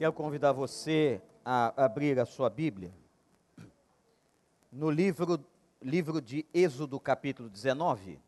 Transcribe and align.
Quero 0.00 0.14
convidar 0.14 0.52
você 0.52 1.20
a 1.44 1.84
abrir 1.84 2.18
a 2.18 2.24
sua 2.24 2.48
Bíblia 2.48 2.90
no 4.72 4.90
livro, 4.90 5.44
livro 5.82 6.22
de 6.22 6.46
Êxodo, 6.54 6.98
capítulo 6.98 7.50
19. 7.50 8.18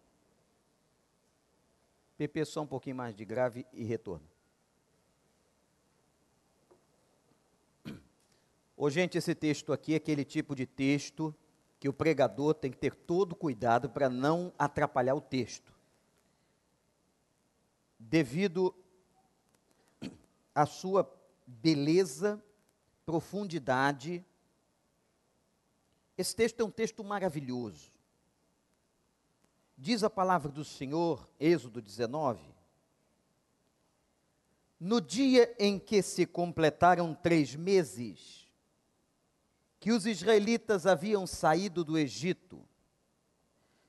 PP, 2.18 2.44
só 2.44 2.60
um 2.60 2.66
pouquinho 2.66 2.96
mais 2.96 3.16
de 3.16 3.24
grave 3.24 3.64
e 3.72 3.84
retorno. 3.84 4.28
Ô, 8.76 8.90
gente, 8.90 9.16
esse 9.16 9.34
texto 9.34 9.72
aqui 9.72 9.94
é 9.94 9.96
aquele 9.96 10.26
tipo 10.26 10.54
de 10.54 10.66
texto 10.66 11.34
que 11.80 11.88
o 11.88 11.92
pregador 11.94 12.52
tem 12.52 12.70
que 12.70 12.76
ter 12.76 12.94
todo 12.94 13.34
cuidado 13.34 13.88
para 13.88 14.10
não 14.10 14.52
atrapalhar 14.58 15.14
o 15.14 15.22
texto. 15.22 15.72
Devido 17.98 18.74
à 20.54 20.66
sua 20.66 21.21
beleza, 21.46 22.42
profundidade. 23.04 24.24
Esse 26.16 26.34
texto 26.34 26.60
é 26.60 26.64
um 26.64 26.70
texto 26.70 27.02
maravilhoso. 27.02 27.92
Diz 29.76 30.04
a 30.04 30.10
palavra 30.10 30.50
do 30.50 30.64
Senhor, 30.64 31.28
Êxodo 31.40 31.82
19. 31.82 32.52
No 34.78 35.00
dia 35.00 35.54
em 35.58 35.78
que 35.78 36.02
se 36.02 36.26
completaram 36.26 37.14
três 37.14 37.54
meses, 37.54 38.48
que 39.78 39.92
os 39.92 40.06
israelitas 40.06 40.86
haviam 40.86 41.26
saído 41.26 41.84
do 41.84 41.98
Egito, 41.98 42.64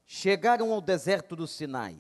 chegaram 0.06 0.72
ao 0.72 0.82
deserto 0.82 1.36
do 1.36 1.48
Sinai. 1.48 2.00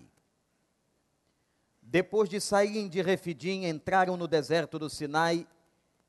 Depois 1.94 2.28
de 2.28 2.42
saírem 2.42 2.90
de 2.90 3.04
Refidim, 3.04 3.66
entraram 3.66 4.18
no 4.18 4.28
deserto 4.28 4.80
do 4.80 4.90
Sinai. 4.90 5.48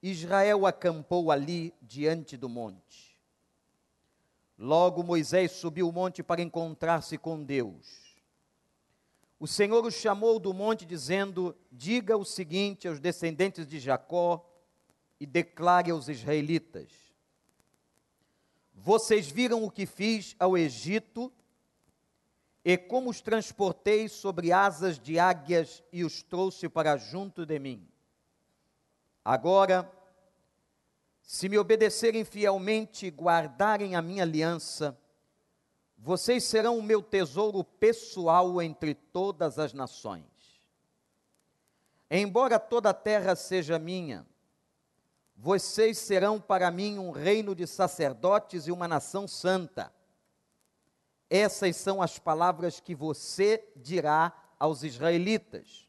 Israel 0.03 0.65
acampou 0.65 1.31
ali 1.31 1.75
diante 1.83 2.39
do 2.39 2.49
monte. 2.49 3.15
Logo 4.59 5.03
Moisés 5.03 5.53
subiu 5.53 5.87
o 5.87 5.93
monte 5.93 6.23
para 6.23 6.41
encontrar-se 6.41 7.19
com 7.19 7.45
Deus. 7.45 8.17
O 9.39 9.47
Senhor 9.47 9.85
o 9.85 9.91
chamou 9.91 10.39
do 10.39 10.55
monte, 10.55 10.87
dizendo: 10.87 11.55
Diga 11.71 12.17
o 12.17 12.25
seguinte 12.25 12.89
aos 12.89 12.99
descendentes 12.99 13.67
de 13.67 13.79
Jacó 13.79 14.43
e 15.21 15.27
declare 15.27 15.91
aos 15.91 16.09
israelitas: 16.09 16.89
Vocês 18.73 19.29
viram 19.29 19.63
o 19.63 19.71
que 19.71 19.85
fiz 19.85 20.35
ao 20.39 20.57
Egito 20.57 21.31
e 22.65 22.79
como 22.79 23.11
os 23.11 23.21
transportei 23.21 24.09
sobre 24.09 24.51
asas 24.51 24.99
de 24.99 25.19
águias 25.19 25.83
e 25.93 26.03
os 26.03 26.23
trouxe 26.23 26.69
para 26.69 26.97
junto 26.97 27.45
de 27.45 27.59
mim. 27.59 27.87
Agora, 29.23 29.91
se 31.23 31.49
me 31.49 31.59
obedecerem 31.59 32.25
fielmente 32.25 33.07
e 33.07 33.11
guardarem 33.11 33.95
a 33.95 34.03
minha 34.03 34.23
aliança, 34.23 34.99
vocês 35.99 36.45
serão 36.45 36.79
o 36.79 36.83
meu 36.83 37.03
tesouro 37.03 37.65
pessoal 37.65 38.61
entre 38.61 38.95
todas 38.95 39.59
as 39.59 39.73
nações. 39.73 40.25
Embora 42.11 42.59
toda 42.59 42.91
a 42.91 42.95
terra 42.95 43.35
seja 43.35 43.79
minha, 43.79 44.27
vocês 45.37 45.99
serão 45.99 46.41
para 46.41 46.71
mim 46.71 46.99
um 46.99 47.11
reino 47.11 47.55
de 47.55 47.67
sacerdotes 47.67 48.67
e 48.67 48.73
uma 48.73 48.87
nação 48.87 49.27
santa. 49.27 49.93
Essas 51.37 51.75
são 51.75 52.01
as 52.01 52.17
palavras 52.17 52.79
que 52.79 52.95
você 52.95 53.69
dirá 53.75 54.33
aos 54.57 54.85
israelitas. 54.85 55.89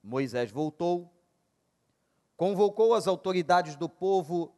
Moisés 0.00 0.52
voltou, 0.52 1.12
convocou 2.36 2.94
as 2.94 3.08
autoridades 3.08 3.74
do 3.74 3.88
povo 3.88 4.54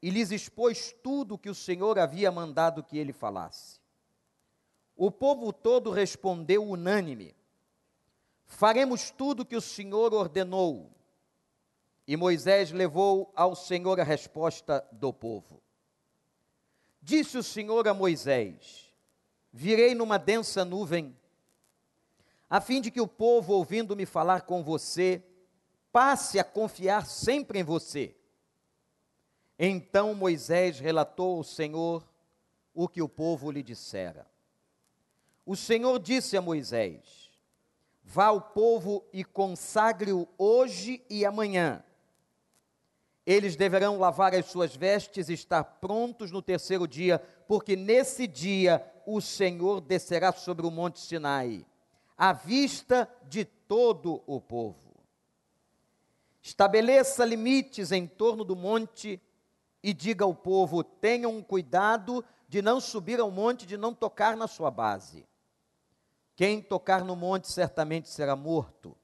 e 0.00 0.10
lhes 0.10 0.30
expôs 0.30 0.94
tudo 1.02 1.34
o 1.34 1.38
que 1.38 1.50
o 1.50 1.56
Senhor 1.56 1.98
havia 1.98 2.30
mandado 2.30 2.84
que 2.84 2.96
ele 2.96 3.12
falasse. 3.12 3.80
O 4.94 5.10
povo 5.10 5.52
todo 5.52 5.90
respondeu 5.90 6.62
unânime: 6.62 7.34
Faremos 8.46 9.10
tudo 9.10 9.40
o 9.40 9.44
que 9.44 9.56
o 9.56 9.60
Senhor 9.60 10.14
ordenou. 10.14 10.92
E 12.06 12.16
Moisés 12.16 12.70
levou 12.70 13.32
ao 13.34 13.56
Senhor 13.56 13.98
a 13.98 14.04
resposta 14.04 14.86
do 14.92 15.12
povo. 15.12 15.60
Disse 17.02 17.36
o 17.36 17.42
Senhor 17.42 17.88
a 17.88 17.92
Moisés: 17.92 18.87
virei 19.58 19.92
numa 19.92 20.20
densa 20.20 20.64
nuvem, 20.64 21.18
a 22.48 22.60
fim 22.60 22.80
de 22.80 22.92
que 22.92 23.00
o 23.00 23.08
povo, 23.08 23.54
ouvindo-me 23.54 24.06
falar 24.06 24.42
com 24.42 24.62
você, 24.62 25.20
passe 25.90 26.38
a 26.38 26.44
confiar 26.44 27.04
sempre 27.04 27.58
em 27.58 27.64
você. 27.64 28.14
Então 29.58 30.14
Moisés 30.14 30.78
relatou 30.78 31.38
ao 31.38 31.42
Senhor 31.42 32.08
o 32.72 32.86
que 32.86 33.02
o 33.02 33.08
povo 33.08 33.50
lhe 33.50 33.64
dissera. 33.64 34.28
O 35.44 35.56
Senhor 35.56 35.98
disse 35.98 36.36
a 36.36 36.40
Moisés: 36.40 37.32
Vá 38.04 38.26
ao 38.26 38.40
povo 38.40 39.04
e 39.12 39.24
consagre-o 39.24 40.28
hoje 40.38 41.02
e 41.10 41.26
amanhã. 41.26 41.82
Eles 43.26 43.56
deverão 43.56 43.98
lavar 43.98 44.32
as 44.36 44.46
suas 44.46 44.76
vestes 44.76 45.28
e 45.28 45.32
estar 45.32 45.64
prontos 45.64 46.30
no 46.30 46.40
terceiro 46.40 46.86
dia, 46.86 47.18
porque 47.48 47.74
nesse 47.74 48.28
dia 48.28 48.82
o 49.10 49.22
Senhor 49.22 49.80
descerá 49.80 50.32
sobre 50.32 50.66
o 50.66 50.70
monte 50.70 51.00
Sinai, 51.00 51.64
à 52.16 52.34
vista 52.34 53.08
de 53.26 53.42
todo 53.42 54.22
o 54.26 54.38
povo. 54.38 55.00
Estabeleça 56.42 57.24
limites 57.24 57.90
em 57.90 58.06
torno 58.06 58.44
do 58.44 58.54
monte 58.54 59.18
e 59.82 59.94
diga 59.94 60.26
ao 60.26 60.34
povo: 60.34 60.84
tenham 60.84 61.42
cuidado 61.42 62.22
de 62.46 62.60
não 62.60 62.80
subir 62.82 63.18
ao 63.18 63.30
monte, 63.30 63.64
de 63.64 63.78
não 63.78 63.94
tocar 63.94 64.36
na 64.36 64.46
sua 64.46 64.70
base. 64.70 65.26
Quem 66.36 66.60
tocar 66.60 67.02
no 67.02 67.16
monte 67.16 67.50
certamente 67.50 68.10
será 68.10 68.36
morto. 68.36 68.94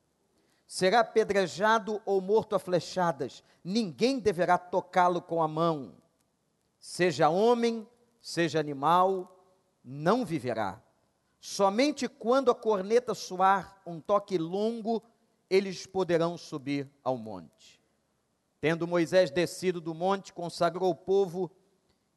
Será 0.66 1.00
apedrejado 1.00 2.00
ou 2.04 2.20
morto 2.20 2.54
a 2.54 2.58
flechadas. 2.58 3.42
Ninguém 3.62 4.18
deverá 4.18 4.58
tocá-lo 4.58 5.22
com 5.22 5.42
a 5.42 5.48
mão, 5.48 5.94
seja 6.78 7.30
homem, 7.30 7.88
seja 8.20 8.60
animal, 8.60 9.33
não 9.84 10.24
viverá. 10.24 10.82
Somente 11.38 12.08
quando 12.08 12.50
a 12.50 12.54
corneta 12.54 13.14
soar 13.14 13.78
um 13.84 14.00
toque 14.00 14.38
longo, 14.38 15.02
eles 15.50 15.84
poderão 15.84 16.38
subir 16.38 16.90
ao 17.04 17.18
monte. 17.18 17.78
Tendo 18.62 18.88
Moisés 18.88 19.30
descido 19.30 19.78
do 19.78 19.92
monte, 19.92 20.32
consagrou 20.32 20.90
o 20.90 20.94
povo, 20.94 21.50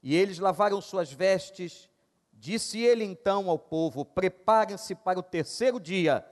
e 0.01 0.15
eles 0.15 0.39
lavaram 0.39 0.79
suas 0.79 1.11
vestes. 1.11 1.89
Disse 2.31 2.79
ele 2.79 3.03
então 3.03 3.49
ao 3.49 3.59
povo: 3.59 4.05
Preparem-se 4.05 4.95
para 4.95 5.19
o 5.19 5.23
terceiro 5.23 5.77
dia, 5.77 6.25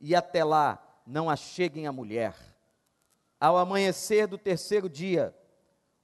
e 0.00 0.14
até 0.14 0.42
lá 0.42 0.82
não 1.06 1.28
acheguem 1.28 1.86
a 1.86 1.92
mulher. 1.92 2.34
Ao 3.38 3.58
amanhecer 3.58 4.26
do 4.26 4.38
terceiro 4.38 4.88
dia, 4.88 5.36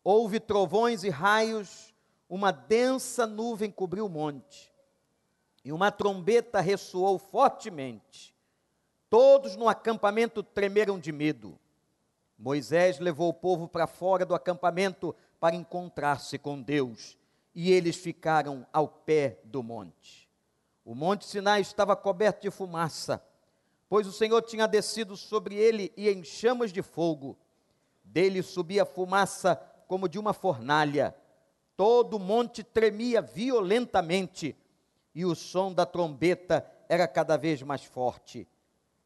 houve 0.04 0.38
trovões 0.38 1.04
e 1.04 1.08
raios, 1.08 1.94
uma 2.28 2.50
densa 2.50 3.26
nuvem 3.26 3.70
cobriu 3.70 4.04
o 4.04 4.10
monte 4.10 4.73
e 5.64 5.72
uma 5.72 5.90
trombeta 5.90 6.60
ressoou 6.60 7.18
fortemente. 7.18 8.34
Todos 9.08 9.56
no 9.56 9.68
acampamento 9.68 10.42
tremeram 10.42 10.98
de 10.98 11.10
medo. 11.10 11.58
Moisés 12.38 12.98
levou 12.98 13.30
o 13.30 13.34
povo 13.34 13.66
para 13.66 13.86
fora 13.86 14.26
do 14.26 14.34
acampamento 14.34 15.14
para 15.40 15.56
encontrar-se 15.56 16.38
com 16.38 16.60
Deus, 16.60 17.16
e 17.54 17.70
eles 17.70 17.96
ficaram 17.96 18.66
ao 18.72 18.88
pé 18.88 19.38
do 19.44 19.62
monte. 19.62 20.28
O 20.84 20.94
monte 20.94 21.24
Sinai 21.24 21.60
estava 21.60 21.96
coberto 21.96 22.42
de 22.42 22.50
fumaça, 22.50 23.24
pois 23.88 24.06
o 24.06 24.12
Senhor 24.12 24.42
tinha 24.42 24.66
descido 24.66 25.16
sobre 25.16 25.54
ele 25.54 25.92
e 25.96 26.10
em 26.10 26.24
chamas 26.24 26.72
de 26.72 26.82
fogo. 26.82 27.38
Dele 28.02 28.42
subia 28.42 28.84
fumaça 28.84 29.56
como 29.86 30.08
de 30.08 30.18
uma 30.18 30.32
fornalha. 30.32 31.14
Todo 31.76 32.16
o 32.16 32.20
monte 32.20 32.62
tremia 32.62 33.22
violentamente 33.22 34.56
e 35.14 35.24
o 35.24 35.34
som 35.34 35.72
da 35.72 35.86
trombeta 35.86 36.66
era 36.88 37.06
cada 37.06 37.36
vez 37.36 37.62
mais 37.62 37.84
forte. 37.84 38.48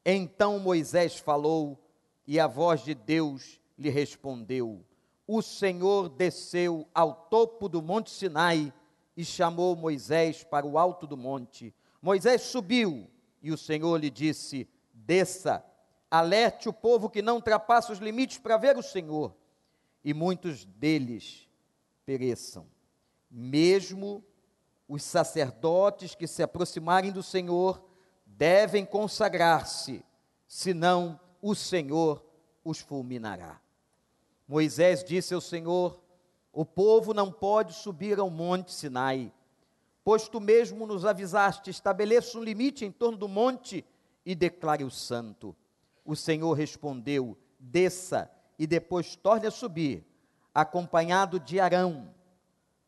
Então 0.05 0.58
Moisés 0.58 1.19
falou, 1.19 1.78
e 2.26 2.40
a 2.40 2.46
voz 2.46 2.82
de 2.82 2.94
Deus 2.94 3.60
lhe 3.78 3.90
respondeu: 3.90 4.84
O 5.26 5.43
Senhor 5.43 6.08
desceu 6.08 6.88
ao 6.94 7.14
topo 7.14 7.69
do 7.69 7.82
monte 7.82 8.10
Sinai 8.10 8.72
e 9.16 9.25
chamou 9.25 9.75
Moisés 9.76 10.44
para 10.44 10.66
o 10.66 10.78
alto 10.78 11.06
do 11.06 11.16
monte. 11.16 11.75
Moisés 12.00 12.43
subiu 12.43 13.11
e 13.43 13.50
o 13.50 13.58
Senhor 13.58 13.99
lhe 13.99 14.11
disse: 14.11 14.69
Desça, 14.93 15.64
alerte 16.11 16.69
o 16.69 16.72
povo 16.72 17.11
que 17.11 17.22
não 17.22 17.37
ultrapassa 17.37 17.93
os 17.93 17.99
limites 17.99 18.38
para 18.38 18.56
ver 18.56 18.76
o 18.76 18.82
Senhor, 18.82 19.34
e 20.04 20.14
muitos 20.14 20.64
deles 20.64 21.49
pereçam. 22.04 22.66
Mesmo 23.31 24.25
os 24.88 25.02
sacerdotes 25.02 26.14
que 26.14 26.26
se 26.26 26.43
aproximarem 26.43 27.12
do 27.12 27.23
Senhor 27.23 27.85
devem 28.25 28.87
consagrar-se, 28.87 30.02
senão 30.46 31.20
o 31.43 31.55
Senhor 31.55 32.25
os 32.64 32.81
fulminará. 32.81 33.61
Moisés 34.46 35.05
disse 35.05 35.35
ao 35.35 35.43
Senhor: 35.43 36.00
O 36.50 36.64
povo 36.64 37.12
não 37.12 37.31
pode 37.31 37.75
subir 37.75 38.19
ao 38.19 38.31
monte 38.31 38.73
Sinai, 38.73 39.31
pois 40.02 40.26
tu 40.26 40.40
mesmo 40.40 40.87
nos 40.87 41.05
avisaste: 41.05 41.69
estabeleça 41.69 42.38
um 42.38 42.43
limite 42.43 42.87
em 42.87 42.90
torno 42.90 43.19
do 43.19 43.29
monte 43.29 43.85
e 44.25 44.35
declare 44.35 44.85
o 44.85 44.90
santo. 44.90 45.55
O 46.02 46.17
Senhor 46.17 46.55
respondeu: 46.55 47.37
Desça 47.58 48.31
e 48.58 48.67
depois 48.67 49.14
torne 49.17 49.46
a 49.46 49.50
subir, 49.50 50.06
acompanhado 50.55 51.38
de 51.38 51.61
Arão. 51.61 52.14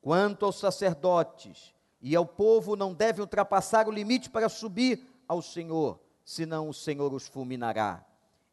Quanto 0.01 0.47
aos 0.47 0.59
sacerdotes 0.59 1.75
e 2.01 2.17
ao 2.17 2.25
povo, 2.25 2.77
não 2.77 2.95
devem 2.95 3.21
ultrapassar 3.21 3.89
o 3.89 3.93
limite 3.93 4.31
para 4.31 4.49
subir 4.49 5.07
ao 5.29 5.43
Senhor, 5.43 6.01
senão 6.25 6.69
o 6.69 6.75
Senhor 6.75 7.13
os 7.13 7.27
fulminará. 7.27 8.05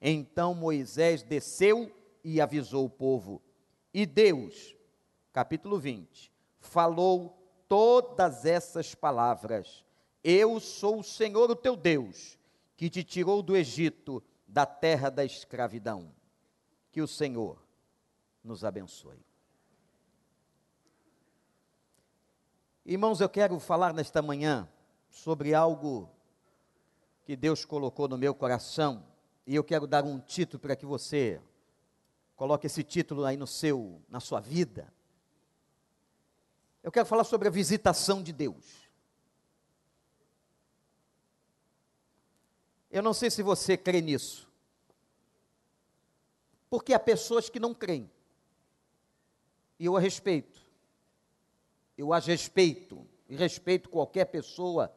Então 0.01 0.53
Moisés 0.53 1.23
desceu 1.23 1.91
e 2.23 2.41
avisou 2.41 2.85
o 2.85 2.89
povo. 2.89 3.41
E 3.94 4.05
Deus, 4.05 4.75
capítulo 5.31 5.79
20, 5.79 6.31
falou 6.59 7.38
todas 7.67 8.45
essas 8.45 8.94
palavras: 8.94 9.83
Eu 10.23 10.59
sou 10.59 10.99
o 10.99 11.03
Senhor, 11.03 11.49
o 11.49 11.55
teu 11.55 11.75
Deus, 11.75 12.38
que 12.75 12.89
te 12.89 13.03
tirou 13.03 13.41
do 13.41 13.55
Egito, 13.55 14.21
da 14.47 14.65
terra 14.65 15.09
da 15.09 15.23
escravidão. 15.23 16.11
Que 16.91 17.01
o 17.01 17.07
Senhor 17.07 17.57
nos 18.44 18.63
abençoe. 18.63 19.26
Irmãos, 22.89 23.19
eu 23.19 23.27
quero 23.27 23.59
falar 23.59 23.93
nesta 23.93 24.21
manhã 24.21 24.65
sobre 25.09 25.53
algo 25.53 26.09
que 27.25 27.35
Deus 27.35 27.65
colocou 27.65 28.07
no 28.07 28.17
meu 28.17 28.33
coração, 28.33 29.05
e 29.45 29.53
eu 29.53 29.61
quero 29.61 29.85
dar 29.85 30.05
um 30.05 30.21
título 30.21 30.61
para 30.61 30.73
que 30.73 30.85
você 30.85 31.41
coloque 32.33 32.65
esse 32.65 32.85
título 32.85 33.25
aí 33.25 33.35
no 33.35 33.45
seu, 33.45 34.01
na 34.07 34.21
sua 34.21 34.39
vida. 34.39 34.87
Eu 36.81 36.89
quero 36.89 37.05
falar 37.05 37.25
sobre 37.25 37.49
a 37.49 37.51
visitação 37.51 38.23
de 38.23 38.31
Deus. 38.31 38.89
Eu 42.89 43.03
não 43.03 43.13
sei 43.13 43.29
se 43.29 43.43
você 43.43 43.75
crê 43.75 43.99
nisso. 43.99 44.49
Porque 46.69 46.93
há 46.93 46.99
pessoas 46.99 47.49
que 47.49 47.59
não 47.59 47.73
creem. 47.73 48.09
E 49.77 49.87
eu 49.87 49.97
a 49.97 49.99
respeito. 49.99 50.66
Eu 51.97 52.13
as 52.13 52.25
respeito. 52.25 53.07
E 53.27 53.35
respeito 53.35 53.89
qualquer 53.89 54.25
pessoa 54.25 54.94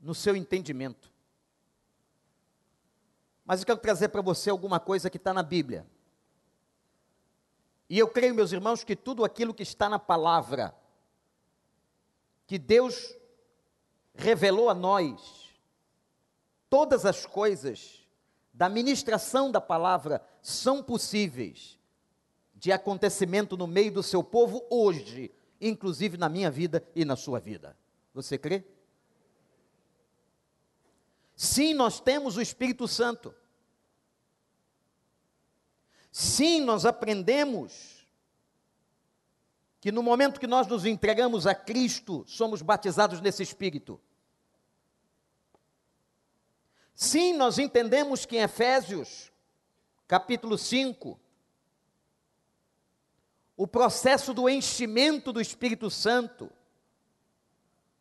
no 0.00 0.14
seu 0.14 0.34
entendimento. 0.34 1.10
Mas 3.44 3.60
eu 3.60 3.66
quero 3.66 3.78
trazer 3.78 4.08
para 4.08 4.20
você 4.20 4.50
alguma 4.50 4.78
coisa 4.78 5.08
que 5.08 5.16
está 5.16 5.32
na 5.32 5.42
Bíblia. 5.42 5.86
E 7.88 7.98
eu 7.98 8.08
creio, 8.08 8.34
meus 8.34 8.52
irmãos, 8.52 8.82
que 8.82 8.96
tudo 8.96 9.24
aquilo 9.24 9.54
que 9.54 9.62
está 9.62 9.88
na 9.88 9.98
palavra, 9.98 10.74
que 12.46 12.58
Deus 12.58 13.14
revelou 14.14 14.68
a 14.68 14.74
nós, 14.74 15.50
todas 16.68 17.04
as 17.06 17.26
coisas 17.26 18.06
da 18.52 18.68
ministração 18.68 19.50
da 19.50 19.60
palavra 19.60 20.22
são 20.40 20.82
possíveis 20.82 21.78
de 22.62 22.70
acontecimento 22.70 23.56
no 23.56 23.66
meio 23.66 23.90
do 23.90 24.04
seu 24.04 24.22
povo 24.22 24.64
hoje, 24.70 25.32
inclusive 25.60 26.16
na 26.16 26.28
minha 26.28 26.48
vida 26.48 26.80
e 26.94 27.04
na 27.04 27.16
sua 27.16 27.40
vida. 27.40 27.76
Você 28.14 28.38
crê? 28.38 28.64
Sim, 31.34 31.74
nós 31.74 31.98
temos 31.98 32.36
o 32.36 32.40
Espírito 32.40 32.86
Santo. 32.86 33.34
Sim, 36.12 36.60
nós 36.60 36.86
aprendemos 36.86 38.06
que 39.80 39.90
no 39.90 40.00
momento 40.00 40.38
que 40.38 40.46
nós 40.46 40.68
nos 40.68 40.86
entregamos 40.86 41.48
a 41.48 41.56
Cristo, 41.56 42.24
somos 42.28 42.62
batizados 42.62 43.20
nesse 43.20 43.42
Espírito. 43.42 44.00
Sim, 46.94 47.32
nós 47.32 47.58
entendemos 47.58 48.24
que 48.24 48.36
em 48.36 48.42
Efésios, 48.42 49.32
capítulo 50.06 50.56
5, 50.56 51.18
o 53.56 53.66
processo 53.66 54.32
do 54.32 54.48
enchimento 54.48 55.32
do 55.32 55.40
Espírito 55.40 55.90
Santo 55.90 56.50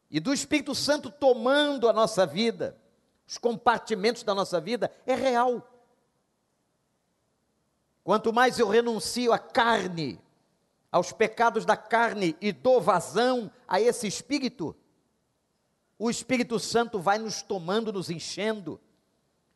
e 0.09 0.19
do 0.19 0.33
Espírito 0.33 0.73
Santo 0.75 1.09
tomando 1.09 1.87
a 1.87 1.93
nossa 1.93 2.25
vida, 2.25 2.77
os 3.27 3.37
compartimentos 3.37 4.23
da 4.23 4.35
nossa 4.35 4.59
vida, 4.59 4.91
é 5.05 5.15
real. 5.15 5.67
Quanto 8.03 8.33
mais 8.33 8.59
eu 8.59 8.67
renuncio 8.67 9.31
à 9.31 9.39
carne, 9.39 10.19
aos 10.91 11.13
pecados 11.13 11.63
da 11.63 11.77
carne 11.77 12.35
e 12.41 12.51
dou 12.51 12.81
vazão 12.81 13.49
a 13.67 13.79
esse 13.79 14.07
espírito, 14.07 14.75
o 15.97 16.09
Espírito 16.09 16.59
Santo 16.59 16.99
vai 16.99 17.19
nos 17.19 17.43
tomando, 17.43 17.93
nos 17.93 18.09
enchendo 18.09 18.81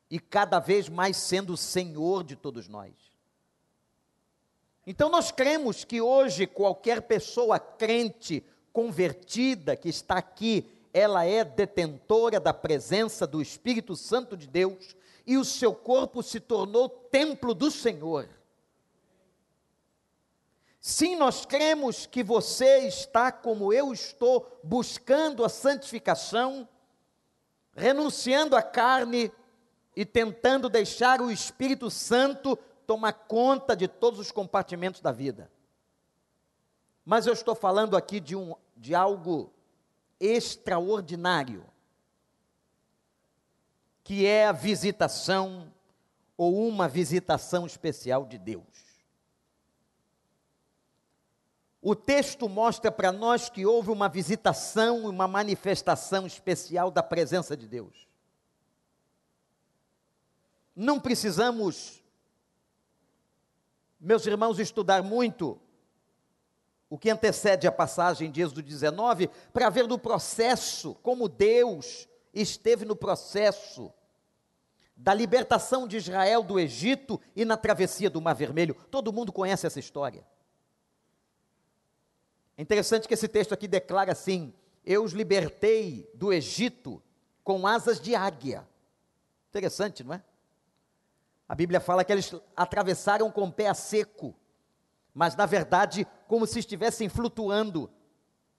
e 0.10 0.20
cada 0.20 0.60
vez 0.60 0.88
mais 0.88 1.18
sendo 1.18 1.54
o 1.54 1.58
Senhor 1.58 2.24
de 2.24 2.36
todos 2.36 2.68
nós. 2.68 2.94
Então 4.86 5.10
nós 5.10 5.32
cremos 5.32 5.84
que 5.84 6.00
hoje 6.00 6.46
qualquer 6.46 7.02
pessoa 7.04 7.60
crente, 7.60 8.46
convertida, 8.72 9.76
que 9.76 9.90
está 9.90 10.16
aqui 10.18 10.72
ela 10.96 11.26
é 11.26 11.44
detentora 11.44 12.40
da 12.40 12.54
presença 12.54 13.28
do 13.28 13.42
Espírito 13.42 13.98
Santo 13.98 14.38
de 14.38 14.48
Deus 14.48 14.96
e 15.28 15.36
o 15.36 15.44
seu 15.44 15.76
corpo 15.76 16.24
se 16.24 16.40
tornou 16.40 16.88
templo 16.88 17.54
do 17.54 17.70
Senhor. 17.70 18.30
Sim, 20.80 21.18
nós 21.18 21.46
cremos 21.46 22.06
que 22.06 22.24
você 22.24 22.88
está 22.88 23.30
como 23.30 23.74
eu 23.74 23.92
estou, 23.92 24.58
buscando 24.64 25.44
a 25.44 25.50
santificação, 25.50 26.66
renunciando 27.76 28.56
à 28.56 28.62
carne 28.62 29.30
e 29.98 30.06
tentando 30.06 30.70
deixar 30.70 31.20
o 31.20 31.30
Espírito 31.30 31.92
Santo 31.92 32.58
tomar 32.86 33.14
conta 33.14 33.76
de 33.76 33.88
todos 33.88 34.20
os 34.20 34.32
compartimentos 34.32 35.02
da 35.02 35.12
vida. 35.12 35.52
Mas 37.04 37.28
eu 37.28 37.34
estou 37.34 37.54
falando 37.54 37.96
aqui 37.96 38.20
de, 38.20 38.36
um, 38.36 38.56
de 38.76 38.96
algo 38.96 39.54
extraordinário, 40.20 41.66
que 44.04 44.26
é 44.26 44.48
a 44.48 44.52
visitação 44.52 45.72
ou 46.38 46.68
uma 46.68 46.88
visitação 46.88 47.66
especial 47.66 48.26
de 48.26 48.38
Deus. 48.38 48.86
O 51.82 51.96
texto 51.96 52.50
mostra 52.50 52.92
para 52.92 53.12
nós 53.12 53.48
que 53.48 53.64
houve 53.64 53.92
uma 53.92 54.10
visitação, 54.10 55.06
uma 55.06 55.28
manifestação 55.28 56.26
especial 56.26 56.90
da 56.90 57.04
presença 57.04 57.56
de 57.56 57.68
Deus. 57.68 58.08
Não 60.76 61.00
precisamos, 61.00 62.04
meus 64.00 64.26
irmãos, 64.26 64.60
estudar 64.60 65.02
muito 65.04 65.60
o 66.90 66.98
que 66.98 67.10
antecede 67.10 67.68
a 67.68 67.72
passagem 67.72 68.32
de 68.32 68.42
Êxodo 68.42 68.62
19, 68.62 69.30
para 69.52 69.70
ver 69.70 69.88
no 69.88 69.98
processo, 69.98 70.96
como 71.02 71.28
Deus 71.28 72.08
esteve 72.34 72.86
no 72.86 72.96
processo 72.96 73.92
da 74.96 75.14
libertação 75.14 75.88
de 75.88 75.98
Israel 75.98 76.44
do 76.44 76.60
Egito 76.60 77.20
e 77.36 77.44
na 77.44 77.58
travessia 77.58 78.10
do 78.10 78.22
Mar 78.22 78.34
Vermelho. 78.34 78.76
Todo 78.90 79.12
mundo 79.12 79.32
conhece 79.32 79.68
essa 79.68 79.80
história. 79.80 80.26
É 82.58 82.62
interessante 82.62 83.08
que 83.08 83.14
esse 83.14 83.28
texto 83.28 83.54
aqui 83.54 83.68
declara 83.68 84.12
assim: 84.12 84.54
Eu 84.86 85.04
os 85.04 85.12
libertei 85.12 86.10
do 86.14 86.32
Egito 86.32 87.04
com 87.44 87.68
asas 87.68 88.00
de 88.00 88.16
águia. 88.16 88.66
Interessante, 89.50 90.04
não 90.04 90.14
é? 90.14 90.24
A 91.48 91.56
Bíblia 91.56 91.80
fala 91.80 92.04
que 92.04 92.12
eles 92.12 92.34
atravessaram 92.56 93.32
com 93.32 93.44
o 93.44 93.52
pé 93.52 93.68
a 93.68 93.74
seco 93.74 94.36
mas 95.16 95.34
na 95.34 95.46
verdade, 95.46 96.06
como 96.28 96.46
se 96.46 96.60
estivessem 96.60 97.08
flutuando. 97.08 97.90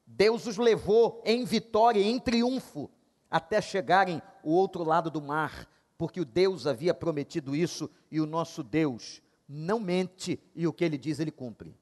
Deus 0.06 0.46
os 0.46 0.56
levou 0.56 1.22
em 1.26 1.44
vitória, 1.44 2.00
em 2.00 2.18
triunfo, 2.18 2.90
até 3.30 3.60
chegarem 3.60 4.22
ao 4.42 4.50
outro 4.50 4.82
lado 4.82 5.10
do 5.10 5.20
mar, 5.20 5.68
porque 5.98 6.18
o 6.18 6.24
Deus 6.24 6.66
havia 6.66 6.94
prometido 6.94 7.54
isso 7.54 7.90
e 8.10 8.20
o 8.20 8.26
nosso 8.26 8.62
Deus 8.62 9.20
não 9.46 9.78
mente 9.78 10.40
e 10.54 10.66
o 10.66 10.72
que 10.72 10.84
ele 10.84 10.96
diz 10.96 11.20
ele 11.20 11.30
cumpre. 11.30 11.76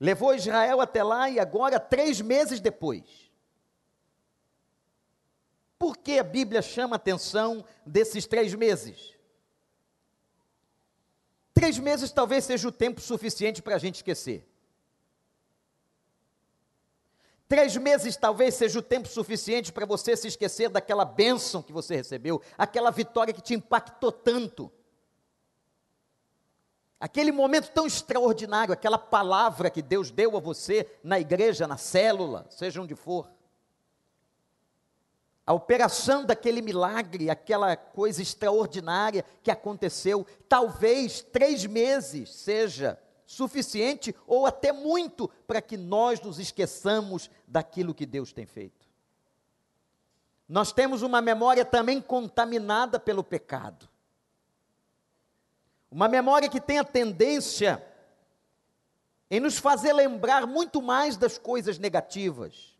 Levou 0.00 0.34
Israel 0.34 0.80
até 0.80 1.02
lá 1.02 1.28
e 1.28 1.38
agora, 1.38 1.78
três 1.78 2.20
meses 2.20 2.60
depois. 2.60 3.27
Por 5.78 5.96
que 5.96 6.18
a 6.18 6.24
Bíblia 6.24 6.60
chama 6.60 6.96
a 6.96 6.98
atenção 6.98 7.64
desses 7.86 8.26
três 8.26 8.52
meses? 8.54 9.14
Três 11.54 11.78
meses 11.78 12.10
talvez 12.10 12.44
seja 12.44 12.68
o 12.68 12.72
tempo 12.72 13.00
suficiente 13.00 13.62
para 13.62 13.76
a 13.76 13.78
gente 13.78 13.96
esquecer. 13.96 14.48
Três 17.48 17.76
meses 17.76 18.16
talvez 18.16 18.54
seja 18.54 18.78
o 18.78 18.82
tempo 18.82 19.08
suficiente 19.08 19.72
para 19.72 19.86
você 19.86 20.14
se 20.16 20.28
esquecer 20.28 20.68
daquela 20.68 21.04
bênção 21.04 21.62
que 21.62 21.72
você 21.72 21.96
recebeu, 21.96 22.42
aquela 22.58 22.90
vitória 22.90 23.32
que 23.32 23.40
te 23.40 23.54
impactou 23.54 24.12
tanto. 24.12 24.70
aquele 27.00 27.30
momento 27.30 27.70
tão 27.70 27.86
extraordinário, 27.86 28.74
aquela 28.74 28.98
palavra 28.98 29.70
que 29.70 29.80
Deus 29.80 30.10
deu 30.10 30.36
a 30.36 30.40
você 30.40 30.84
na 31.02 31.18
igreja, 31.20 31.66
na 31.66 31.76
célula, 31.76 32.44
seja 32.50 32.82
onde 32.82 32.96
for. 32.96 33.30
A 35.48 35.54
operação 35.54 36.26
daquele 36.26 36.60
milagre, 36.60 37.30
aquela 37.30 37.74
coisa 37.74 38.20
extraordinária 38.20 39.24
que 39.42 39.50
aconteceu, 39.50 40.26
talvez 40.46 41.22
três 41.22 41.64
meses 41.64 42.28
seja 42.34 43.00
suficiente 43.24 44.14
ou 44.26 44.44
até 44.44 44.72
muito 44.72 45.26
para 45.46 45.62
que 45.62 45.74
nós 45.74 46.20
nos 46.20 46.38
esqueçamos 46.38 47.30
daquilo 47.46 47.94
que 47.94 48.04
Deus 48.04 48.30
tem 48.30 48.44
feito. 48.44 48.86
Nós 50.46 50.70
temos 50.70 51.00
uma 51.00 51.22
memória 51.22 51.64
também 51.64 51.98
contaminada 51.98 53.00
pelo 53.00 53.24
pecado. 53.24 53.88
Uma 55.90 56.08
memória 56.08 56.50
que 56.50 56.60
tem 56.60 56.78
a 56.78 56.84
tendência 56.84 57.82
em 59.30 59.40
nos 59.40 59.56
fazer 59.56 59.94
lembrar 59.94 60.46
muito 60.46 60.82
mais 60.82 61.16
das 61.16 61.38
coisas 61.38 61.78
negativas. 61.78 62.77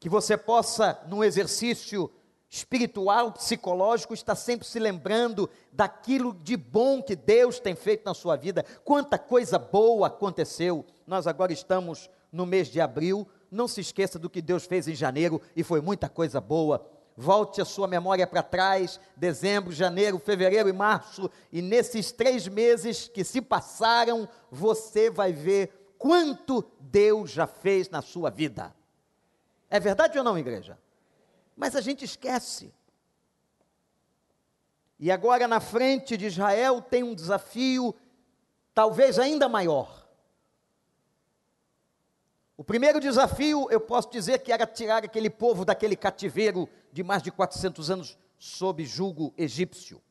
Que 0.00 0.08
você 0.08 0.36
possa, 0.36 0.98
num 1.06 1.22
exercício 1.22 2.10
espiritual, 2.48 3.30
psicológico, 3.30 4.12
estar 4.12 4.34
sempre 4.34 4.66
se 4.66 4.80
lembrando 4.80 5.48
daquilo 5.70 6.34
de 6.34 6.56
bom 6.56 7.00
que 7.00 7.14
Deus 7.14 7.60
tem 7.60 7.76
feito 7.76 8.04
na 8.04 8.12
sua 8.12 8.34
vida. 8.34 8.64
Quanta 8.84 9.16
coisa 9.16 9.56
boa 9.56 10.08
aconteceu. 10.08 10.84
Nós 11.06 11.28
agora 11.28 11.52
estamos 11.52 12.10
no 12.32 12.44
mês 12.44 12.68
de 12.68 12.80
abril, 12.80 13.26
não 13.50 13.68
se 13.68 13.80
esqueça 13.80 14.18
do 14.18 14.30
que 14.30 14.42
Deus 14.42 14.64
fez 14.64 14.88
em 14.88 14.94
janeiro 14.94 15.40
e 15.54 15.62
foi 15.62 15.80
muita 15.80 16.08
coisa 16.08 16.40
boa. 16.40 16.84
Volte 17.16 17.60
a 17.60 17.64
sua 17.64 17.86
memória 17.86 18.26
para 18.26 18.42
trás, 18.42 18.98
dezembro, 19.16 19.72
janeiro, 19.72 20.18
fevereiro 20.18 20.68
e 20.68 20.72
março, 20.72 21.30
e 21.52 21.60
nesses 21.60 22.10
três 22.12 22.48
meses 22.48 23.08
que 23.08 23.22
se 23.24 23.40
passaram, 23.40 24.28
você 24.50 25.10
vai 25.10 25.32
ver 25.32 25.92
quanto 25.98 26.64
Deus 26.80 27.30
já 27.30 27.46
fez 27.46 27.90
na 27.90 28.00
sua 28.00 28.30
vida. 28.30 28.74
É 29.70 29.78
verdade 29.78 30.18
ou 30.18 30.24
não, 30.24 30.36
igreja? 30.36 30.76
Mas 31.56 31.76
a 31.76 31.80
gente 31.80 32.04
esquece. 32.04 32.74
E 34.98 35.10
agora, 35.10 35.46
na 35.46 35.60
frente 35.60 36.16
de 36.16 36.26
Israel, 36.26 36.82
tem 36.82 37.02
um 37.02 37.14
desafio 37.14 37.94
talvez 38.74 39.18
ainda 39.18 39.48
maior. 39.48 40.06
O 42.56 42.64
primeiro 42.64 43.00
desafio, 43.00 43.66
eu 43.70 43.80
posso 43.80 44.10
dizer 44.10 44.40
que 44.40 44.52
era 44.52 44.66
tirar 44.66 45.04
aquele 45.04 45.30
povo 45.30 45.64
daquele 45.64 45.96
cativeiro 45.96 46.68
de 46.92 47.02
mais 47.02 47.22
de 47.22 47.30
400 47.30 47.90
anos 47.90 48.18
sob 48.38 48.84
julgo 48.84 49.32
egípcio. 49.38 50.02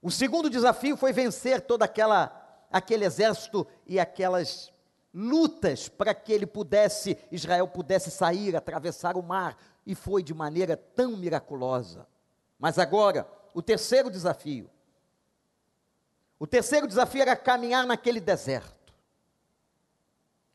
O 0.00 0.10
segundo 0.10 0.48
desafio 0.48 0.96
foi 0.96 1.12
vencer 1.12 1.60
todo 1.60 1.82
aquela, 1.82 2.66
aquele 2.70 3.04
exército 3.04 3.66
e 3.86 3.98
aquelas 3.98 4.71
lutas 5.12 5.88
para 5.88 6.14
que 6.14 6.32
ele 6.32 6.46
pudesse, 6.46 7.18
Israel 7.30 7.68
pudesse 7.68 8.10
sair, 8.10 8.56
atravessar 8.56 9.16
o 9.16 9.22
mar, 9.22 9.56
e 9.84 9.94
foi 9.94 10.22
de 10.22 10.32
maneira 10.32 10.76
tão 10.76 11.16
miraculosa. 11.16 12.06
Mas 12.58 12.78
agora, 12.78 13.26
o 13.52 13.60
terceiro 13.60 14.10
desafio. 14.10 14.70
O 16.38 16.46
terceiro 16.46 16.86
desafio 16.86 17.22
era 17.22 17.36
caminhar 17.36 17.86
naquele 17.86 18.20
deserto 18.20 18.82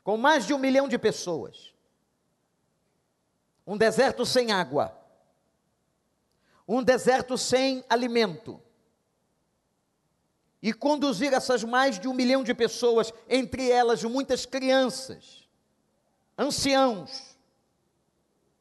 com 0.07 0.15
mais 0.15 0.47
de 0.47 0.53
um 0.53 0.57
milhão 0.57 0.87
de 0.87 0.97
pessoas, 0.97 1.73
um 3.65 3.75
deserto 3.75 4.25
sem 4.25 4.53
água, 4.53 4.97
um 6.65 6.81
deserto 6.81 7.37
sem 7.37 7.83
alimento, 7.89 8.57
e 10.61 10.73
conduzir 10.73 11.33
essas 11.33 11.63
mais 11.63 11.99
de 11.99 12.07
um 12.07 12.13
milhão 12.13 12.43
de 12.43 12.53
pessoas, 12.53 13.13
entre 13.29 13.69
elas 13.69 14.03
muitas 14.03 14.45
crianças, 14.45 15.47
anciãos, 16.37 17.37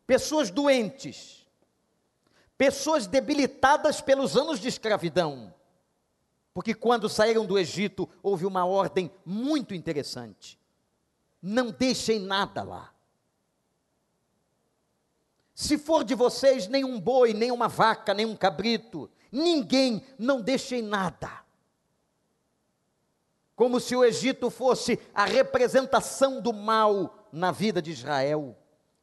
pessoas 0.07 0.51
doentes, 0.51 1.47
pessoas 2.57 3.07
debilitadas 3.07 4.01
pelos 4.01 4.37
anos 4.37 4.61
de 4.61 4.69
escravidão. 4.69 5.55
Porque 6.53 6.75
quando 6.75 7.09
saíram 7.09 7.45
do 7.45 7.59
Egito, 7.59 8.09
houve 8.23 8.47
uma 8.47 8.65
ordem 8.65 9.11
muito 9.25 9.75
interessante 9.75 10.59
não 11.47 11.71
deixem 11.71 12.19
nada 12.19 12.63
lá. 12.63 12.93
Se 15.55 15.79
for 15.79 16.05
de 16.05 16.15
vocês, 16.15 16.67
nem 16.67 16.85
um 16.85 17.01
boi, 17.01 17.33
nem 17.33 17.51
uma 17.51 17.69
vaca, 17.69 18.13
nem 18.13 18.27
um 18.27 18.37
cabrito, 18.37 19.09
ninguém, 19.31 20.05
não 20.19 20.41
deixem 20.41 20.83
nada. 20.83 21.46
Como 23.57 23.81
se 23.81 23.97
o 23.97 24.05
Egito 24.05 24.51
fosse 24.51 25.01
a 25.15 25.25
representação 25.25 26.43
do 26.43 26.53
mal 26.53 27.27
na 27.33 27.51
vida 27.51 27.81
de 27.81 27.91
Israel, 27.91 28.55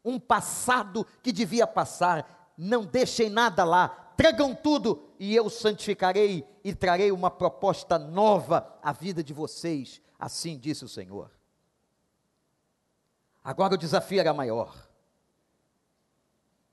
um 0.05 0.19
passado 0.19 1.05
que 1.23 1.31
devia 1.31 1.65
passar. 1.65 2.53
Não 2.55 2.85
deixem 2.85 3.31
nada 3.31 3.63
lá, 3.63 3.89
tragam 4.15 4.53
tudo 4.53 5.09
e 5.17 5.35
eu 5.35 5.49
santificarei 5.49 6.47
e 6.63 6.73
trarei 6.73 7.11
uma 7.11 7.31
proposta 7.31 7.97
nova 7.97 8.77
à 8.83 8.91
vida 8.91 9.23
de 9.23 9.33
vocês, 9.33 9.99
assim 10.19 10.55
disse 10.57 10.85
o 10.85 10.89
Senhor. 10.89 11.31
Agora 13.43 13.73
o 13.73 13.77
desafio 13.77 14.19
era 14.19 14.35
maior. 14.35 14.87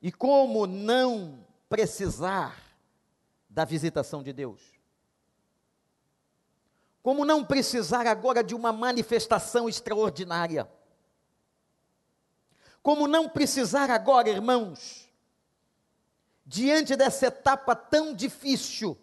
E 0.03 0.13
como 0.13 0.67
não 0.67 1.47
precisar 1.67 2.57
da 3.49 3.65
visitação 3.65 4.23
de 4.23 4.35
Deus? 4.35 4.80
Como 7.03 7.25
não 7.25 7.45
precisar 7.45 8.07
agora 8.07 8.45
de 8.45 8.55
uma 8.55 8.73
manifestação 8.73 9.69
extraordinária? 9.69 10.71
Como 12.83 13.07
não 13.07 13.29
precisar 13.29 13.91
agora, 13.91 14.29
irmãos, 14.29 15.11
diante 16.45 16.97
dessa 16.97 17.27
etapa 17.27 17.75
tão 17.75 18.15
difícil, 18.15 18.99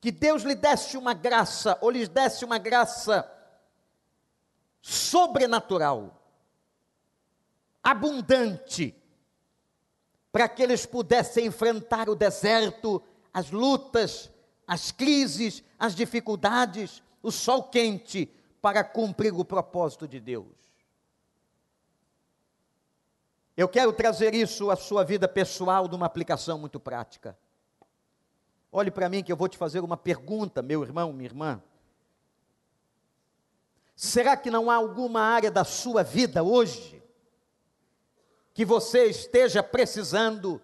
que 0.00 0.10
Deus 0.10 0.42
lhe 0.42 0.54
desse 0.54 0.96
uma 0.96 1.14
graça, 1.14 1.78
ou 1.80 1.90
lhes 1.90 2.08
desse 2.08 2.44
uma 2.44 2.58
graça 2.58 3.30
sobrenatural, 4.80 6.20
abundante, 7.82 8.96
para 10.32 10.48
que 10.48 10.62
eles 10.62 10.84
pudessem 10.84 11.46
enfrentar 11.46 12.08
o 12.08 12.16
deserto, 12.16 13.00
as 13.32 13.50
lutas, 13.50 14.31
as 14.72 14.90
crises, 14.90 15.62
as 15.78 15.94
dificuldades, 15.94 17.02
o 17.22 17.30
sol 17.30 17.64
quente, 17.64 18.32
para 18.58 18.82
cumprir 18.82 19.34
o 19.34 19.44
propósito 19.44 20.08
de 20.08 20.18
Deus. 20.18 20.46
Eu 23.54 23.68
quero 23.68 23.92
trazer 23.92 24.34
isso 24.34 24.70
à 24.70 24.76
sua 24.76 25.04
vida 25.04 25.28
pessoal 25.28 25.86
numa 25.88 26.06
aplicação 26.06 26.58
muito 26.58 26.80
prática. 26.80 27.36
Olhe 28.72 28.90
para 28.90 29.10
mim 29.10 29.22
que 29.22 29.30
eu 29.30 29.36
vou 29.36 29.46
te 29.46 29.58
fazer 29.58 29.80
uma 29.80 29.98
pergunta, 29.98 30.62
meu 30.62 30.82
irmão, 30.82 31.12
minha 31.12 31.28
irmã. 31.28 31.62
Será 33.94 34.38
que 34.38 34.50
não 34.50 34.70
há 34.70 34.76
alguma 34.76 35.20
área 35.20 35.50
da 35.50 35.64
sua 35.64 36.02
vida 36.02 36.42
hoje 36.42 37.02
que 38.54 38.64
você 38.64 39.04
esteja 39.04 39.62
precisando? 39.62 40.62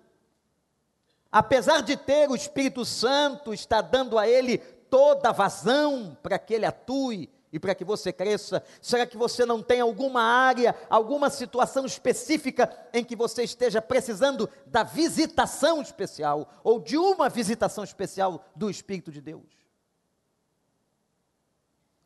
Apesar 1.31 1.83
de 1.83 1.97
ter 1.97 2.31
o 2.31 2.35
Espírito 2.35 2.85
Santo, 2.85 3.53
está 3.53 3.81
dando 3.81 4.19
a 4.19 4.27
ele 4.27 4.59
toda 4.59 5.29
a 5.29 5.33
vazão 5.33 6.17
para 6.23 6.39
que 6.39 6.55
ele 6.55 6.65
atue 6.65 7.29
e 7.53 7.59
para 7.59 7.75
que 7.75 7.85
você 7.85 8.13
cresça? 8.13 8.63
Será 8.81 9.07
que 9.07 9.17
você 9.17 9.45
não 9.45 9.63
tem 9.63 9.81
alguma 9.81 10.23
área, 10.23 10.75
alguma 10.89 11.29
situação 11.31 11.85
específica 11.85 12.75
em 12.93 13.05
que 13.05 13.15
você 13.15 13.43
esteja 13.43 13.83
precisando 13.83 14.49
da 14.67 14.83
visitação 14.83 15.83
especial 15.83 16.49
ou 16.65 16.81
de 16.81 16.97
uma 16.97 17.29
visitação 17.29 17.85
especial 17.85 18.45
do 18.57 18.71
Espírito 18.71 19.13
de 19.13 19.21
Deus? 19.21 19.59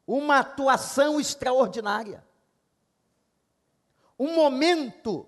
uma 0.06 0.38
atuação 0.40 1.20
extraordinária, 1.20 2.24
um 4.18 4.34
momento 4.34 5.26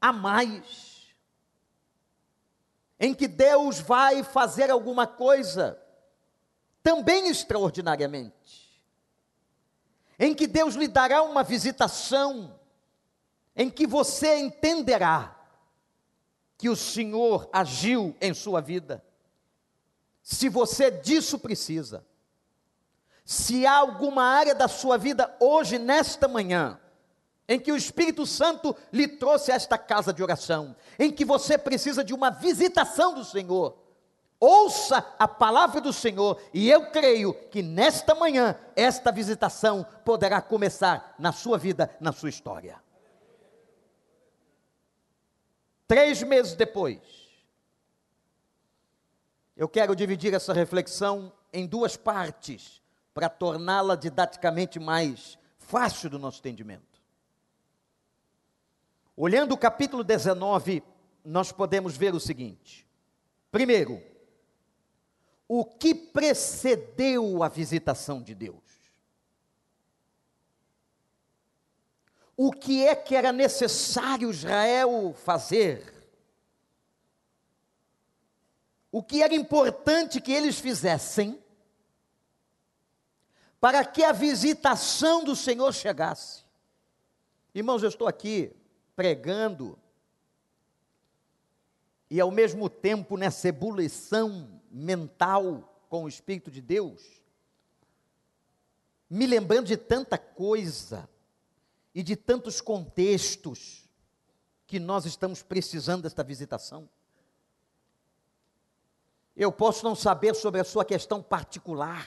a 0.00 0.12
mais, 0.12 0.89
em 3.00 3.14
que 3.14 3.26
Deus 3.26 3.80
vai 3.80 4.22
fazer 4.22 4.70
alguma 4.70 5.06
coisa 5.06 5.80
também 6.82 7.28
extraordinariamente, 7.28 8.84
em 10.18 10.34
que 10.34 10.46
Deus 10.46 10.74
lhe 10.74 10.86
dará 10.86 11.22
uma 11.22 11.42
visitação, 11.42 12.60
em 13.56 13.70
que 13.70 13.86
você 13.86 14.36
entenderá 14.36 15.36
que 16.58 16.68
o 16.68 16.76
Senhor 16.76 17.48
agiu 17.52 18.14
em 18.20 18.34
sua 18.34 18.60
vida. 18.60 19.02
Se 20.22 20.48
você 20.48 20.90
disso 20.90 21.38
precisa, 21.38 22.06
se 23.24 23.66
há 23.66 23.76
alguma 23.78 24.24
área 24.24 24.54
da 24.54 24.68
sua 24.68 24.98
vida 24.98 25.36
hoje, 25.40 25.78
nesta 25.78 26.26
manhã, 26.26 26.79
em 27.50 27.58
que 27.58 27.72
o 27.72 27.76
Espírito 27.76 28.24
Santo 28.24 28.76
lhe 28.92 29.08
trouxe 29.08 29.50
esta 29.50 29.76
casa 29.76 30.12
de 30.12 30.22
oração, 30.22 30.76
em 30.96 31.10
que 31.10 31.24
você 31.24 31.58
precisa 31.58 32.04
de 32.04 32.14
uma 32.14 32.30
visitação 32.30 33.12
do 33.12 33.24
Senhor, 33.24 33.76
Ouça 34.42 35.06
a 35.18 35.28
palavra 35.28 35.82
do 35.82 35.92
Senhor 35.92 36.40
e 36.54 36.70
eu 36.70 36.90
creio 36.90 37.34
que 37.50 37.62
nesta 37.62 38.14
manhã 38.14 38.58
esta 38.74 39.12
visitação 39.12 39.86
poderá 40.02 40.40
começar 40.40 41.14
na 41.18 41.30
sua 41.30 41.58
vida, 41.58 41.94
na 42.00 42.10
sua 42.10 42.30
história. 42.30 42.82
Três 45.86 46.22
meses 46.22 46.54
depois, 46.54 47.00
eu 49.54 49.68
quero 49.68 49.94
dividir 49.94 50.32
essa 50.32 50.54
reflexão 50.54 51.30
em 51.52 51.66
duas 51.66 51.94
partes 51.94 52.80
para 53.12 53.28
torná-la 53.28 53.94
didaticamente 53.94 54.80
mais 54.80 55.38
fácil 55.58 56.08
do 56.08 56.18
nosso 56.18 56.38
entendimento. 56.38 56.89
Olhando 59.22 59.52
o 59.52 59.58
capítulo 59.58 60.02
19, 60.02 60.82
nós 61.22 61.52
podemos 61.52 61.94
ver 61.94 62.14
o 62.14 62.18
seguinte: 62.18 62.88
primeiro, 63.52 64.02
o 65.46 65.62
que 65.62 65.94
precedeu 65.94 67.42
a 67.42 67.48
visitação 67.50 68.22
de 68.22 68.34
Deus? 68.34 68.64
O 72.34 72.50
que 72.50 72.86
é 72.86 72.96
que 72.96 73.14
era 73.14 73.30
necessário 73.30 74.30
Israel 74.30 75.14
fazer? 75.22 75.92
O 78.90 79.02
que 79.02 79.22
era 79.22 79.34
importante 79.34 80.18
que 80.18 80.32
eles 80.32 80.58
fizessem 80.58 81.38
para 83.60 83.84
que 83.84 84.02
a 84.02 84.12
visitação 84.12 85.22
do 85.22 85.36
Senhor 85.36 85.74
chegasse? 85.74 86.42
Irmãos, 87.54 87.82
eu 87.82 87.90
estou 87.90 88.08
aqui 88.08 88.58
pregando 89.00 89.78
e 92.10 92.20
ao 92.20 92.30
mesmo 92.30 92.68
tempo 92.68 93.16
nessa 93.16 93.48
ebulição 93.48 94.60
mental 94.70 95.82
com 95.88 96.04
o 96.04 96.08
Espírito 96.08 96.50
de 96.50 96.60
Deus, 96.60 97.22
me 99.08 99.26
lembrando 99.26 99.68
de 99.68 99.76
tanta 99.78 100.18
coisa 100.18 101.08
e 101.94 102.02
de 102.02 102.14
tantos 102.14 102.60
contextos 102.60 103.88
que 104.66 104.78
nós 104.78 105.06
estamos 105.06 105.42
precisando 105.42 106.02
desta 106.02 106.22
visitação. 106.22 106.86
Eu 109.34 109.50
posso 109.50 109.82
não 109.82 109.94
saber 109.94 110.34
sobre 110.34 110.60
a 110.60 110.64
sua 110.64 110.84
questão 110.84 111.22
particular, 111.22 112.06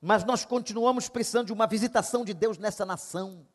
mas 0.00 0.24
nós 0.24 0.46
continuamos 0.46 1.10
precisando 1.10 1.48
de 1.48 1.52
uma 1.52 1.66
visitação 1.66 2.24
de 2.24 2.32
Deus 2.32 2.56
nessa 2.56 2.86
nação. 2.86 3.46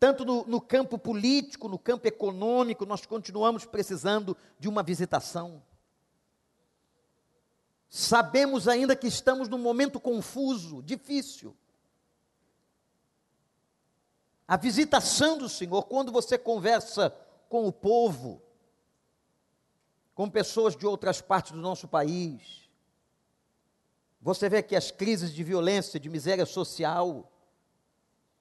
Tanto 0.00 0.24
no, 0.24 0.46
no, 0.46 0.62
campo 0.62 0.98
político, 0.98 1.68
no 1.68 1.78
campo 1.78 2.08
econômico, 2.08 2.86
nós 2.86 3.04
continuamos 3.04 3.66
precisando 3.66 4.34
de 4.58 4.66
uma 4.66 4.82
visitação. 4.82 5.62
Sabemos 7.90 8.66
ainda 8.66 8.96
que 8.96 9.06
estamos 9.06 9.46
num 9.46 9.58
momento 9.58 10.00
confuso, 10.00 10.82
difícil. 10.82 11.54
A 14.48 14.56
visitação 14.56 15.36
do 15.36 15.50
Senhor, 15.50 15.82
quando 15.82 16.10
você 16.10 16.38
conversa 16.38 17.14
com 17.50 17.68
o 17.68 17.72
povo, 17.72 18.40
com 20.14 20.30
pessoas 20.30 20.74
de 20.74 20.86
outras 20.86 21.20
partes 21.20 21.52
do 21.52 21.58
nosso 21.58 21.86
país, 21.86 22.70
você 24.18 24.48
vê 24.48 24.62
que 24.62 24.74
as 24.74 24.90
crises 24.90 25.30
de 25.30 25.44
violência, 25.44 26.00
de 26.00 26.08
miséria 26.08 26.46
social, 26.46 27.29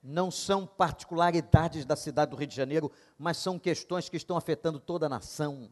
não 0.01 0.31
são 0.31 0.65
particularidades 0.65 1.85
da 1.85 1.95
cidade 1.95 2.31
do 2.31 2.37
Rio 2.37 2.47
de 2.47 2.55
Janeiro, 2.55 2.91
mas 3.17 3.37
são 3.37 3.59
questões 3.59 4.07
que 4.07 4.17
estão 4.17 4.37
afetando 4.37 4.79
toda 4.79 5.05
a 5.05 5.09
nação. 5.09 5.71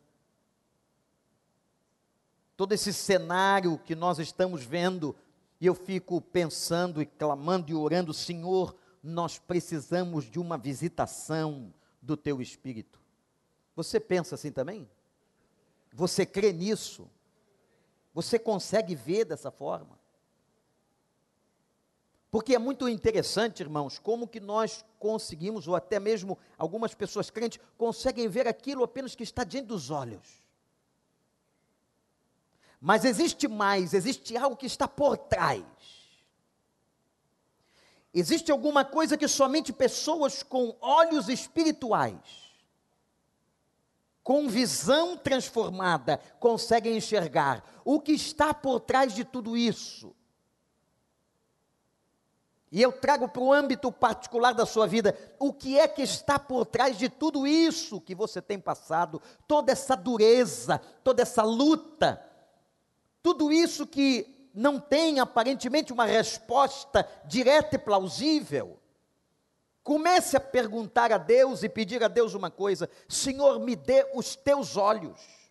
Todo 2.55 2.73
esse 2.73 2.91
cenário 2.91 3.77
que 3.77 3.95
nós 3.95 4.19
estamos 4.19 4.63
vendo, 4.63 5.15
e 5.61 5.65
eu 5.65 5.75
fico 5.75 6.19
pensando 6.19 7.01
e 7.01 7.05
clamando 7.05 7.71
e 7.71 7.75
orando, 7.75 8.13
Senhor, 8.13 8.75
nós 9.01 9.37
precisamos 9.39 10.25
de 10.25 10.39
uma 10.39 10.57
visitação 10.57 11.73
do 12.01 12.17
teu 12.17 12.41
espírito. 12.41 12.99
Você 13.75 13.99
pensa 13.99 14.35
assim 14.35 14.51
também? 14.51 14.89
Você 15.93 16.25
crê 16.25 16.51
nisso? 16.51 17.09
Você 18.13 18.37
consegue 18.39 18.95
ver 18.95 19.25
dessa 19.25 19.51
forma? 19.51 19.96
Porque 22.29 22.55
é 22.55 22.59
muito 22.59 22.89
interessante, 22.89 23.61
irmãos, 23.61 23.99
como 23.99 24.27
que 24.27 24.39
nós 24.39 24.83
conseguimos, 24.99 25.67
ou 25.67 25.75
até 25.75 25.99
mesmo 25.99 26.37
algumas 26.57 26.93
pessoas 26.93 27.29
crentes, 27.29 27.59
conseguem 27.77 28.27
ver 28.27 28.47
aquilo 28.47 28.83
apenas 28.83 29.15
que 29.15 29.23
está 29.23 29.43
diante 29.43 29.67
dos 29.67 29.89
olhos. 29.89 30.27
Mas 32.81 33.05
existe 33.05 33.47
mais, 33.47 33.93
existe 33.93 34.35
algo 34.35 34.57
que 34.57 34.65
está 34.65 34.87
por 34.87 35.17
trás. 35.17 35.63
Existe 38.13 38.51
alguma 38.51 38.83
coisa 38.83 39.17
que 39.17 39.27
somente 39.27 39.71
pessoas 39.71 40.43
com 40.43 40.75
olhos 40.81 41.29
espirituais, 41.29 42.17
com 44.23 44.49
visão 44.49 45.15
transformada, 45.15 46.17
conseguem 46.39 46.97
enxergar. 46.97 47.63
O 47.85 48.01
que 48.01 48.11
está 48.11 48.53
por 48.53 48.81
trás 48.81 49.13
de 49.13 49.23
tudo 49.23 49.55
isso? 49.55 50.13
E 52.71 52.81
eu 52.81 52.91
trago 52.91 53.29
para 53.29 53.41
o 53.41 53.53
âmbito 53.53 53.91
particular 53.91 54.53
da 54.53 54.65
sua 54.65 54.85
vida 54.85 55.17
o 55.39 55.53
que 55.53 55.79
é 55.79 55.87
que 55.87 56.01
está 56.01 56.37
por 56.37 56.65
trás 56.65 56.97
de 56.97 57.07
tudo 57.07 57.47
isso 57.47 58.01
que 58.01 58.13
você 58.13 58.41
tem 58.41 58.59
passado, 58.59 59.21
toda 59.47 59.71
essa 59.71 59.95
dureza, 59.95 60.81
toda 61.03 61.21
essa 61.21 61.43
luta, 61.43 62.21
tudo 63.23 63.51
isso 63.51 63.87
que 63.87 64.49
não 64.53 64.79
tem 64.79 65.19
aparentemente 65.19 65.93
uma 65.93 66.05
resposta 66.05 67.07
direta 67.25 67.75
e 67.75 67.79
plausível. 67.79 68.77
Comece 69.81 70.35
a 70.35 70.39
perguntar 70.41 71.13
a 71.13 71.17
Deus 71.17 71.63
e 71.63 71.69
pedir 71.69 72.03
a 72.03 72.09
Deus 72.09 72.33
uma 72.33 72.51
coisa: 72.51 72.89
Senhor, 73.07 73.59
me 73.61 73.75
dê 73.75 74.05
os 74.13 74.35
teus 74.35 74.75
olhos 74.75 75.46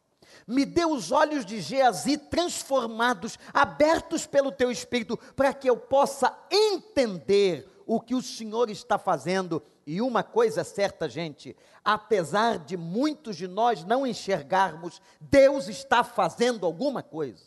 me 0.47 0.65
dê 0.65 0.85
os 0.85 1.11
olhos 1.11 1.45
de 1.45 1.61
Geazi 1.61 2.17
transformados, 2.17 3.39
abertos 3.53 4.27
pelo 4.27 4.53
teu 4.53 4.71
espírito, 4.71 5.19
para 5.35 5.53
que 5.53 5.69
eu 5.69 5.77
possa 5.77 6.37
entender 6.51 7.69
o 7.85 8.01
que 8.01 8.15
o 8.15 8.23
Senhor 8.23 8.71
está 8.71 8.97
fazendo. 8.97 9.63
E 9.85 10.01
uma 10.01 10.23
coisa 10.23 10.61
é 10.61 10.65
certa, 10.65 11.09
gente, 11.09 11.57
apesar 11.85 12.59
de 12.59 12.77
muitos 12.77 13.37
de 13.37 13.49
nós 13.49 13.85
não 13.85 14.07
enxergarmos, 14.07 15.01
Deus 15.21 15.69
está 15.69 16.05
fazendo 16.05 16.65
alguma 16.65 17.03
coisa. 17.03 17.45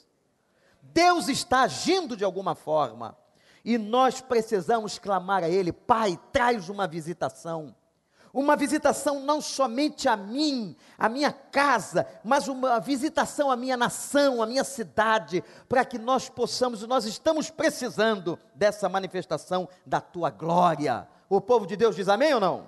Deus 0.81 1.29
está 1.29 1.61
agindo 1.61 2.17
de 2.17 2.23
alguma 2.23 2.55
forma. 2.55 3.17
E 3.63 3.77
nós 3.77 4.21
precisamos 4.21 4.97
clamar 4.97 5.43
a 5.43 5.49
Ele, 5.49 5.71
Pai, 5.71 6.19
traz 6.31 6.69
uma 6.69 6.87
visitação 6.87 7.75
uma 8.33 8.55
visitação 8.55 9.19
não 9.21 9.41
somente 9.41 10.07
a 10.07 10.15
mim, 10.15 10.75
a 10.97 11.09
minha 11.09 11.31
casa, 11.31 12.07
mas 12.23 12.47
uma 12.47 12.79
visitação 12.79 13.49
à 13.49 13.55
minha 13.55 13.75
nação, 13.75 14.41
à 14.41 14.45
minha 14.45 14.63
cidade, 14.63 15.43
para 15.67 15.83
que 15.83 15.97
nós 15.97 16.29
possamos, 16.29 16.83
nós 16.83 17.05
estamos 17.05 17.49
precisando 17.49 18.37
dessa 18.53 18.87
manifestação 18.87 19.67
da 19.85 19.99
tua 19.99 20.29
glória. 20.29 21.07
O 21.27 21.41
povo 21.41 21.65
de 21.65 21.75
Deus 21.75 21.95
diz 21.95 22.07
amém 22.07 22.33
ou 22.33 22.39
não? 22.39 22.67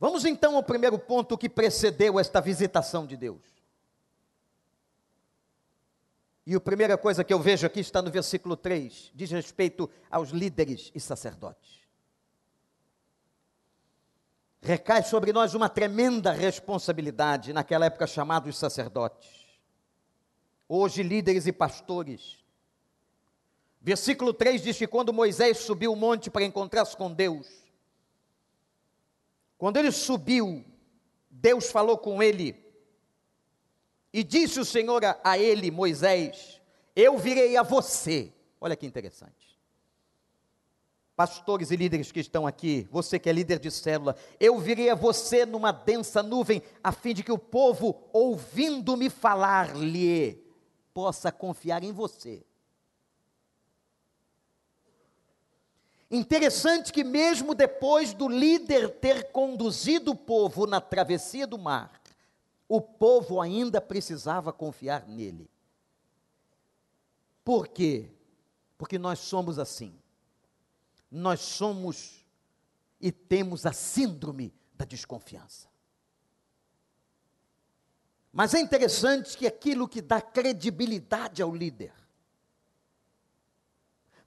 Vamos 0.00 0.24
então 0.24 0.56
ao 0.56 0.62
primeiro 0.64 0.98
ponto 0.98 1.38
que 1.38 1.48
precedeu 1.48 2.18
esta 2.18 2.40
visitação 2.40 3.06
de 3.06 3.16
Deus. 3.16 3.40
E 6.44 6.56
a 6.56 6.60
primeira 6.60 6.98
coisa 6.98 7.22
que 7.22 7.32
eu 7.32 7.38
vejo 7.38 7.64
aqui 7.64 7.78
está 7.78 8.02
no 8.02 8.10
versículo 8.10 8.56
3, 8.56 9.12
diz 9.14 9.30
respeito 9.30 9.88
aos 10.10 10.30
líderes 10.30 10.90
e 10.92 10.98
sacerdotes 10.98 11.81
recai 14.62 15.02
sobre 15.02 15.32
nós 15.32 15.54
uma 15.54 15.68
tremenda 15.68 16.30
responsabilidade, 16.30 17.52
naquela 17.52 17.86
época 17.86 18.06
chamados 18.06 18.56
sacerdotes, 18.56 19.28
hoje 20.68 21.02
líderes 21.02 21.46
e 21.48 21.52
pastores. 21.52 22.38
Versículo 23.80 24.32
3 24.32 24.62
diz 24.62 24.78
que 24.78 24.86
quando 24.86 25.12
Moisés 25.12 25.58
subiu 25.58 25.92
o 25.92 25.96
monte 25.96 26.30
para 26.30 26.44
encontrar-se 26.44 26.96
com 26.96 27.12
Deus, 27.12 27.48
quando 29.58 29.76
ele 29.78 29.90
subiu, 29.90 30.64
Deus 31.28 31.70
falou 31.70 31.98
com 31.98 32.22
ele, 32.22 32.62
e 34.12 34.22
disse 34.22 34.60
o 34.60 34.64
Senhor 34.64 35.04
a, 35.04 35.18
a 35.24 35.38
ele, 35.38 35.70
Moisés: 35.70 36.60
Eu 36.94 37.18
virei 37.18 37.56
a 37.56 37.62
você. 37.62 38.32
Olha 38.60 38.76
que 38.76 38.86
interessante 38.86 39.51
pastores 41.22 41.70
e 41.70 41.76
líderes 41.76 42.10
que 42.10 42.18
estão 42.18 42.48
aqui, 42.48 42.88
você 42.90 43.16
que 43.16 43.30
é 43.30 43.32
líder 43.32 43.60
de 43.60 43.70
célula, 43.70 44.16
eu 44.40 44.58
virei 44.58 44.90
a 44.90 44.94
você 44.96 45.46
numa 45.46 45.70
densa 45.70 46.20
nuvem, 46.20 46.60
a 46.82 46.90
fim 46.90 47.14
de 47.14 47.22
que 47.22 47.30
o 47.30 47.38
povo, 47.38 48.02
ouvindo-me 48.12 49.08
falar-lhe, 49.08 50.44
possa 50.92 51.30
confiar 51.30 51.84
em 51.84 51.92
você. 51.92 52.44
Interessante 56.10 56.92
que, 56.92 57.04
mesmo 57.04 57.54
depois 57.54 58.12
do 58.12 58.26
líder 58.26 58.88
ter 58.88 59.30
conduzido 59.30 60.10
o 60.10 60.16
povo 60.16 60.66
na 60.66 60.80
travessia 60.80 61.46
do 61.46 61.56
mar, 61.56 62.02
o 62.68 62.80
povo 62.80 63.40
ainda 63.40 63.80
precisava 63.80 64.52
confiar 64.52 65.06
nele. 65.06 65.48
Por 67.44 67.68
quê? 67.68 68.10
Porque 68.76 68.98
nós 68.98 69.20
somos 69.20 69.60
assim. 69.60 70.01
Nós 71.14 71.40
somos 71.40 72.24
e 72.98 73.12
temos 73.12 73.66
a 73.66 73.72
síndrome 73.72 74.54
da 74.72 74.86
desconfiança. 74.86 75.68
Mas 78.32 78.54
é 78.54 78.60
interessante 78.60 79.36
que 79.36 79.46
aquilo 79.46 79.86
que 79.86 80.00
dá 80.00 80.22
credibilidade 80.22 81.42
ao 81.42 81.54
líder 81.54 81.92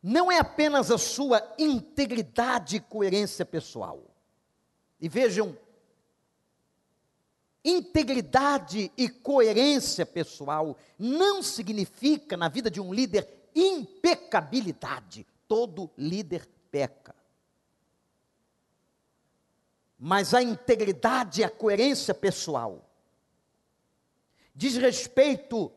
não 0.01 0.31
é 0.31 0.37
apenas 0.37 0.91
a 0.91 0.99
sua 0.99 1.41
integridade 1.57 2.75
e 2.75 2.79
coerência 2.79 3.43
pessoal. 3.43 4.15
E 5.01 5.09
vejam, 5.09 5.57
integridade 7.63 8.91
e 8.95 9.09
coerência 9.09 10.05
pessoal 10.05 10.77
não 10.99 11.41
significa 11.41 12.37
na 12.37 12.47
vida 12.47 12.69
de 12.69 12.79
um 12.79 12.93
líder 12.93 13.27
impecabilidade. 13.55 15.25
Todo 15.47 15.89
líder 15.97 16.47
peca. 16.75 17.15
Mas 19.97 20.33
a 20.33 20.43
integridade 20.43 21.39
e 21.39 21.43
a 21.45 21.49
coerência 21.49 22.13
pessoal 22.13 22.85
diz 24.53 24.75
respeito 24.75 25.71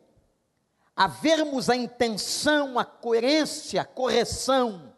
a 0.97 1.07
vermos 1.07 1.71
a 1.71 1.77
intenção, 1.77 2.81
a 2.81 2.85
coerência, 2.85 3.81
a 3.81 3.85
correção 3.85 4.93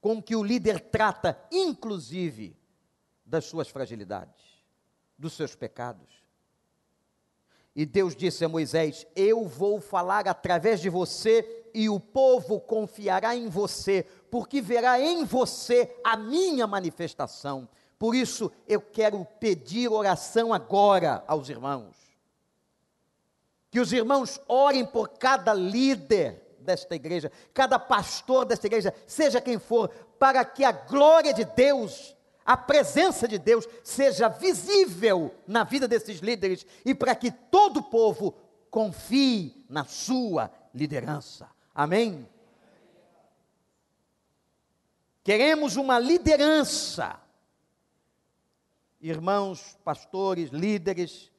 com 0.00 0.20
que 0.20 0.34
o 0.34 0.42
líder 0.42 0.80
trata, 0.80 1.40
inclusive, 1.52 2.56
das 3.24 3.44
suas 3.44 3.68
fragilidades, 3.68 4.44
dos 5.16 5.34
seus 5.34 5.54
pecados. 5.54 6.24
E 7.76 7.86
Deus 7.86 8.14
disse 8.16 8.44
a 8.44 8.48
Moisés: 8.48 9.06
Eu 9.14 9.46
vou 9.46 9.80
falar 9.80 10.26
através 10.26 10.80
de 10.80 10.88
você, 10.88 11.64
e 11.74 11.88
o 11.88 11.98
povo 11.98 12.60
confiará 12.60 13.34
em 13.34 13.48
você, 13.48 14.06
porque 14.34 14.60
verá 14.60 14.98
em 14.98 15.24
você 15.24 15.96
a 16.02 16.16
minha 16.16 16.66
manifestação. 16.66 17.68
Por 17.96 18.16
isso, 18.16 18.50
eu 18.66 18.80
quero 18.80 19.24
pedir 19.38 19.88
oração 19.88 20.52
agora 20.52 21.22
aos 21.28 21.48
irmãos 21.48 21.94
que 23.70 23.78
os 23.78 23.92
irmãos 23.92 24.40
orem 24.48 24.84
por 24.84 25.10
cada 25.10 25.54
líder 25.54 26.56
desta 26.58 26.96
igreja, 26.96 27.30
cada 27.52 27.78
pastor 27.78 28.44
desta 28.44 28.66
igreja, 28.66 28.92
seja 29.06 29.40
quem 29.40 29.56
for, 29.56 29.88
para 30.18 30.44
que 30.44 30.64
a 30.64 30.72
glória 30.72 31.32
de 31.32 31.44
Deus, 31.44 32.16
a 32.44 32.56
presença 32.56 33.28
de 33.28 33.38
Deus 33.38 33.68
seja 33.84 34.28
visível 34.28 35.32
na 35.46 35.62
vida 35.62 35.86
desses 35.86 36.18
líderes 36.18 36.66
e 36.84 36.92
para 36.92 37.14
que 37.14 37.30
todo 37.30 37.76
o 37.76 37.84
povo 37.84 38.34
confie 38.68 39.64
na 39.68 39.84
sua 39.84 40.50
liderança. 40.74 41.48
Amém? 41.72 42.28
Queremos 45.24 45.76
uma 45.76 45.98
liderança. 45.98 47.18
Irmãos, 49.00 49.74
pastores, 49.82 50.50
líderes, 50.50 51.32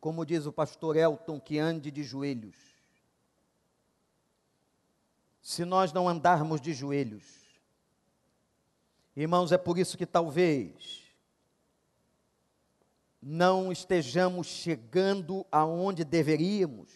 como 0.00 0.24
diz 0.24 0.46
o 0.46 0.52
pastor 0.52 0.96
Elton, 0.96 1.38
que 1.38 1.58
ande 1.58 1.90
de 1.90 2.02
joelhos. 2.02 2.56
Se 5.42 5.66
nós 5.66 5.92
não 5.92 6.08
andarmos 6.08 6.58
de 6.58 6.72
joelhos, 6.72 7.24
irmãos, 9.14 9.52
é 9.52 9.58
por 9.58 9.78
isso 9.78 9.98
que 9.98 10.06
talvez 10.06 11.02
não 13.20 13.70
estejamos 13.70 14.46
chegando 14.46 15.46
aonde 15.52 16.02
deveríamos, 16.02 16.90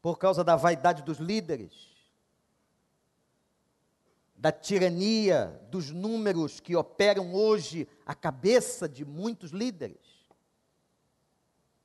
por 0.00 0.18
causa 0.18 0.44
da 0.44 0.54
vaidade 0.54 1.02
dos 1.02 1.18
líderes, 1.18 1.91
da 4.42 4.50
tirania 4.50 5.56
dos 5.70 5.92
números 5.92 6.58
que 6.58 6.74
operam 6.74 7.32
hoje 7.32 7.86
a 8.04 8.12
cabeça 8.12 8.88
de 8.88 9.04
muitos 9.04 9.52
líderes 9.52 10.00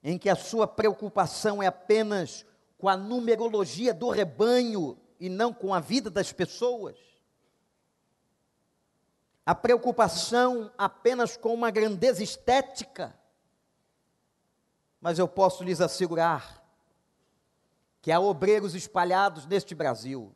em 0.04 0.17
que 0.17 0.28
a 0.28 0.36
sua 0.36 0.65
preocupação 0.65 1.62
é 1.62 1.67
apenas 1.67 2.48
com 2.76 2.89
a 2.89 2.98
numerologia 2.98 3.93
do 3.93 4.10
rebanho 4.10 4.98
e 5.20 5.30
não 5.30 5.54
com 5.54 5.72
a 5.72 5.80
vida 5.80 6.10
das 6.10 6.34
pessoas. 6.34 6.98
A 9.46 9.54
preocupação 9.54 10.72
apenas 10.76 11.38
com 11.38 11.54
uma 11.54 11.70
grandeza 11.70 12.24
estética. 12.24 13.15
Mas 15.00 15.20
eu 15.20 15.28
posso 15.28 15.63
lhes 15.63 15.80
assegurar 15.80 16.63
que 18.02 18.12
há 18.12 18.20
obreiros 18.20 18.74
espalhados 18.74 19.46
neste 19.46 19.76
Brasil. 19.76 20.34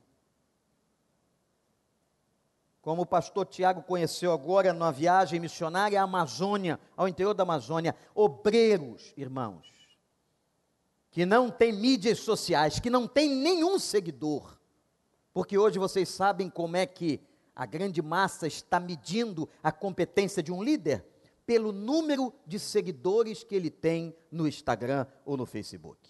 Como 2.81 3.03
o 3.03 3.05
pastor 3.05 3.45
Tiago 3.45 3.83
conheceu 3.83 4.31
agora 4.31 4.73
na 4.73 4.89
viagem 4.89 5.39
missionária 5.39 6.01
à 6.01 6.03
Amazônia, 6.03 6.79
ao 6.97 7.07
interior 7.07 7.33
da 7.35 7.43
Amazônia, 7.43 7.95
obreiros, 8.15 9.13
irmãos, 9.15 9.67
que 11.11 11.25
não 11.25 11.51
têm 11.51 11.71
mídias 11.71 12.19
sociais, 12.19 12.79
que 12.79 12.89
não 12.89 13.07
têm 13.07 13.29
nenhum 13.29 13.77
seguidor, 13.77 14.57
porque 15.31 15.57
hoje 15.57 15.77
vocês 15.77 16.09
sabem 16.09 16.49
como 16.49 16.75
é 16.75 16.85
que 16.87 17.21
a 17.55 17.65
grande 17.65 18.01
massa 18.01 18.47
está 18.47 18.79
medindo 18.79 19.47
a 19.61 19.71
competência 19.71 20.41
de 20.41 20.51
um 20.51 20.63
líder 20.63 21.05
pelo 21.45 21.71
número 21.71 22.33
de 22.47 22.57
seguidores 22.57 23.43
que 23.43 23.53
ele 23.53 23.69
tem 23.69 24.15
no 24.31 24.47
Instagram 24.47 25.05
ou 25.25 25.37
no 25.37 25.45
Facebook. 25.45 26.09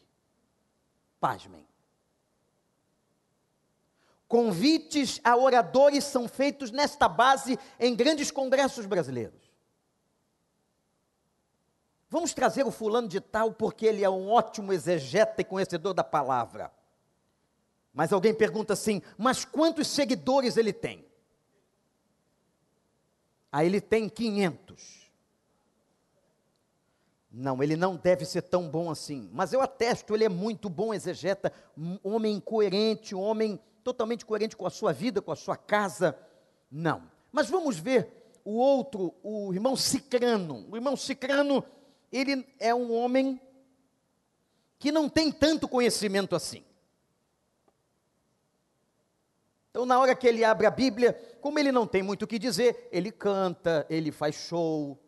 Pasmem. 1.20 1.71
Convites 4.32 5.20
a 5.26 5.36
oradores 5.36 6.06
são 6.06 6.26
feitos 6.26 6.72
nesta 6.72 7.10
base 7.10 7.60
em 7.78 7.94
grandes 7.94 8.32
congressos 8.32 8.86
brasileiros. 8.86 9.42
Vamos 12.10 12.34
trazer 12.34 12.66
o 12.66 12.72
fulano 12.72 13.10
de 13.10 13.20
tal 13.20 13.52
porque 13.52 13.86
ele 13.86 14.06
é 14.06 14.10
um 14.10 14.30
ótimo 14.30 14.72
exegeta 14.72 15.42
e 15.42 15.44
conhecedor 15.44 15.94
da 15.94 16.04
palavra. 16.06 16.72
Mas 17.94 18.14
alguém 18.14 18.34
pergunta 18.34 18.72
assim: 18.72 19.02
mas 19.18 19.44
quantos 19.44 19.90
seguidores 19.90 20.56
ele 20.56 20.72
tem? 20.72 21.06
Aí 23.52 23.68
ele 23.68 23.82
tem 23.82 24.08
500. 24.08 25.12
Não, 27.30 27.62
ele 27.62 27.76
não 27.76 27.98
deve 27.98 28.24
ser 28.24 28.44
tão 28.44 28.70
bom 28.70 28.90
assim. 28.90 29.30
Mas 29.34 29.52
eu 29.52 29.62
atesto, 29.62 30.16
ele 30.16 30.24
é 30.24 30.30
muito 30.30 30.70
bom 30.70 30.94
exegeta, 30.94 31.52
um 31.78 32.00
homem 32.02 32.40
coerente, 32.40 33.14
um 33.14 33.20
homem 33.20 33.60
totalmente 33.84 34.26
coerente 34.26 34.56
com 34.56 34.66
a 34.66 34.70
sua 34.70 34.94
vida, 34.94 35.22
com 35.22 35.32
a 35.32 35.36
sua 35.36 35.58
casa. 35.58 36.18
Não. 36.70 37.10
Mas 37.32 37.50
vamos 37.50 37.78
ver 37.78 38.40
o 38.44 38.52
outro, 38.52 39.14
o 39.24 39.54
irmão 39.54 39.76
Cicrano. 39.76 40.68
O 40.70 40.76
irmão 40.76 40.96
Cicrano, 40.96 41.64
ele 42.12 42.48
é 42.60 42.74
um 42.74 42.94
homem 42.94 43.40
que 44.80 44.92
não 44.92 45.08
tem 45.08 45.32
tanto 45.32 45.68
conhecimento 45.68 46.36
assim. 46.36 46.64
Então, 49.70 49.86
na 49.86 50.00
hora 50.00 50.16
que 50.16 50.28
ele 50.28 50.44
abre 50.44 50.68
a 50.68 50.72
Bíblia, 50.72 51.14
como 51.40 51.58
ele 51.58 51.72
não 51.72 51.88
tem 51.88 52.04
muito 52.04 52.24
o 52.24 52.28
que 52.28 52.38
dizer, 52.38 52.90
ele 52.92 53.12
canta, 53.12 53.86
ele 53.90 54.12
faz 54.12 54.36
show, 54.36 55.00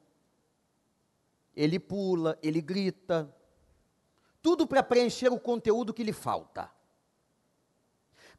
ele 1.55 1.77
pula, 1.79 2.39
ele 2.41 2.61
grita, 2.61 3.33
tudo 4.41 4.65
para 4.65 4.81
preencher 4.81 5.31
o 5.31 5.39
conteúdo 5.39 5.93
que 5.93 6.03
lhe 6.03 6.13
falta. 6.13 6.71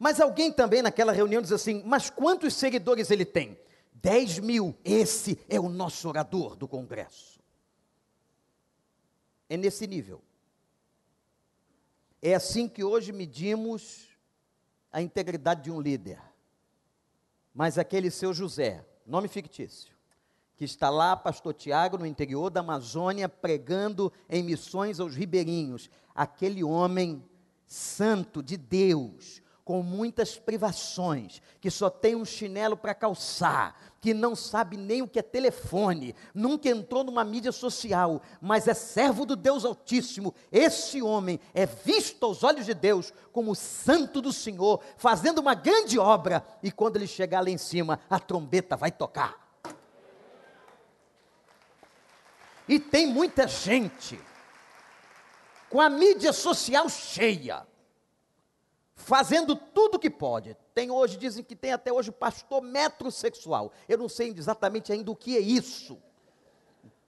Mas 0.05 0.21
alguém 0.21 0.53
também 0.53 0.83
naquela 0.83 1.12
reunião 1.12 1.40
diz 1.40 1.51
assim: 1.51 1.83
Mas 1.87 2.11
quantos 2.11 2.53
seguidores 2.53 3.11
ele 3.11 3.25
tem? 3.25 3.59
10 3.95 4.40
mil. 4.40 4.77
Esse 4.85 5.40
é 5.49 5.59
o 5.59 5.71
nosso 5.71 6.07
orador 6.07 6.57
do 6.57 6.69
Congresso. 6.69 7.40
É 9.49 9.57
nesse 9.57 9.87
nível. 9.87 10.21
É 12.21 12.35
assim 12.35 12.69
que 12.69 12.85
hoje 12.85 13.12
medimos 13.12 14.11
a 14.93 15.01
integridade 15.01 15.62
de 15.62 15.71
um 15.71 15.81
líder. 15.81 16.21
Mas 17.55 17.79
aquele 17.79 18.11
seu 18.11 18.35
José, 18.35 18.85
nome 19.07 19.27
fictício, 19.27 19.97
que 20.55 20.67
está 20.67 20.90
lá, 20.90 21.17
pastor 21.17 21.55
Tiago, 21.55 21.97
no 21.97 22.05
interior 22.05 22.51
da 22.51 22.61
Amazônia, 22.61 23.27
pregando 23.27 24.12
em 24.29 24.43
missões 24.43 25.01
aos 25.01 25.14
ribeirinhos, 25.14 25.88
aquele 26.14 26.62
homem 26.62 27.25
santo 27.67 28.43
de 28.43 28.59
Deus, 28.59 29.43
com 29.64 29.83
muitas 29.83 30.37
privações, 30.37 31.40
que 31.61 31.70
só 31.70 31.88
tem 31.88 32.14
um 32.14 32.24
chinelo 32.24 32.77
para 32.77 32.94
calçar, 32.94 33.74
que 34.00 34.12
não 34.12 34.37
sabe 34.37 34.77
nem 34.77 35.00
o 35.00 35.09
que 35.09 35.18
é 35.18 35.22
telefone, 35.22 36.14
nunca 36.35 36.68
entrou 36.68 37.03
numa 37.03 37.24
mídia 37.24 37.50
social, 37.50 38.20
mas 38.42 38.68
é 38.68 38.74
servo 38.74 39.24
do 39.24 39.35
Deus 39.35 39.64
Altíssimo. 39.64 40.35
Esse 40.53 41.00
homem 41.00 41.40
é 41.55 41.64
visto 41.64 42.27
aos 42.27 42.44
olhos 42.44 42.66
de 42.66 42.74
Deus 42.74 43.14
como 43.33 43.55
santo 43.55 44.20
do 44.20 44.33
Senhor, 44.33 44.83
fazendo 44.98 45.38
uma 45.38 45.55
grande 45.55 45.98
obra, 45.98 46.44
e 46.62 46.70
quando 46.70 46.96
ele 46.96 47.07
chegar 47.07 47.40
lá 47.40 47.48
em 47.48 47.57
cima, 47.57 47.98
a 48.11 48.18
trombeta 48.18 48.77
vai 48.77 48.92
tocar. 48.92 49.42
E 52.68 52.79
tem 52.79 53.07
muita 53.07 53.48
gente 53.48 54.20
com 55.70 55.81
a 55.81 55.88
mídia 55.88 56.33
social 56.33 56.88
cheia, 56.88 57.66
fazendo 58.94 59.57
tudo 59.57 59.98
que 59.98 60.11
pode. 60.11 60.57
Tem 60.74 60.90
hoje, 60.90 61.16
dizem 61.16 61.44
que 61.44 61.57
tem 61.57 61.72
até 61.72 61.92
hoje 61.92 62.11
pastor 62.12 62.62
metrosexual. 62.62 63.72
Eu 63.88 63.98
não 63.98 64.09
sei 64.09 64.30
exatamente 64.30 64.92
ainda 64.92 65.11
o 65.11 65.16
que 65.16 65.37
é 65.37 65.40
isso. 65.40 66.00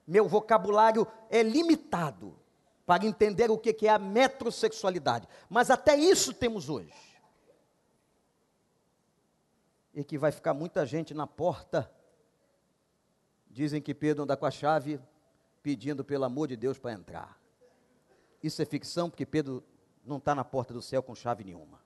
Meu 0.05 0.27
vocabulário 0.27 1.07
é 1.29 1.43
limitado 1.43 2.39
para 2.85 3.05
entender 3.05 3.51
o 3.51 3.57
que 3.57 3.85
é 3.85 3.89
a 3.89 3.99
metrosexualidade. 3.99 5.27
Mas 5.49 5.69
até 5.69 5.95
isso 5.95 6.33
temos 6.33 6.69
hoje. 6.69 6.93
E 9.93 10.03
que 10.03 10.17
vai 10.17 10.31
ficar 10.31 10.53
muita 10.53 10.85
gente 10.85 11.13
na 11.13 11.27
porta. 11.27 11.91
Dizem 13.49 13.81
que 13.81 13.93
Pedro 13.93 14.23
anda 14.23 14.37
com 14.37 14.45
a 14.45 14.51
chave, 14.51 14.99
pedindo 15.63 16.05
pelo 16.05 16.23
amor 16.23 16.47
de 16.47 16.55
Deus 16.55 16.77
para 16.77 16.93
entrar. 16.93 17.37
Isso 18.41 18.61
é 18.61 18.65
ficção, 18.65 19.09
porque 19.09 19.25
Pedro 19.25 19.63
não 20.07 20.17
está 20.17 20.33
na 20.33 20.43
porta 20.43 20.73
do 20.73 20.81
céu 20.81 21.03
com 21.03 21.13
chave 21.13 21.43
nenhuma. 21.43 21.79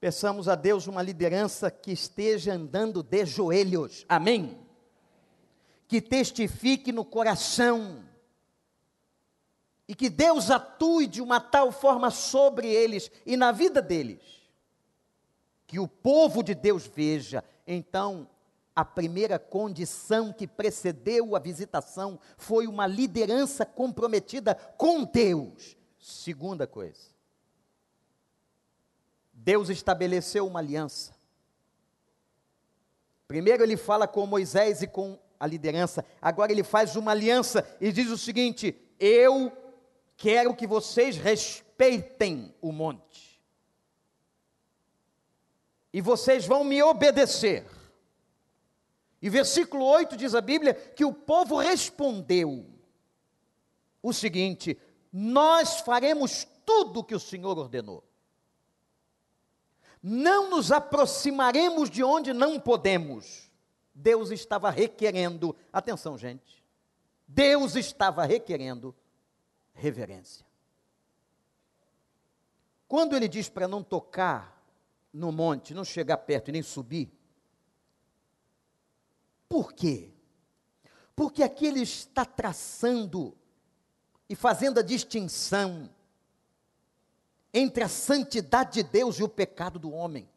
Peçamos 0.00 0.48
a 0.48 0.54
Deus 0.54 0.86
uma 0.86 1.02
liderança 1.02 1.70
que 1.70 1.92
esteja 1.92 2.54
andando 2.54 3.02
de 3.02 3.26
joelhos. 3.26 4.06
Amém? 4.08 4.58
Que 5.86 6.00
testifique 6.00 6.90
no 6.90 7.04
coração. 7.04 8.02
E 9.86 9.94
que 9.94 10.08
Deus 10.08 10.50
atue 10.50 11.06
de 11.06 11.20
uma 11.20 11.38
tal 11.38 11.70
forma 11.70 12.10
sobre 12.10 12.68
eles 12.68 13.10
e 13.26 13.36
na 13.36 13.52
vida 13.52 13.82
deles. 13.82 14.22
Que 15.66 15.78
o 15.78 15.86
povo 15.86 16.42
de 16.42 16.54
Deus 16.54 16.86
veja. 16.86 17.44
Então, 17.66 18.26
a 18.74 18.84
primeira 18.84 19.38
condição 19.38 20.32
que 20.32 20.46
precedeu 20.46 21.34
a 21.34 21.38
visitação 21.38 22.18
foi 22.36 22.66
uma 22.66 22.86
liderança 22.86 23.66
comprometida 23.66 24.54
com 24.54 25.04
Deus. 25.04 25.76
Segunda 25.98 26.66
coisa, 26.66 27.10
Deus 29.32 29.68
estabeleceu 29.68 30.46
uma 30.46 30.60
aliança. 30.60 31.14
Primeiro 33.26 33.62
ele 33.62 33.76
fala 33.76 34.08
com 34.08 34.26
Moisés 34.26 34.82
e 34.82 34.86
com 34.86 35.18
a 35.38 35.46
liderança, 35.46 36.04
agora 36.20 36.52
ele 36.52 36.62
faz 36.62 36.96
uma 36.96 37.12
aliança 37.12 37.66
e 37.80 37.90
diz 37.90 38.10
o 38.10 38.18
seguinte: 38.18 38.76
Eu 38.98 39.52
quero 40.16 40.54
que 40.54 40.66
vocês 40.66 41.16
respeitem 41.16 42.54
o 42.60 42.72
monte, 42.72 43.40
e 45.92 46.00
vocês 46.00 46.46
vão 46.46 46.62
me 46.62 46.82
obedecer. 46.82 47.79
E 49.22 49.28
versículo 49.28 49.84
8 49.84 50.16
diz 50.16 50.34
a 50.34 50.40
Bíblia 50.40 50.74
que 50.74 51.04
o 51.04 51.12
povo 51.12 51.58
respondeu 51.58 52.66
o 54.02 54.12
seguinte: 54.12 54.78
Nós 55.12 55.80
faremos 55.80 56.46
tudo 56.64 57.00
o 57.00 57.04
que 57.04 57.14
o 57.14 57.20
Senhor 57.20 57.58
ordenou. 57.58 58.04
Não 60.02 60.48
nos 60.48 60.72
aproximaremos 60.72 61.90
de 61.90 62.02
onde 62.02 62.32
não 62.32 62.58
podemos. 62.58 63.50
Deus 63.94 64.30
estava 64.30 64.70
requerendo, 64.70 65.54
atenção, 65.70 66.16
gente. 66.16 66.64
Deus 67.28 67.76
estava 67.76 68.24
requerendo 68.24 68.94
reverência. 69.74 70.46
Quando 72.88 73.14
ele 73.14 73.28
diz 73.28 73.48
para 73.48 73.68
não 73.68 73.82
tocar 73.82 74.64
no 75.12 75.30
monte, 75.30 75.74
não 75.74 75.84
chegar 75.84 76.16
perto 76.16 76.48
e 76.48 76.52
nem 76.52 76.62
subir, 76.62 77.12
por 79.50 79.72
quê? 79.72 80.08
Porque 81.16 81.42
aqui 81.42 81.66
ele 81.66 81.82
está 81.82 82.24
traçando 82.24 83.36
e 84.28 84.36
fazendo 84.36 84.78
a 84.78 84.82
distinção 84.82 85.90
entre 87.52 87.82
a 87.82 87.88
santidade 87.88 88.74
de 88.74 88.84
Deus 88.84 89.18
e 89.18 89.24
o 89.24 89.28
pecado 89.28 89.76
do 89.76 89.90
homem. 89.90 90.30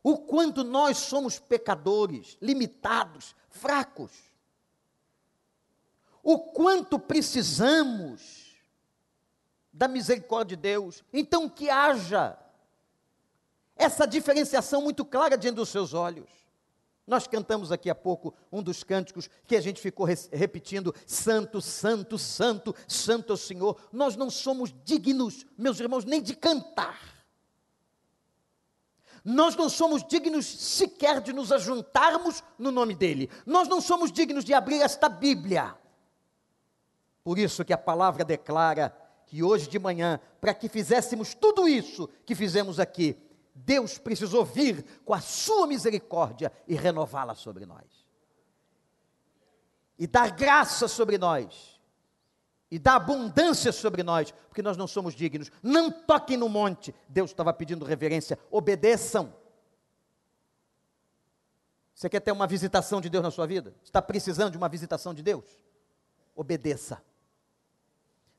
O 0.00 0.16
quanto 0.16 0.62
nós 0.62 0.98
somos 0.98 1.40
pecadores, 1.40 2.38
limitados, 2.40 3.34
fracos. 3.48 4.12
O 6.22 6.38
quanto 6.38 7.00
precisamos 7.00 8.54
da 9.72 9.88
misericórdia 9.88 10.56
de 10.56 10.62
Deus. 10.62 11.02
Então, 11.12 11.48
que 11.48 11.68
haja 11.68 12.38
essa 13.74 14.06
diferenciação 14.06 14.82
muito 14.82 15.04
clara 15.04 15.36
diante 15.36 15.56
dos 15.56 15.68
seus 15.68 15.92
olhos. 15.92 16.45
Nós 17.06 17.26
cantamos 17.28 17.70
aqui 17.70 17.88
há 17.88 17.94
pouco 17.94 18.34
um 18.50 18.60
dos 18.60 18.82
cânticos 18.82 19.30
que 19.46 19.54
a 19.54 19.60
gente 19.60 19.80
ficou 19.80 20.04
repetindo: 20.32 20.94
Santo, 21.06 21.60
Santo, 21.60 22.18
Santo, 22.18 22.74
Santo 22.88 23.32
é 23.32 23.34
o 23.34 23.36
Senhor. 23.36 23.80
Nós 23.92 24.16
não 24.16 24.28
somos 24.28 24.74
dignos, 24.84 25.46
meus 25.56 25.78
irmãos, 25.78 26.04
nem 26.04 26.20
de 26.20 26.34
cantar. 26.34 27.16
Nós 29.24 29.56
não 29.56 29.68
somos 29.68 30.04
dignos 30.04 30.46
sequer 30.46 31.20
de 31.20 31.32
nos 31.32 31.50
ajuntarmos 31.52 32.42
no 32.58 32.70
nome 32.70 32.94
dEle. 32.94 33.30
Nós 33.44 33.68
não 33.68 33.80
somos 33.80 34.10
dignos 34.10 34.44
de 34.44 34.54
abrir 34.54 34.80
esta 34.80 35.08
Bíblia. 35.08 35.76
Por 37.22 37.38
isso 37.38 37.64
que 37.64 37.72
a 37.72 37.78
palavra 37.78 38.24
declara 38.24 38.96
que 39.26 39.42
hoje 39.42 39.68
de 39.68 39.78
manhã, 39.78 40.20
para 40.40 40.54
que 40.54 40.68
fizéssemos 40.68 41.34
tudo 41.34 41.68
isso 41.68 42.08
que 42.24 42.36
fizemos 42.36 42.78
aqui, 42.78 43.16
Deus 43.56 43.96
precisou 43.96 44.44
vir 44.44 44.84
com 45.04 45.14
a 45.14 45.20
sua 45.20 45.66
misericórdia 45.66 46.52
e 46.68 46.74
renová-la 46.74 47.34
sobre 47.34 47.64
nós. 47.64 48.06
E 49.98 50.06
dar 50.06 50.30
graça 50.30 50.86
sobre 50.86 51.16
nós. 51.16 51.80
E 52.70 52.78
dar 52.78 52.96
abundância 52.96 53.72
sobre 53.72 54.02
nós, 54.02 54.30
porque 54.48 54.60
nós 54.60 54.76
não 54.76 54.86
somos 54.86 55.14
dignos. 55.14 55.50
Não 55.62 55.90
toquem 55.90 56.36
no 56.36 56.48
monte. 56.48 56.94
Deus 57.08 57.30
estava 57.30 57.52
pedindo 57.52 57.84
reverência. 57.84 58.38
Obedeçam. 58.50 59.32
Você 61.94 62.10
quer 62.10 62.20
ter 62.20 62.32
uma 62.32 62.46
visitação 62.46 63.00
de 63.00 63.08
Deus 63.08 63.24
na 63.24 63.30
sua 63.30 63.46
vida? 63.46 63.74
Está 63.82 64.02
precisando 64.02 64.50
de 64.50 64.58
uma 64.58 64.68
visitação 64.68 65.14
de 65.14 65.22
Deus? 65.22 65.44
Obedeça. 66.34 67.02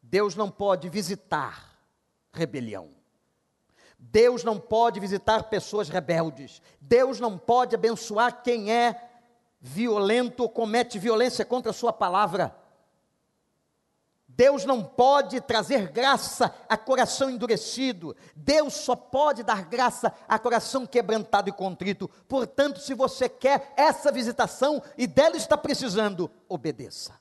Deus 0.03 0.35
não 0.35 0.51
pode 0.51 0.89
visitar 0.89 1.81
rebelião. 2.31 2.96
Deus 3.99 4.43
não 4.43 4.59
pode 4.59 4.99
visitar 4.99 5.43
pessoas 5.43 5.89
rebeldes. 5.89 6.61
Deus 6.79 7.19
não 7.19 7.37
pode 7.37 7.75
abençoar 7.75 8.43
quem 8.43 8.71
é 8.71 9.09
violento 9.59 10.43
ou 10.43 10.49
comete 10.49 10.99
violência 10.99 11.43
contra 11.43 11.71
a 11.71 11.73
sua 11.73 11.91
palavra. 11.91 12.55
Deus 14.27 14.65
não 14.65 14.83
pode 14.83 15.41
trazer 15.41 15.91
graça 15.91 16.53
a 16.69 16.77
coração 16.77 17.27
endurecido. 17.27 18.15
Deus 18.35 18.75
só 18.75 18.95
pode 18.95 19.41
dar 19.41 19.65
graça 19.65 20.13
a 20.27 20.37
coração 20.37 20.85
quebrantado 20.85 21.49
e 21.49 21.51
contrito. 21.51 22.07
Portanto, 22.27 22.79
se 22.79 22.93
você 22.93 23.27
quer 23.27 23.73
essa 23.75 24.11
visitação 24.11 24.81
e 24.95 25.07
dela 25.07 25.35
está 25.35 25.57
precisando, 25.57 26.29
obedeça. 26.47 27.19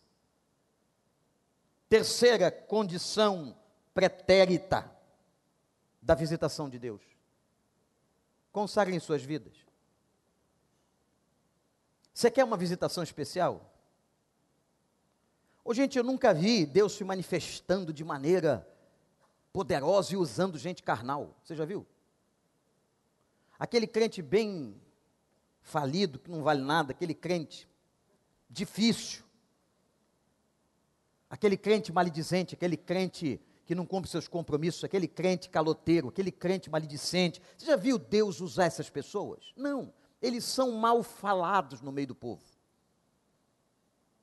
Terceira 1.89 2.51
condição 2.51 3.57
pretérita 3.95 4.96
da 6.07 6.15
visitação 6.15 6.71
de 6.71 6.79
Deus. 6.79 7.03
Consagrem 8.53 9.01
suas 9.01 9.25
vidas. 9.25 9.57
Você 12.15 12.31
quer 12.31 12.45
uma 12.45 12.57
visitação 12.57 13.03
especial? 13.03 13.75
Ô, 15.65 15.75
gente, 15.75 15.99
eu 15.99 16.05
nunca 16.05 16.33
vi 16.33 16.65
Deus 16.65 16.93
se 16.93 17.03
manifestando 17.03 17.93
de 17.93 18.05
maneira 18.05 18.65
poderosa 19.53 20.15
e 20.15 20.17
usando 20.17 20.57
gente 20.57 20.81
carnal. 20.81 21.37
Você 21.43 21.57
já 21.57 21.65
viu? 21.65 21.85
Aquele 23.59 23.89
crente 23.89 24.23
bem 24.23 24.81
falido, 25.61 26.21
que 26.21 26.31
não 26.31 26.45
vale 26.45 26.63
nada, 26.63 26.93
aquele 26.93 27.15
crente 27.15 27.69
difícil, 28.49 29.25
aquele 31.29 31.57
crente 31.57 31.93
maledizente, 31.93 32.55
aquele 32.55 32.77
crente 32.77 33.41
que 33.67 33.75
não 33.75 33.85
cumpre 33.85 34.09
seus 34.09 34.29
compromissos, 34.29 34.85
aquele 34.85 35.09
crente 35.09 35.51
caloteiro, 35.51 36.09
aquele 36.09 36.31
crente 36.31 36.71
maledicente. 36.71 37.43
Você 37.59 37.67
já 37.67 37.77
viu 37.77 37.99
Deus 37.99 38.41
usar 38.41 38.67
essas 38.67 38.89
pessoas? 38.89 39.53
Não. 39.57 39.93
Eles 40.23 40.45
são 40.45 40.71
mal 40.73 41.03
falados 41.03 41.81
no 41.81 41.91
meio 41.91 42.07
do 42.07 42.15
povo. 42.15 42.45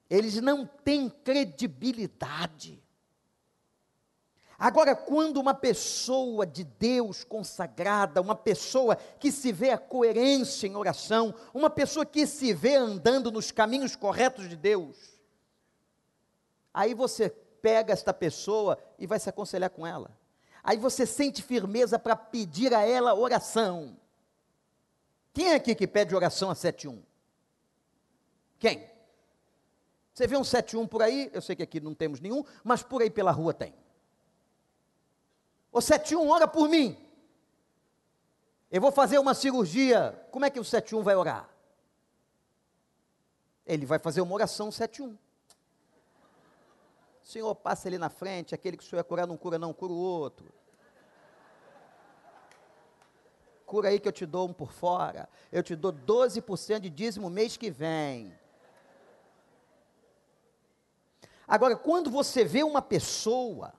Eles 0.10 0.42
não 0.42 0.66
têm 0.66 1.10
credibilidade. 1.10 2.82
Agora, 4.58 4.96
quando 4.96 5.42
uma 5.42 5.54
pessoa 5.54 6.46
de 6.46 6.64
Deus 6.64 7.26
consagrada, 7.26 8.22
uma 8.22 8.36
pessoa 8.36 8.96
que 8.96 9.30
se 9.30 9.52
vê 9.52 9.72
a 9.72 9.78
coerência 9.78 10.68
em 10.68 10.76
oração, 10.76 11.36
uma 11.54 11.70
pessoa 11.70 12.06
que 12.06 12.26
se 12.26 12.54
vê 12.54 12.76
andando 12.76 13.30
nos 13.30 13.52
caminhos 13.52 13.94
corretos 13.94 14.48
de 14.48 14.56
Deus, 14.56 15.20
aí 16.74 16.94
você 16.94 17.30
pega 17.64 17.94
esta 17.94 18.14
pessoa 18.14 18.78
e 19.00 19.08
vai 19.08 19.18
se 19.18 19.30
aconselhar 19.30 19.70
com 19.70 19.88
ela. 19.88 20.12
Aí 20.62 20.78
você 20.78 21.06
sente 21.06 21.42
firmeza 21.42 21.98
para 21.98 22.14
pedir 22.14 22.74
a 22.74 22.82
ela 22.82 23.16
oração. 23.16 23.98
Quem 25.34 25.52
é 25.52 25.56
aqui 25.56 25.74
que 25.74 25.88
pede 25.88 26.14
oração 26.14 26.52
a 26.52 26.56
71? 26.56 27.02
Quem? 28.60 28.86
Você 30.14 30.28
vê 30.28 30.36
um 30.36 30.44
71 30.44 30.86
por 30.86 31.02
aí? 31.02 31.32
Eu 31.34 31.42
sei 31.42 31.56
que 31.56 31.64
aqui 31.64 31.80
não 31.80 31.96
temos 31.96 32.20
nenhum, 32.20 32.44
mas 32.66 32.84
por 32.84 33.02
aí 33.02 33.10
pela 33.10 33.32
rua 33.32 33.54
tem. 33.54 33.74
O 35.72 35.80
71 35.80 36.30
ora 36.30 36.48
por 36.48 36.68
mim. 36.68 36.98
Eu 38.70 38.82
vou 38.82 38.92
fazer 38.92 39.18
uma 39.20 39.34
cirurgia. 39.34 40.22
Como 40.32 40.44
é 40.44 40.50
que 40.50 40.60
o 40.60 40.66
71 40.66 41.02
vai 41.02 41.16
orar? 41.16 41.50
Ele 43.66 43.86
vai 43.86 44.00
fazer 44.00 44.20
uma 44.20 44.36
oração 44.36 44.70
71. 44.70 45.18
Senhor, 47.24 47.56
passa 47.56 47.88
ali 47.88 47.98
na 47.98 48.10
frente, 48.10 48.54
aquele 48.54 48.76
que 48.76 48.84
o 48.84 48.86
Senhor 48.86 49.00
ia 49.00 49.04
curar 49.04 49.26
não 49.26 49.38
cura 49.38 49.58
não, 49.58 49.74
cura 49.74 49.94
o 49.94 49.98
outro. 49.98 50.54
Cura 53.66 53.90
aí 53.90 54.00
que 54.00 54.08
eu 54.08 54.12
te 54.12 54.26
dou 54.26 54.48
um 54.50 54.54
por 54.54 54.72
fora. 54.72 55.30
Eu 55.52 55.64
te 55.64 55.76
dou 55.76 55.92
12% 55.92 56.82
de 56.82 56.90
dízimo 56.90 57.30
mês 57.30 57.56
que 57.56 57.72
vem. 57.72 58.38
Agora, 61.48 61.76
quando 61.76 62.12
você 62.12 62.44
vê 62.44 62.64
uma 62.64 62.82
pessoa 62.82 63.74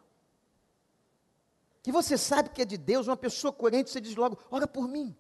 que 1.83 1.93
você 1.93 2.17
sabe 2.17 2.49
que 2.49 2.63
é 2.63 2.65
de 2.65 2.79
Deus, 2.79 3.07
uma 3.07 3.17
pessoa 3.17 3.53
coerente, 3.53 3.91
você 3.91 4.01
diz 4.01 4.17
logo: 4.17 4.39
ora 4.51 4.67
por 4.67 4.89
mim. 4.89 5.15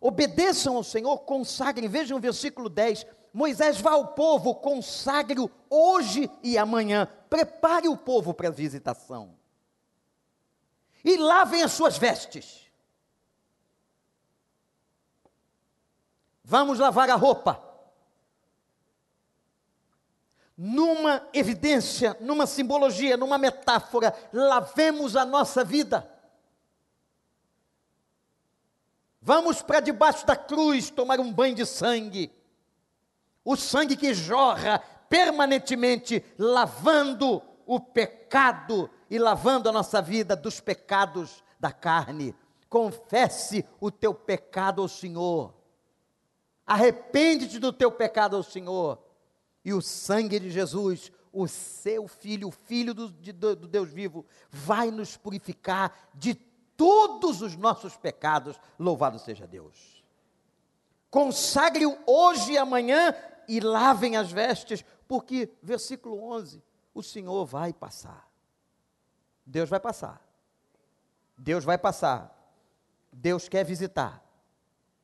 Obedeçam 0.00 0.76
ao 0.76 0.82
Senhor, 0.82 1.18
consagrem. 1.18 1.88
Vejam 1.88 2.18
o 2.18 2.20
versículo 2.20 2.68
10. 2.68 3.06
Moisés 3.32 3.80
vá 3.80 3.92
ao 3.92 4.08
povo, 4.08 4.54
consagre-o 4.54 5.50
hoje 5.70 6.30
e 6.42 6.58
amanhã. 6.58 7.06
Prepare 7.30 7.88
o 7.88 7.96
povo 7.96 8.34
para 8.34 8.48
a 8.48 8.52
visitação. 8.52 9.34
E 11.04 11.16
lavem 11.16 11.62
as 11.62 11.72
suas 11.72 11.96
vestes. 11.96 12.70
Vamos 16.44 16.78
lavar 16.78 17.08
a 17.08 17.14
roupa 17.14 17.72
numa 20.56 21.26
evidência, 21.32 22.16
numa 22.20 22.46
simbologia, 22.46 23.16
numa 23.16 23.36
metáfora, 23.36 24.14
lavemos 24.32 25.16
a 25.16 25.24
nossa 25.24 25.64
vida. 25.64 26.08
Vamos 29.20 29.62
para 29.62 29.80
debaixo 29.80 30.26
da 30.26 30.36
cruz 30.36 30.90
tomar 30.90 31.18
um 31.18 31.32
banho 31.32 31.54
de 31.54 31.66
sangue. 31.66 32.30
O 33.44 33.56
sangue 33.56 33.96
que 33.96 34.14
jorra 34.14 34.78
permanentemente, 35.08 36.24
lavando 36.38 37.42
o 37.66 37.78
pecado 37.78 38.88
e 39.10 39.18
lavando 39.18 39.68
a 39.68 39.72
nossa 39.72 40.00
vida 40.00 40.34
dos 40.34 40.60
pecados 40.60 41.44
da 41.60 41.70
carne. 41.70 42.34
Confesse 42.68 43.64
o 43.78 43.90
teu 43.90 44.14
pecado 44.14 44.80
ao 44.80 44.88
Senhor. 44.88 45.52
Arrepende-te 46.66 47.58
do 47.58 47.72
teu 47.72 47.92
pecado 47.92 48.36
ao 48.36 48.42
Senhor 48.42 48.98
e 49.64 49.72
o 49.72 49.82
sangue 49.82 50.40
de 50.40 50.50
Jesus, 50.50 51.12
o 51.32 51.46
seu 51.46 52.08
Filho, 52.08 52.48
o 52.48 52.52
Filho 52.52 52.94
do, 52.94 53.10
de, 53.10 53.32
do 53.32 53.68
Deus 53.68 53.90
vivo, 53.90 54.24
vai 54.50 54.90
nos 54.90 55.16
purificar 55.16 55.92
de 56.14 56.34
todos 56.34 57.42
os 57.42 57.56
nossos 57.56 57.96
pecados. 57.96 58.58
Louvado 58.78 59.18
seja 59.18 59.46
Deus. 59.46 60.02
Consagre-o 61.10 61.98
hoje 62.06 62.52
e 62.52 62.58
amanhã 62.58 63.14
e 63.48 63.60
lavem 63.60 64.16
as 64.16 64.30
vestes, 64.30 64.84
porque, 65.06 65.50
versículo 65.62 66.22
11, 66.32 66.62
o 66.94 67.02
Senhor 67.02 67.44
vai 67.44 67.72
passar. 67.72 68.30
Deus 69.44 69.68
vai 69.68 69.80
passar. 69.80 70.26
Deus 71.36 71.64
vai 71.64 71.76
passar. 71.76 72.38
Deus 73.12 73.48
quer 73.48 73.64
visitar. 73.64 74.22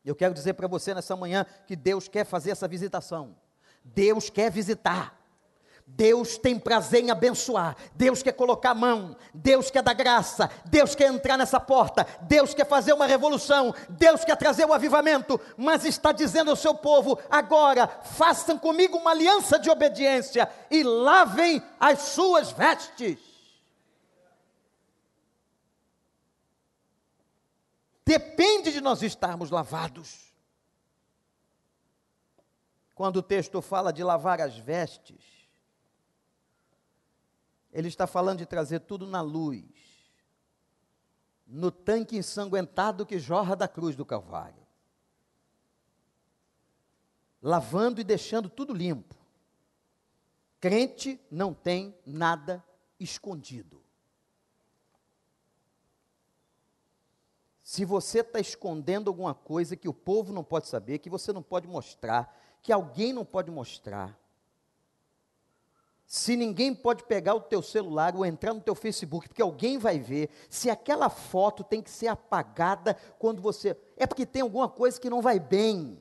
Eu 0.05 0.15
quero 0.15 0.33
dizer 0.33 0.55
para 0.55 0.69
você 0.69 0.95
nessa 0.95 1.17
manhã 1.17 1.45
que 1.67 1.77
Deus 1.77 2.09
quer 2.09 2.25
fazer 2.25 2.53
essa 2.53 2.69
visitação. 2.69 3.37
Deus 3.85 4.31
quer 4.31 4.51
visitar. 4.51 5.18
Deus 5.91 6.37
tem 6.37 6.59
prazer 6.59 7.03
em 7.03 7.11
abençoar, 7.11 7.75
Deus 7.95 8.23
quer 8.23 8.33
colocar 8.33 8.71
a 8.71 8.75
mão, 8.75 9.17
Deus 9.33 9.71
quer 9.71 9.83
dar 9.83 9.95
graça, 9.95 10.49
Deus 10.67 10.95
quer 10.95 11.13
entrar 11.13 11.37
nessa 11.37 11.59
porta, 11.59 12.07
Deus 12.23 12.55
quer 12.55 12.67
fazer 12.67 12.93
uma 12.93 13.07
revolução, 13.07 13.75
Deus 13.89 14.25
quer 14.25 14.37
trazer 14.37 14.65
o 14.65 14.69
um 14.69 14.73
avivamento, 14.73 15.41
mas 15.57 15.85
está 15.85 16.13
dizendo 16.13 16.51
ao 16.51 16.57
seu 16.57 16.75
povo: 16.75 17.19
agora 17.31 17.89
façam 17.89 18.59
comigo 18.59 18.99
uma 18.99 19.11
aliança 19.11 19.59
de 19.59 19.71
obediência 19.71 20.49
e 20.71 20.83
lavem 20.83 21.63
as 21.81 22.01
suas 22.01 22.53
vestes. 22.53 23.19
Depende 28.05 28.73
de 28.73 28.81
nós 28.81 29.03
estarmos 29.03 29.51
lavados. 29.51 30.33
Quando 32.95 33.17
o 33.17 33.23
texto 33.23 33.61
fala 33.63 33.93
de 33.93 34.05
lavar 34.05 34.41
as 34.41 34.57
vestes, 34.57 35.38
ele 37.79 37.87
está 37.87 38.09
falando 38.09 38.39
de 38.39 38.47
trazer 38.47 38.81
tudo 38.81 39.07
na 39.07 39.21
luz, 39.21 39.65
no 41.47 41.71
tanque 41.71 42.17
ensanguentado 42.17 43.07
que 43.07 43.21
jorra 43.21 43.55
da 43.55 43.69
cruz 43.69 43.95
do 43.95 44.05
Calvário, 44.05 44.67
lavando 47.41 48.01
e 48.01 48.05
deixando 48.05 48.51
tudo 48.51 48.75
limpo. 48.75 49.15
Crente 50.59 51.21
não 51.31 51.55
tem 51.55 51.97
nada 52.05 52.65
escondido. 52.99 53.81
Se 57.63 57.85
você 57.85 58.23
está 58.23 58.41
escondendo 58.41 59.07
alguma 59.07 59.37
coisa 59.37 59.77
que 59.77 59.89
o 59.89 59.95
povo 59.95 60.33
não 60.33 60.43
pode 60.43 60.67
saber, 60.67 60.99
que 60.99 61.09
você 61.09 61.33
não 61.33 61.45
pode 61.45 61.69
mostrar, 61.69 62.37
que 62.61 62.73
alguém 62.73 63.13
não 63.13 63.25
pode 63.25 63.53
mostrar. 63.53 64.19
Se 66.11 66.37
ninguém 66.37 66.75
pode 66.75 67.05
pegar 67.05 67.35
o 67.35 67.41
teu 67.41 67.61
celular 67.61 68.17
ou 68.17 68.25
entrar 68.25 68.55
no 68.55 68.63
teu 68.63 68.75
Facebook, 68.75 69.29
porque 69.29 69.43
alguém 69.43 69.77
vai 69.77 69.99
ver, 69.99 70.31
se 70.49 70.71
aquela 70.71 71.11
foto 71.11 71.63
tem 71.63 71.83
que 71.83 71.91
ser 71.91 72.07
apagada 72.07 72.97
quando 73.19 73.43
você. 73.43 73.77
É 73.95 74.07
porque 74.07 74.25
tem 74.25 74.41
alguma 74.41 74.71
coisa 74.71 74.99
que 74.99 75.11
não 75.11 75.21
vai 75.21 75.39
bem. 75.39 76.01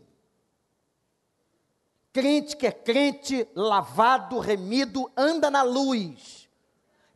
Crente 2.14 2.56
que 2.56 2.66
é 2.66 2.72
crente, 2.72 3.46
lavado, 3.54 4.40
remido, 4.40 5.12
anda 5.16 5.52
na 5.52 5.62
luz, 5.62 6.48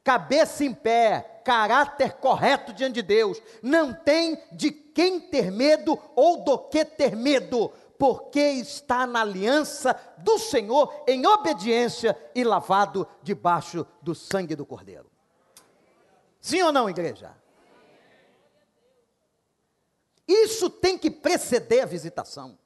cabeça 0.04 0.66
em 0.66 0.74
pé, 0.74 1.42
caráter 1.46 2.18
correto 2.18 2.74
diante 2.74 2.96
de 2.96 3.04
Deus, 3.04 3.42
não 3.64 3.94
tem 3.94 4.38
de 4.52 4.70
quem 4.70 5.18
ter 5.18 5.50
medo 5.50 5.98
ou 6.14 6.44
do 6.44 6.58
que 6.58 6.84
ter 6.84 7.16
medo, 7.16 7.72
porque 8.02 8.40
está 8.40 9.06
na 9.06 9.22
aliança 9.22 9.96
do 10.18 10.40
Senhor 10.40 11.04
em 11.08 11.24
obediência 11.28 12.18
e 12.34 12.44
lavado 12.44 13.08
debaixo 13.22 13.86
do 14.02 14.16
sangue 14.16 14.56
do 14.56 14.66
Cordeiro. 14.66 15.08
Sim 16.40 16.64
ou 16.64 16.72
não, 16.72 16.90
igreja? 16.90 17.38
Isso 20.28 20.68
tem 20.68 20.98
que 20.98 21.12
preceder 21.12 21.84
a 21.84 21.86
visitação. 21.86 22.58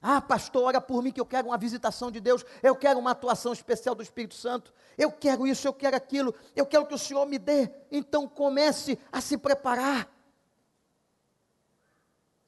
Ah, 0.00 0.20
pastor, 0.20 0.62
ora 0.62 0.80
por 0.80 1.02
mim 1.02 1.10
que 1.10 1.20
eu 1.20 1.26
quero 1.26 1.48
uma 1.48 1.58
visitação 1.58 2.12
de 2.12 2.20
Deus, 2.20 2.46
eu 2.62 2.76
quero 2.76 3.00
uma 3.00 3.10
atuação 3.10 3.52
especial 3.52 3.96
do 3.96 4.04
Espírito 4.04 4.36
Santo, 4.36 4.72
eu 4.96 5.10
quero 5.10 5.48
isso, 5.48 5.66
eu 5.66 5.72
quero 5.72 5.96
aquilo, 5.96 6.32
eu 6.54 6.64
quero 6.64 6.86
que 6.86 6.94
o 6.94 6.98
Senhor 6.98 7.26
me 7.26 7.40
dê. 7.40 7.72
Então 7.90 8.28
comece 8.28 8.96
a 9.10 9.20
se 9.20 9.36
preparar 9.36 10.08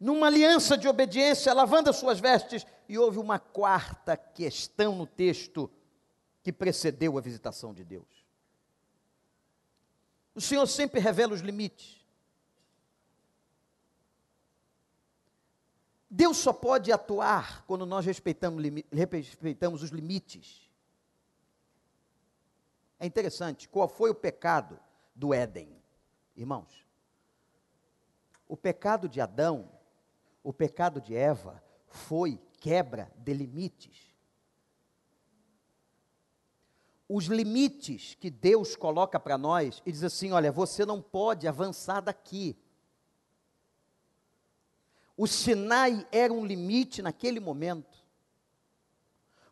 numa 0.02 0.26
aliança 0.26 0.76
de 0.76 0.88
obediência, 0.88 1.54
lavando 1.54 1.88
as 1.88 1.94
suas 1.96 2.18
vestes, 2.18 2.66
e 2.88 2.98
houve 2.98 3.18
uma 3.18 3.38
quarta 3.38 4.16
questão 4.16 4.96
no 4.96 5.06
texto 5.06 5.70
que 6.42 6.52
precedeu 6.52 7.16
a 7.16 7.20
visitação 7.20 7.72
de 7.72 7.84
Deus. 7.84 8.26
O 10.34 10.40
Senhor 10.40 10.66
sempre 10.66 10.98
revela 10.98 11.32
os 11.32 11.40
limites. 11.40 12.04
Deus 16.10 16.36
só 16.36 16.52
pode 16.52 16.90
atuar 16.90 17.64
quando 17.64 17.86
nós 17.86 18.04
respeitamos, 18.04 18.60
respeitamos 18.90 19.84
os 19.84 19.90
limites. 19.90 20.68
É 22.98 23.06
interessante, 23.06 23.68
qual 23.68 23.86
foi 23.86 24.10
o 24.10 24.16
pecado 24.16 24.80
do 25.14 25.32
Éden? 25.32 25.80
Irmãos, 26.34 26.84
o 28.48 28.56
pecado 28.56 29.08
de 29.08 29.20
Adão 29.20 29.70
o 30.42 30.52
pecado 30.52 31.00
de 31.00 31.14
Eva 31.14 31.62
foi 31.86 32.40
quebra 32.58 33.12
de 33.16 33.32
limites. 33.32 34.12
os 37.14 37.26
limites 37.26 38.16
que 38.18 38.30
Deus 38.30 38.74
coloca 38.74 39.20
para 39.20 39.36
nós 39.36 39.82
e 39.84 39.92
diz 39.92 40.02
assim: 40.02 40.32
olha, 40.32 40.50
você 40.50 40.86
não 40.86 41.02
pode 41.02 41.46
avançar 41.46 42.00
daqui. 42.00 42.56
O 45.14 45.26
Sinai 45.26 46.06
era 46.10 46.32
um 46.32 46.44
limite 46.44 47.02
naquele 47.02 47.38
momento. 47.38 48.02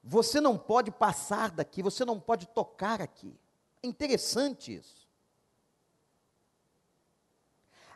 Você 0.02 0.40
não 0.40 0.56
pode 0.56 0.90
passar 0.90 1.50
daqui, 1.50 1.82
você 1.82 2.02
não 2.02 2.18
pode 2.18 2.46
tocar 2.48 3.02
aqui. 3.02 3.38
É 3.82 3.86
interessante 3.86 4.76
isso. 4.76 5.06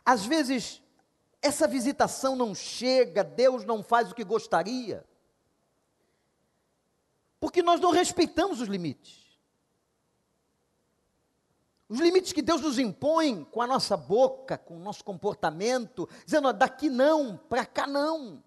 Às 0.05 0.23
vezes, 0.23 0.79
essa 1.41 1.67
visitação 1.67 2.35
não 2.35 2.55
chega, 2.55 3.23
Deus 3.23 3.63
não 3.65 3.83
faz 3.83 4.11
o 4.11 4.15
que 4.15 4.23
gostaria, 4.23 5.05
porque 7.39 7.61
nós 7.61 7.79
não 7.79 7.91
respeitamos 7.91 8.61
os 8.61 8.67
limites. 8.67 9.25
Os 11.87 11.99
limites 11.99 12.33
que 12.33 12.41
Deus 12.41 12.61
nos 12.61 12.79
impõe 12.79 13.43
com 13.43 13.61
a 13.61 13.67
nossa 13.67 13.95
boca, 13.95 14.57
com 14.57 14.75
o 14.75 14.79
nosso 14.79 15.03
comportamento, 15.03 16.09
dizendo, 16.25 16.51
daqui 16.51 16.89
não, 16.89 17.37
para 17.37 17.65
cá 17.65 17.85
não. 17.85 18.43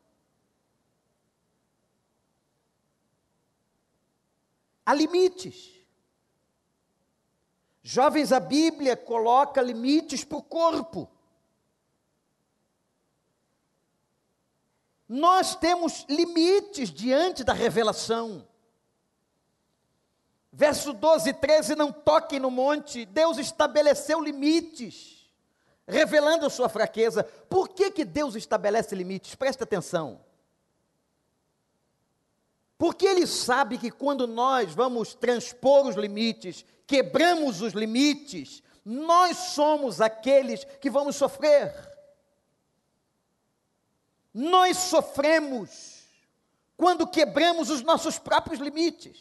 Há 4.84 4.92
limites. 4.92 5.78
Jovens, 7.82 8.32
a 8.32 8.40
Bíblia 8.40 8.96
coloca 8.96 9.62
limites 9.62 10.24
para 10.24 10.38
o 10.38 10.42
corpo. 10.42 11.08
Nós 15.08 15.56
temos 15.56 16.04
limites 16.08 16.90
diante 16.90 17.42
da 17.42 17.54
revelação. 17.54 18.46
Verso 20.52 20.92
12 20.92 21.30
e 21.30 21.32
13: 21.32 21.74
Não 21.74 21.90
toquem 21.90 22.38
no 22.38 22.50
monte. 22.50 23.06
Deus 23.06 23.38
estabeleceu 23.38 24.20
limites, 24.20 25.30
revelando 25.86 26.44
a 26.44 26.50
sua 26.50 26.68
fraqueza. 26.68 27.24
Por 27.48 27.68
que, 27.68 27.90
que 27.90 28.04
Deus 28.04 28.34
estabelece 28.34 28.94
limites? 28.94 29.34
Presta 29.34 29.64
atenção. 29.64 30.20
Porque 32.76 33.06
Ele 33.06 33.26
sabe 33.26 33.78
que 33.78 33.90
quando 33.90 34.26
nós 34.26 34.74
vamos 34.74 35.14
transpor 35.14 35.86
os 35.86 35.96
limites, 35.96 36.64
quebramos 36.86 37.62
os 37.62 37.72
limites, 37.72 38.62
nós 38.84 39.36
somos 39.36 40.00
aqueles 40.00 40.64
que 40.64 40.90
vamos 40.90 41.16
sofrer. 41.16 41.97
Nós 44.38 44.76
sofremos 44.76 46.04
quando 46.76 47.08
quebramos 47.08 47.70
os 47.70 47.82
nossos 47.82 48.20
próprios 48.20 48.60
limites. 48.60 49.18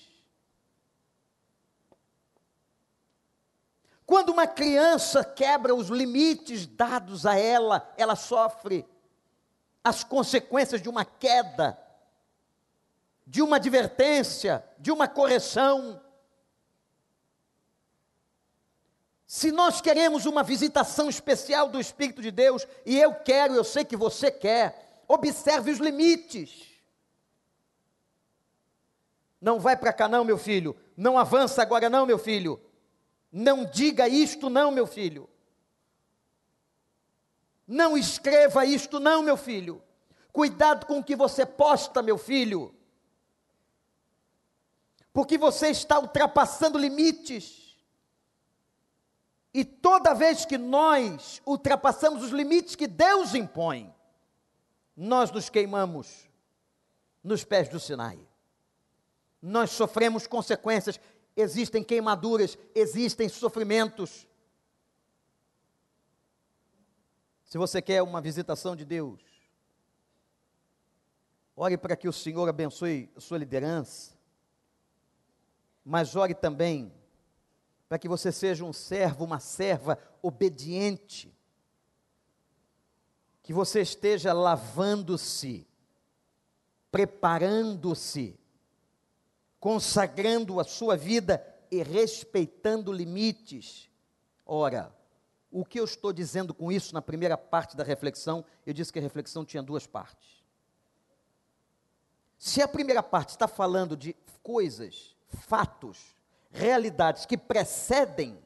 Quando 4.06 4.30
uma 4.30 4.46
criança 4.46 5.24
quebra 5.26 5.74
os 5.74 5.88
limites 5.88 6.68
dados 6.68 7.26
a 7.26 7.36
ela, 7.36 7.92
ela 7.98 8.16
sofre 8.16 8.88
as 9.84 10.04
consequências 10.04 10.84
de 10.84 10.88
uma 10.88 11.04
queda, 11.04 11.76
de 13.26 13.42
uma 13.42 13.56
advertência, 13.56 14.64
de 14.78 14.92
uma 14.92 15.08
correção. 15.08 16.00
Se 19.26 19.52
nós 19.52 19.82
queremos 19.82 20.28
uma 20.28 20.44
visitação 20.44 21.10
especial 21.10 21.70
do 21.70 21.80
Espírito 21.80 22.22
de 22.22 22.30
Deus, 22.30 22.68
e 22.86 23.00
eu 23.00 23.16
quero, 23.16 23.56
eu 23.56 23.64
sei 23.64 23.84
que 23.84 23.98
você 23.98 24.30
quer, 24.30 24.87
observe 25.08 25.72
os 25.72 25.80
limites. 25.80 26.68
Não 29.40 29.60
vai 29.60 29.78
para 29.78 29.94
cá, 29.94 30.08
não, 30.08 30.26
meu 30.26 30.38
filho. 30.38 30.76
Não 30.96 31.18
avança 31.18 31.62
agora, 31.62 31.90
não, 31.90 32.06
meu 32.06 32.18
filho. 32.18 32.60
Não 33.32 33.66
diga 33.66 34.08
isto, 34.08 34.50
não, 34.50 34.72
meu 34.72 34.88
filho. 34.88 35.30
Não 37.68 37.98
escreva 37.98 38.66
isto, 38.66 39.00
não, 39.00 39.22
meu 39.22 39.38
filho. 39.38 39.84
Cuidado 40.32 40.86
com 40.86 41.00
o 41.00 41.04
que 41.04 41.16
você 41.16 41.46
posta, 41.46 42.02
meu 42.02 42.18
filho. 42.18 42.74
Porque 45.12 45.38
você 45.38 45.70
está 45.70 46.00
ultrapassando 46.00 46.78
limites. 46.78 47.76
E 49.54 49.66
toda 49.66 50.14
vez 50.14 50.46
que 50.46 50.58
nós 50.58 51.42
ultrapassamos 51.46 52.24
os 52.24 52.32
limites 52.32 52.76
que 52.76 52.86
Deus 52.86 53.34
impõe, 53.34 53.94
nós 54.98 55.32
nos 55.32 55.48
queimamos 55.50 56.28
nos 57.24 57.46
pés 57.46 57.70
do 57.70 57.80
Sinai. 57.80 58.20
Nós 59.42 59.70
sofremos 59.72 60.28
consequências 60.28 61.00
existem 61.38 61.84
queimaduras, 61.84 62.58
existem 62.74 63.30
sofrimentos. 63.30 64.28
Se 67.46 67.58
você 67.58 67.82
quer 67.82 68.02
uma 68.02 68.20
visitação 68.20 68.76
de 68.76 68.84
Deus, 68.84 69.22
ore 71.56 71.78
para 71.78 71.96
que 71.96 72.08
o 72.08 72.14
Senhor 72.14 72.50
abençoe 72.50 73.10
a 73.16 73.22
sua 73.22 73.38
liderança, 73.38 74.18
mas 75.86 76.16
ore 76.16 76.34
também 76.34 76.92
para 77.88 78.00
que 78.00 78.10
você 78.10 78.32
seja 78.32 78.66
um 78.66 78.74
servo, 78.74 79.24
uma 79.24 79.40
serva 79.40 79.98
obediente, 80.22 81.34
que 83.48 83.54
você 83.54 83.80
esteja 83.80 84.34
lavando-se, 84.34 85.66
preparando-se 86.92 88.38
consagrando 89.58 90.60
a 90.60 90.66
sua 90.66 90.98
vida 90.98 91.42
e 91.72 91.82
respeitando 91.82 92.92
limites. 92.92 93.90
Ora, 94.46 94.94
o 95.50 95.64
que 95.64 95.80
eu 95.80 95.86
estou 95.86 96.12
dizendo 96.12 96.54
com 96.54 96.70
isso 96.70 96.94
na 96.94 97.02
primeira 97.02 97.38
parte 97.38 97.78
da 97.78 97.86
reflexão? 97.86 98.44
Eu 98.66 98.74
disse 98.74 98.92
que 98.92 99.00
a 99.00 99.02
reflexão 99.02 99.46
tinha 99.46 99.64
duas 99.64 99.88
partes. 99.88 100.44
Se 102.38 102.62
a 102.62 102.68
primeira 102.68 103.02
parte 103.02 103.30
está 103.30 103.48
falando 103.48 103.96
de 103.96 104.14
coisas, 104.44 105.16
fatos, 105.30 106.14
realidades 106.52 107.26
que 107.26 107.38
precedem, 107.38 108.38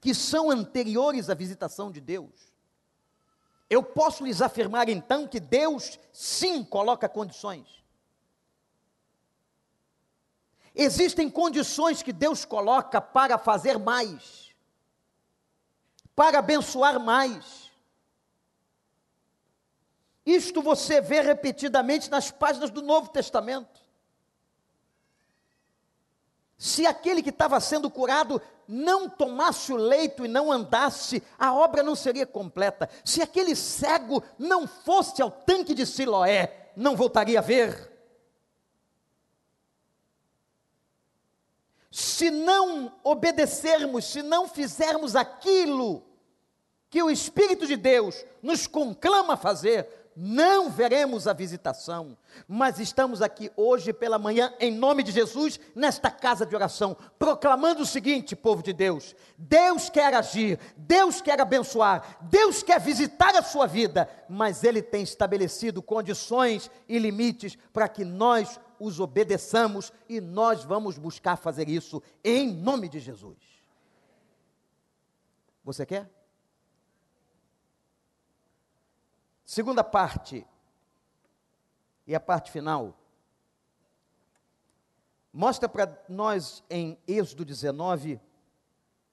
que 0.00 0.12
são 0.12 0.50
anteriores 0.50 1.30
à 1.30 1.34
visitação 1.34 1.92
de 1.92 2.00
Deus, 2.00 2.52
eu 3.68 3.82
posso 3.82 4.24
lhes 4.24 4.42
afirmar 4.42 4.88
então 4.88 5.26
que 5.26 5.40
Deus 5.40 5.98
sim 6.12 6.62
coloca 6.64 7.08
condições. 7.08 7.82
Existem 10.74 11.30
condições 11.30 12.02
que 12.02 12.12
Deus 12.12 12.44
coloca 12.44 13.00
para 13.00 13.38
fazer 13.38 13.78
mais, 13.78 14.54
para 16.16 16.40
abençoar 16.40 16.98
mais. 16.98 17.70
Isto 20.26 20.62
você 20.62 21.00
vê 21.00 21.20
repetidamente 21.20 22.10
nas 22.10 22.30
páginas 22.30 22.70
do 22.70 22.82
Novo 22.82 23.10
Testamento. 23.10 23.83
Se 26.56 26.86
aquele 26.86 27.22
que 27.22 27.30
estava 27.30 27.58
sendo 27.60 27.90
curado 27.90 28.40
não 28.66 29.08
tomasse 29.08 29.72
o 29.72 29.76
leito 29.76 30.24
e 30.24 30.28
não 30.28 30.50
andasse, 30.50 31.22
a 31.38 31.52
obra 31.52 31.82
não 31.82 31.94
seria 31.94 32.26
completa. 32.26 32.88
Se 33.04 33.20
aquele 33.20 33.54
cego 33.54 34.22
não 34.38 34.66
fosse 34.66 35.20
ao 35.20 35.30
tanque 35.30 35.74
de 35.74 35.84
Siloé, 35.84 36.70
não 36.76 36.96
voltaria 36.96 37.38
a 37.38 37.42
ver. 37.42 37.94
se 41.94 42.28
não 42.28 42.92
obedecermos, 43.04 44.06
se 44.06 44.20
não 44.20 44.48
fizermos 44.48 45.14
aquilo 45.14 46.02
que 46.90 47.00
o 47.00 47.08
Espírito 47.08 47.68
de 47.68 47.76
Deus 47.76 48.24
nos 48.42 48.66
conclama 48.66 49.34
a 49.34 49.36
fazer, 49.36 50.03
não 50.16 50.70
veremos 50.70 51.26
a 51.26 51.32
visitação, 51.32 52.16
mas 52.46 52.78
estamos 52.78 53.20
aqui 53.20 53.50
hoje 53.56 53.92
pela 53.92 54.18
manhã, 54.18 54.52
em 54.60 54.70
nome 54.70 55.02
de 55.02 55.10
Jesus, 55.10 55.58
nesta 55.74 56.10
casa 56.10 56.46
de 56.46 56.54
oração, 56.54 56.96
proclamando 57.18 57.82
o 57.82 57.86
seguinte, 57.86 58.36
povo 58.36 58.62
de 58.62 58.72
Deus: 58.72 59.14
Deus 59.36 59.90
quer 59.90 60.14
agir, 60.14 60.58
Deus 60.76 61.20
quer 61.20 61.40
abençoar, 61.40 62.18
Deus 62.22 62.62
quer 62.62 62.80
visitar 62.80 63.34
a 63.34 63.42
sua 63.42 63.66
vida, 63.66 64.08
mas 64.28 64.62
Ele 64.62 64.82
tem 64.82 65.02
estabelecido 65.02 65.82
condições 65.82 66.70
e 66.88 66.98
limites 66.98 67.58
para 67.72 67.88
que 67.88 68.04
nós 68.04 68.60
os 68.78 69.00
obedeçamos 69.00 69.92
e 70.08 70.20
nós 70.20 70.64
vamos 70.64 70.98
buscar 70.98 71.36
fazer 71.36 71.68
isso 71.68 72.02
em 72.22 72.52
nome 72.52 72.88
de 72.88 73.00
Jesus. 73.00 73.38
Você 75.64 75.86
quer? 75.86 76.13
Segunda 79.44 79.84
parte, 79.84 80.46
e 82.06 82.14
a 82.14 82.20
parte 82.20 82.50
final, 82.50 82.98
mostra 85.32 85.68
para 85.68 86.02
nós 86.08 86.64
em 86.70 86.98
Êxodo 87.06 87.44
19 87.44 88.20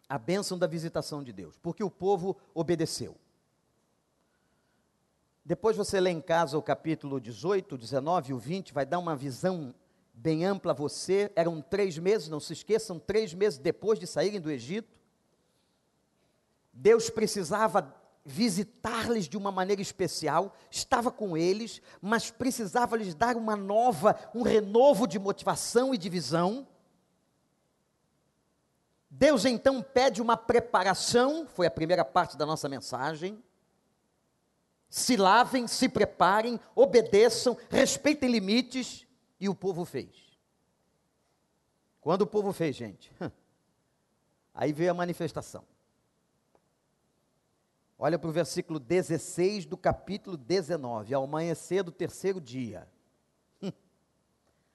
a 0.08 0.18
bênção 0.18 0.58
da 0.58 0.68
visitação 0.68 1.24
de 1.24 1.34
Deus, 1.34 1.58
porque 1.58 1.84
o 1.84 1.90
povo 1.90 2.38
obedeceu. 2.54 3.18
Depois 5.44 5.76
você 5.76 6.00
lê 6.00 6.12
em 6.12 6.22
casa 6.22 6.58
o 6.58 6.62
capítulo 6.62 7.20
18, 7.20 7.78
19 7.78 8.32
e 8.32 8.34
o 8.34 8.38
20, 8.38 8.74
vai 8.74 8.86
dar 8.86 9.00
uma 9.00 9.16
visão 9.16 9.74
bem 10.14 10.46
ampla 10.46 10.72
a 10.72 10.76
você. 10.76 11.32
Eram 11.36 11.62
três 11.62 11.98
meses, 11.98 12.30
não 12.30 12.40
se 12.40 12.54
esqueçam, 12.54 13.00
três 13.00 13.34
meses 13.34 13.58
depois 13.58 14.00
de 14.00 14.06
saírem 14.06 14.40
do 14.40 14.52
Egito. 14.52 14.98
Deus 16.72 17.10
precisava 17.10 17.94
visitar-lhes 18.24 19.28
de 19.28 19.38
uma 19.38 19.52
maneira 19.52 19.82
especial, 19.82 20.56
estava 20.70 21.12
com 21.12 21.36
eles, 21.36 21.82
mas 22.02 22.30
precisava 22.30 22.96
lhes 22.96 23.16
dar 23.16 23.36
uma 23.36 23.56
nova, 23.56 24.16
um 24.34 24.44
renovo 24.44 25.08
de 25.08 25.18
motivação 25.18 25.94
e 25.94 25.98
de 25.98 26.10
visão. 26.10 26.68
Deus 29.10 29.46
então 29.46 29.82
pede 29.82 30.22
uma 30.22 30.38
preparação, 30.38 31.48
foi 31.48 31.66
a 31.66 31.72
primeira 31.72 32.06
parte 32.06 32.38
da 32.38 32.46
nossa 32.46 32.70
mensagem. 32.70 33.44
Se 34.90 35.16
lavem, 35.16 35.68
se 35.68 35.88
preparem, 35.88 36.60
obedeçam, 36.76 37.58
respeitem 37.70 38.30
limites, 38.30 39.08
e 39.42 39.50
o 39.50 39.56
povo 39.56 39.84
fez. 39.84 40.38
Quando 42.00 42.22
o 42.22 42.28
povo 42.28 42.54
fez, 42.54 42.76
gente, 42.76 43.12
aí 44.54 44.72
veio 44.72 44.92
a 44.92 44.94
manifestação. 44.94 45.66
Olha 48.04 48.18
para 48.18 48.32
o 48.32 48.34
versículo 48.34 48.80
16 48.80 49.68
do 49.68 49.78
capítulo 49.78 50.36
19, 50.36 51.14
ao 51.14 51.24
amanhecer 51.24 51.84
do 51.84 51.92
terceiro 51.92 52.42
dia. 52.42 52.90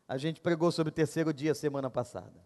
A 0.07 0.17
gente 0.17 0.41
pregou 0.41 0.71
sobre 0.71 0.93
o 0.93 0.95
terceiro 0.95 1.35
dia 1.35 1.53
semana 1.53 1.91
passada. 1.91 2.41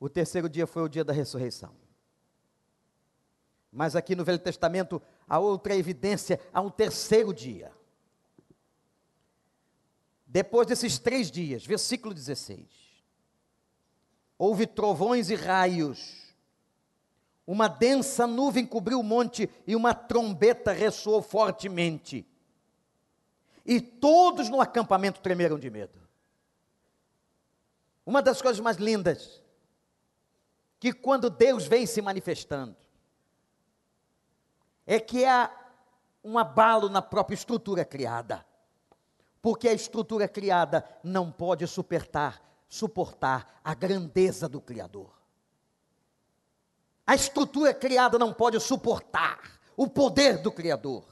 O 0.00 0.08
terceiro 0.08 0.48
dia 0.48 0.66
foi 0.66 0.82
o 0.82 0.88
dia 0.88 1.04
da 1.04 1.12
ressurreição. 1.12 1.76
Mas 3.70 3.94
aqui 3.94 4.16
no 4.16 4.24
Velho 4.24 4.38
Testamento 4.38 5.02
há 5.28 5.38
outra 5.38 5.76
evidência, 5.76 6.40
há 6.50 6.62
um 6.62 6.70
terceiro 6.70 7.34
dia. 7.34 7.70
Depois 10.26 10.66
desses 10.66 10.98
três 10.98 11.30
dias, 11.30 11.66
versículo 11.66 12.14
16: 12.14 12.66
houve 14.38 14.66
trovões 14.66 15.28
e 15.28 15.34
raios 15.34 16.19
uma 17.52 17.66
densa 17.66 18.28
nuvem 18.28 18.64
cobriu 18.64 19.00
o 19.00 19.02
monte 19.02 19.50
e 19.66 19.74
uma 19.74 19.92
trombeta 19.92 20.70
ressoou 20.70 21.20
fortemente. 21.20 22.24
E 23.66 23.80
todos 23.80 24.48
no 24.48 24.60
acampamento 24.60 25.20
tremeram 25.20 25.58
de 25.58 25.68
medo. 25.68 25.98
Uma 28.06 28.22
das 28.22 28.40
coisas 28.40 28.60
mais 28.60 28.76
lindas, 28.76 29.42
que 30.78 30.92
quando 30.92 31.28
Deus 31.28 31.66
vem 31.66 31.86
se 31.86 32.00
manifestando, 32.00 32.76
é 34.86 35.00
que 35.00 35.24
há 35.24 35.50
um 36.22 36.38
abalo 36.38 36.88
na 36.88 37.02
própria 37.02 37.34
estrutura 37.34 37.84
criada. 37.84 38.46
Porque 39.42 39.68
a 39.68 39.72
estrutura 39.72 40.28
criada 40.28 40.84
não 41.02 41.32
pode 41.32 41.66
suportar, 41.66 42.40
suportar 42.68 43.60
a 43.64 43.74
grandeza 43.74 44.48
do 44.48 44.60
Criador. 44.60 45.19
A 47.10 47.16
estrutura 47.16 47.74
criada 47.74 48.16
não 48.20 48.32
pode 48.32 48.60
suportar 48.60 49.40
o 49.76 49.88
poder 49.88 50.38
do 50.38 50.52
Criador, 50.52 51.02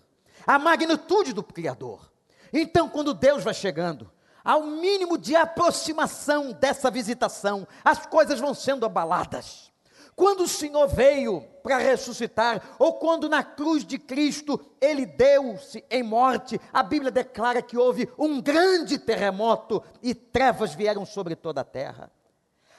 a 0.46 0.56
magnitude 0.56 1.32
do 1.32 1.42
Criador. 1.42 2.12
Então, 2.52 2.88
quando 2.88 3.12
Deus 3.12 3.42
vai 3.42 3.52
chegando, 3.52 4.08
ao 4.44 4.62
mínimo 4.62 5.18
de 5.18 5.34
aproximação 5.34 6.52
dessa 6.52 6.88
visitação, 6.88 7.66
as 7.84 8.06
coisas 8.06 8.38
vão 8.38 8.54
sendo 8.54 8.86
abaladas. 8.86 9.72
Quando 10.14 10.44
o 10.44 10.48
Senhor 10.48 10.86
veio 10.86 11.40
para 11.64 11.78
ressuscitar, 11.78 12.62
ou 12.78 12.92
quando 13.00 13.28
na 13.28 13.42
cruz 13.42 13.84
de 13.84 13.98
Cristo 13.98 14.64
ele 14.80 15.04
deu-se 15.04 15.84
em 15.90 16.04
morte, 16.04 16.60
a 16.72 16.80
Bíblia 16.80 17.10
declara 17.10 17.60
que 17.60 17.76
houve 17.76 18.08
um 18.16 18.40
grande 18.40 19.00
terremoto 19.00 19.82
e 20.00 20.14
trevas 20.14 20.76
vieram 20.76 21.04
sobre 21.04 21.34
toda 21.34 21.62
a 21.62 21.64
terra 21.64 22.08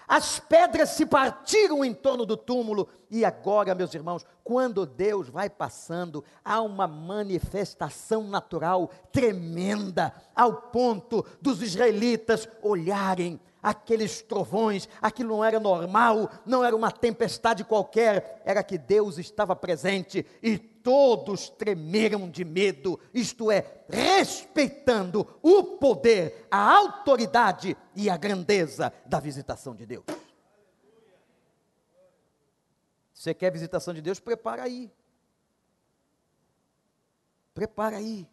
as 0.09 0.39
pedras 0.39 0.89
se 0.89 1.05
partiram 1.05 1.85
em 1.85 1.93
torno 1.93 2.25
do 2.25 2.35
túmulo, 2.35 2.89
e 3.11 3.23
agora, 3.23 3.75
meus 3.75 3.93
irmãos, 3.93 4.25
quando 4.43 4.83
Deus 4.83 5.29
vai 5.29 5.51
passando, 5.51 6.23
há 6.43 6.59
uma 6.63 6.87
manifestação 6.87 8.23
natural 8.23 8.89
tremenda, 9.11 10.11
ao 10.35 10.53
ponto 10.53 11.23
dos 11.39 11.61
israelitas 11.61 12.49
olharem 12.63 13.39
aqueles 13.61 14.21
trovões, 14.21 14.89
aquilo 15.01 15.29
não 15.29 15.43
era 15.43 15.59
normal, 15.59 16.29
não 16.45 16.63
era 16.63 16.75
uma 16.75 16.91
tempestade 16.91 17.63
qualquer, 17.63 18.41
era 18.45 18.63
que 18.63 18.77
Deus 18.77 19.17
estava 19.19 19.55
presente 19.55 20.25
e 20.41 20.57
todos 20.83 21.49
tremeram 21.49 22.29
de 22.29 22.43
medo, 22.43 22.99
isto 23.13 23.51
é, 23.51 23.85
respeitando 23.89 25.27
o 25.41 25.77
poder, 25.77 26.47
a 26.49 26.75
autoridade 26.77 27.77
e 27.95 28.09
a 28.09 28.17
grandeza 28.17 28.93
da 29.05 29.19
visitação 29.19 29.75
de 29.75 29.85
Deus. 29.85 30.05
Você 33.13 33.33
quer 33.33 33.51
visitação 33.51 33.93
de 33.93 34.01
Deus? 34.01 34.19
Prepara 34.19 34.63
aí. 34.63 34.91
Prepara 37.53 37.97
aí. 37.97 38.25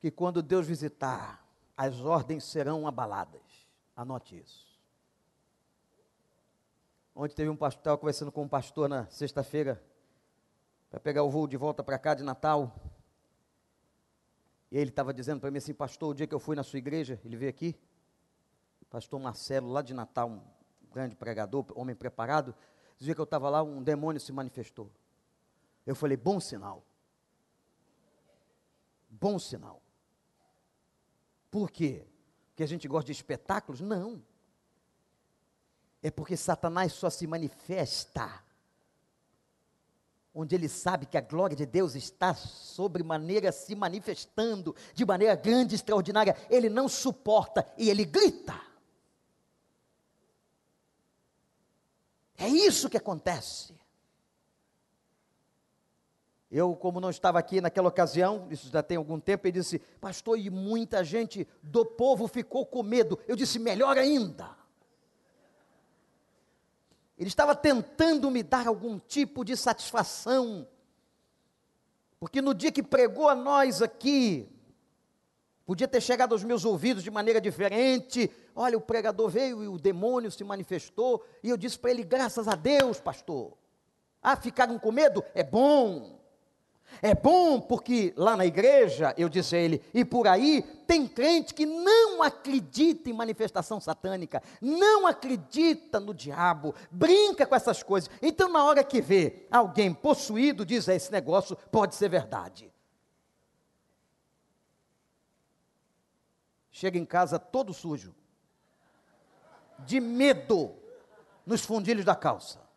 Que 0.00 0.10
quando 0.10 0.42
Deus 0.42 0.66
visitar, 0.66 1.42
as 1.76 2.00
ordens 2.00 2.44
serão 2.44 2.86
abaladas. 2.86 3.40
Anote 3.96 4.38
isso. 4.38 4.70
Ontem 7.14 7.34
teve 7.34 7.48
um 7.50 7.56
pastor, 7.56 7.80
estava 7.80 7.98
conversando 7.98 8.30
com 8.30 8.42
um 8.42 8.48
pastor 8.48 8.88
na 8.88 9.06
sexta-feira, 9.06 9.82
para 10.90 10.98
pegar 10.98 11.22
o 11.22 11.30
voo 11.30 11.46
de 11.46 11.56
volta 11.56 11.84
para 11.84 11.98
cá 11.98 12.14
de 12.14 12.24
Natal. 12.24 12.74
E 14.70 14.76
ele 14.76 14.90
estava 14.90 15.14
dizendo 15.14 15.40
para 15.40 15.50
mim 15.50 15.58
assim, 15.58 15.72
pastor, 15.72 16.10
o 16.10 16.14
dia 16.14 16.26
que 16.26 16.34
eu 16.34 16.40
fui 16.40 16.56
na 16.56 16.64
sua 16.64 16.78
igreja, 16.78 17.20
ele 17.24 17.36
veio 17.36 17.50
aqui, 17.50 17.76
pastor 18.90 19.20
Marcelo, 19.20 19.70
lá 19.70 19.82
de 19.82 19.94
Natal, 19.94 20.28
um 20.28 20.42
grande 20.92 21.14
pregador, 21.14 21.64
homem 21.76 21.94
preparado, 21.94 22.54
dia 22.98 23.14
que 23.14 23.20
eu 23.20 23.24
estava 23.24 23.48
lá, 23.48 23.62
um 23.62 23.82
demônio 23.82 24.20
se 24.20 24.32
manifestou. 24.32 24.90
Eu 25.86 25.94
falei, 25.94 26.16
bom 26.16 26.38
sinal. 26.40 26.84
Bom 29.08 29.38
sinal. 29.38 29.80
Por 31.50 31.70
quê? 31.70 32.06
Porque 32.48 32.62
a 32.62 32.66
gente 32.66 32.86
gosta 32.86 33.06
de 33.06 33.12
espetáculos? 33.12 33.80
Não. 33.80 34.22
É 36.02 36.10
porque 36.10 36.36
Satanás 36.36 36.92
só 36.92 37.08
se 37.10 37.26
manifesta 37.26 38.44
onde 40.34 40.54
ele 40.54 40.68
sabe 40.68 41.06
que 41.06 41.18
a 41.18 41.20
glória 41.20 41.56
de 41.56 41.66
Deus 41.66 41.94
está 41.94 42.34
sobre 42.34 43.02
maneira 43.02 43.50
se 43.50 43.74
manifestando, 43.74 44.74
de 44.94 45.04
maneira 45.04 45.34
grande, 45.34 45.74
extraordinária, 45.74 46.36
ele 46.48 46.68
não 46.68 46.88
suporta 46.88 47.66
e 47.76 47.90
ele 47.90 48.04
grita. 48.04 48.54
É 52.38 52.48
isso 52.48 52.88
que 52.88 52.96
acontece. 52.96 53.78
Eu, 56.50 56.74
como 56.74 57.00
não 57.00 57.10
estava 57.10 57.38
aqui 57.38 57.60
naquela 57.60 57.88
ocasião, 57.88 58.48
isso 58.50 58.70
já 58.70 58.82
tem 58.82 58.96
algum 58.96 59.20
tempo, 59.20 59.46
ele 59.46 59.60
disse, 59.60 59.78
pastor, 60.00 60.36
e 60.36 60.50
muita 60.50 61.04
gente 61.04 61.46
do 61.62 61.84
povo 61.84 62.26
ficou 62.26 62.66
com 62.66 62.82
medo. 62.82 63.18
Eu 63.28 63.36
disse, 63.36 63.58
melhor 63.58 63.96
ainda. 63.96 64.59
Ele 67.20 67.28
estava 67.28 67.54
tentando 67.54 68.30
me 68.30 68.42
dar 68.42 68.66
algum 68.66 68.98
tipo 68.98 69.44
de 69.44 69.54
satisfação. 69.54 70.66
Porque 72.18 72.40
no 72.40 72.54
dia 72.54 72.72
que 72.72 72.82
pregou 72.82 73.28
a 73.28 73.34
nós 73.34 73.82
aqui, 73.82 74.48
podia 75.66 75.86
ter 75.86 76.00
chegado 76.00 76.32
aos 76.32 76.42
meus 76.42 76.64
ouvidos 76.64 77.02
de 77.02 77.10
maneira 77.10 77.38
diferente. 77.38 78.30
Olha, 78.56 78.78
o 78.78 78.80
pregador 78.80 79.28
veio 79.28 79.62
e 79.62 79.68
o 79.68 79.78
demônio 79.78 80.30
se 80.30 80.42
manifestou, 80.42 81.22
e 81.42 81.50
eu 81.50 81.58
disse 81.58 81.78
para 81.78 81.90
ele: 81.90 82.04
graças 82.04 82.48
a 82.48 82.54
Deus, 82.54 82.98
pastor. 82.98 83.52
Ah, 84.22 84.34
ficaram 84.34 84.78
com 84.78 84.90
medo? 84.90 85.22
É 85.34 85.42
bom. 85.42 86.19
É 87.02 87.14
bom 87.14 87.60
porque 87.60 88.12
lá 88.16 88.36
na 88.36 88.44
igreja, 88.44 89.14
eu 89.16 89.28
disse 89.28 89.56
a 89.56 89.58
ele, 89.58 89.82
e 89.94 90.04
por 90.04 90.26
aí 90.28 90.62
tem 90.86 91.06
crente 91.06 91.54
que 91.54 91.64
não 91.64 92.22
acredita 92.22 93.08
em 93.08 93.12
manifestação 93.12 93.80
satânica, 93.80 94.42
não 94.60 95.06
acredita 95.06 95.98
no 95.98 96.12
diabo, 96.12 96.74
brinca 96.90 97.46
com 97.46 97.54
essas 97.54 97.82
coisas. 97.82 98.10
Então, 98.20 98.48
na 98.50 98.64
hora 98.64 98.84
que 98.84 99.00
vê 99.00 99.46
alguém 99.50 99.94
possuído, 99.94 100.66
diz: 100.66 100.88
é, 100.88 100.96
esse 100.96 101.10
negócio 101.10 101.56
pode 101.70 101.94
ser 101.94 102.08
verdade. 102.08 102.70
Chega 106.70 106.98
em 106.98 107.04
casa 107.04 107.38
todo 107.38 107.72
sujo, 107.72 108.14
de 109.80 110.00
medo, 110.00 110.74
nos 111.46 111.64
fundilhos 111.64 112.04
da 112.04 112.14
calça 112.14 112.69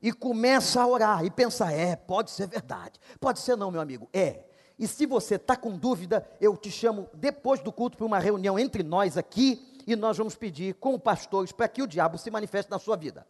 e 0.00 0.12
começa 0.12 0.80
a 0.80 0.86
orar 0.86 1.24
e 1.24 1.30
pensa: 1.30 1.70
é, 1.72 1.96
pode 1.96 2.30
ser 2.30 2.46
verdade. 2.46 3.00
Pode 3.20 3.40
ser 3.40 3.56
não, 3.56 3.70
meu 3.70 3.80
amigo, 3.80 4.08
é. 4.12 4.44
E 4.78 4.86
se 4.86 5.06
você 5.06 5.36
está 5.36 5.56
com 5.56 5.76
dúvida, 5.76 6.28
eu 6.40 6.56
te 6.56 6.70
chamo 6.70 7.08
depois 7.14 7.60
do 7.60 7.72
culto 7.72 7.96
para 7.96 8.06
uma 8.06 8.18
reunião 8.18 8.58
entre 8.58 8.82
nós 8.82 9.16
aqui 9.16 9.80
e 9.86 9.96
nós 9.96 10.18
vamos 10.18 10.34
pedir 10.34 10.74
com 10.74 10.98
pastores 10.98 11.52
para 11.52 11.68
que 11.68 11.82
o 11.82 11.86
diabo 11.86 12.18
se 12.18 12.30
manifeste 12.30 12.70
na 12.70 12.78
sua 12.78 12.96
vida. 12.96 13.26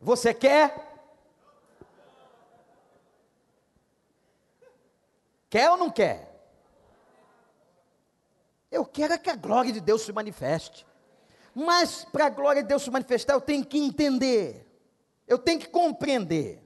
Você 0.00 0.34
quer? 0.34 0.92
Quer 5.48 5.70
ou 5.70 5.76
não 5.76 5.90
quer? 5.90 6.33
Eu 8.74 8.84
quero 8.84 9.12
é 9.12 9.18
que 9.18 9.30
a 9.30 9.36
glória 9.36 9.72
de 9.72 9.80
Deus 9.80 10.02
se 10.02 10.12
manifeste. 10.12 10.84
Mas 11.54 12.04
para 12.04 12.26
a 12.26 12.28
glória 12.28 12.60
de 12.60 12.66
Deus 12.68 12.82
se 12.82 12.90
manifestar, 12.90 13.34
eu 13.34 13.40
tenho 13.40 13.64
que 13.64 13.78
entender, 13.78 14.66
eu 15.28 15.38
tenho 15.38 15.60
que 15.60 15.68
compreender 15.68 16.60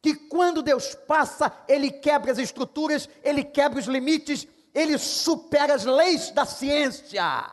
que 0.00 0.14
quando 0.14 0.62
Deus 0.62 0.94
passa, 0.94 1.52
Ele 1.68 1.90
quebra 1.90 2.32
as 2.32 2.38
estruturas, 2.38 3.06
Ele 3.22 3.44
quebra 3.44 3.78
os 3.78 3.84
limites, 3.84 4.48
Ele 4.74 4.96
supera 4.96 5.74
as 5.74 5.84
leis 5.84 6.30
da 6.30 6.46
ciência. 6.46 7.50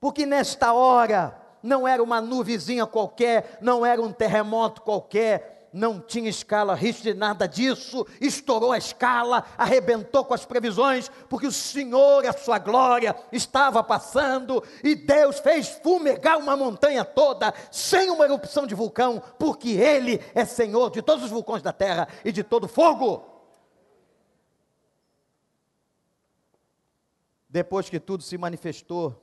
Porque 0.00 0.24
nesta 0.24 0.72
hora, 0.72 1.38
não 1.62 1.86
era 1.86 2.02
uma 2.02 2.22
nuvezinha 2.22 2.86
qualquer, 2.86 3.58
não 3.60 3.84
era 3.84 4.00
um 4.00 4.12
terremoto 4.12 4.80
qualquer, 4.80 5.55
não 5.76 6.00
tinha 6.00 6.30
escala 6.30 6.74
Richter, 6.74 7.14
nada 7.14 7.46
disso, 7.46 8.06
estourou 8.18 8.72
a 8.72 8.78
escala, 8.78 9.44
arrebentou 9.58 10.24
com 10.24 10.32
as 10.32 10.46
previsões, 10.46 11.10
porque 11.28 11.46
o 11.46 11.52
Senhor, 11.52 12.24
a 12.26 12.32
sua 12.32 12.58
glória, 12.58 13.14
estava 13.30 13.84
passando, 13.84 14.64
e 14.82 14.94
Deus 14.94 15.38
fez 15.38 15.68
fumegar 15.82 16.38
uma 16.38 16.56
montanha 16.56 17.04
toda, 17.04 17.52
sem 17.70 18.10
uma 18.10 18.24
erupção 18.24 18.66
de 18.66 18.74
vulcão, 18.74 19.22
porque 19.38 19.70
Ele 19.70 20.18
é 20.34 20.44
Senhor 20.46 20.90
de 20.90 21.02
todos 21.02 21.24
os 21.24 21.30
vulcões 21.30 21.62
da 21.62 21.72
terra 21.72 22.08
e 22.24 22.32
de 22.32 22.42
todo 22.42 22.66
fogo. 22.66 23.36
Depois 27.48 27.88
que 27.88 28.00
tudo 28.00 28.22
se 28.22 28.38
manifestou, 28.38 29.14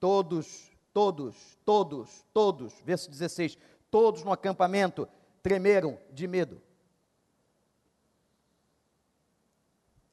todos, 0.00 0.70
todos, 0.92 1.36
todos, 1.64 2.24
todos, 2.32 2.72
verso 2.84 3.08
16, 3.08 3.56
Todos 3.90 4.22
no 4.22 4.32
acampamento 4.32 5.08
tremeram 5.42 5.98
de 6.12 6.26
medo. 6.26 6.62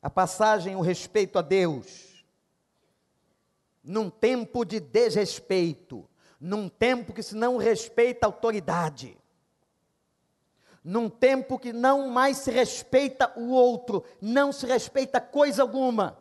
A 0.02 0.10
passagem, 0.10 0.76
o 0.76 0.82
respeito 0.82 1.38
a 1.38 1.42
Deus, 1.42 2.26
num 3.84 4.10
tempo 4.10 4.64
de 4.64 4.80
desrespeito, 4.80 6.08
num 6.40 6.70
tempo 6.70 7.14
que 7.14 7.24
se 7.24 7.36
não 7.36 7.58
respeita 7.58 8.26
a 8.26 8.30
autoridade, 8.30 9.18
num 10.84 11.10
tempo 11.10 11.60
que 11.60 11.74
não 11.74 12.10
mais 12.10 12.38
se 12.38 12.52
respeita 12.52 13.34
o 13.36 13.50
outro, 13.50 14.06
não 14.22 14.54
se 14.54 14.66
respeita 14.66 15.20
coisa 15.20 15.62
alguma. 15.62 16.18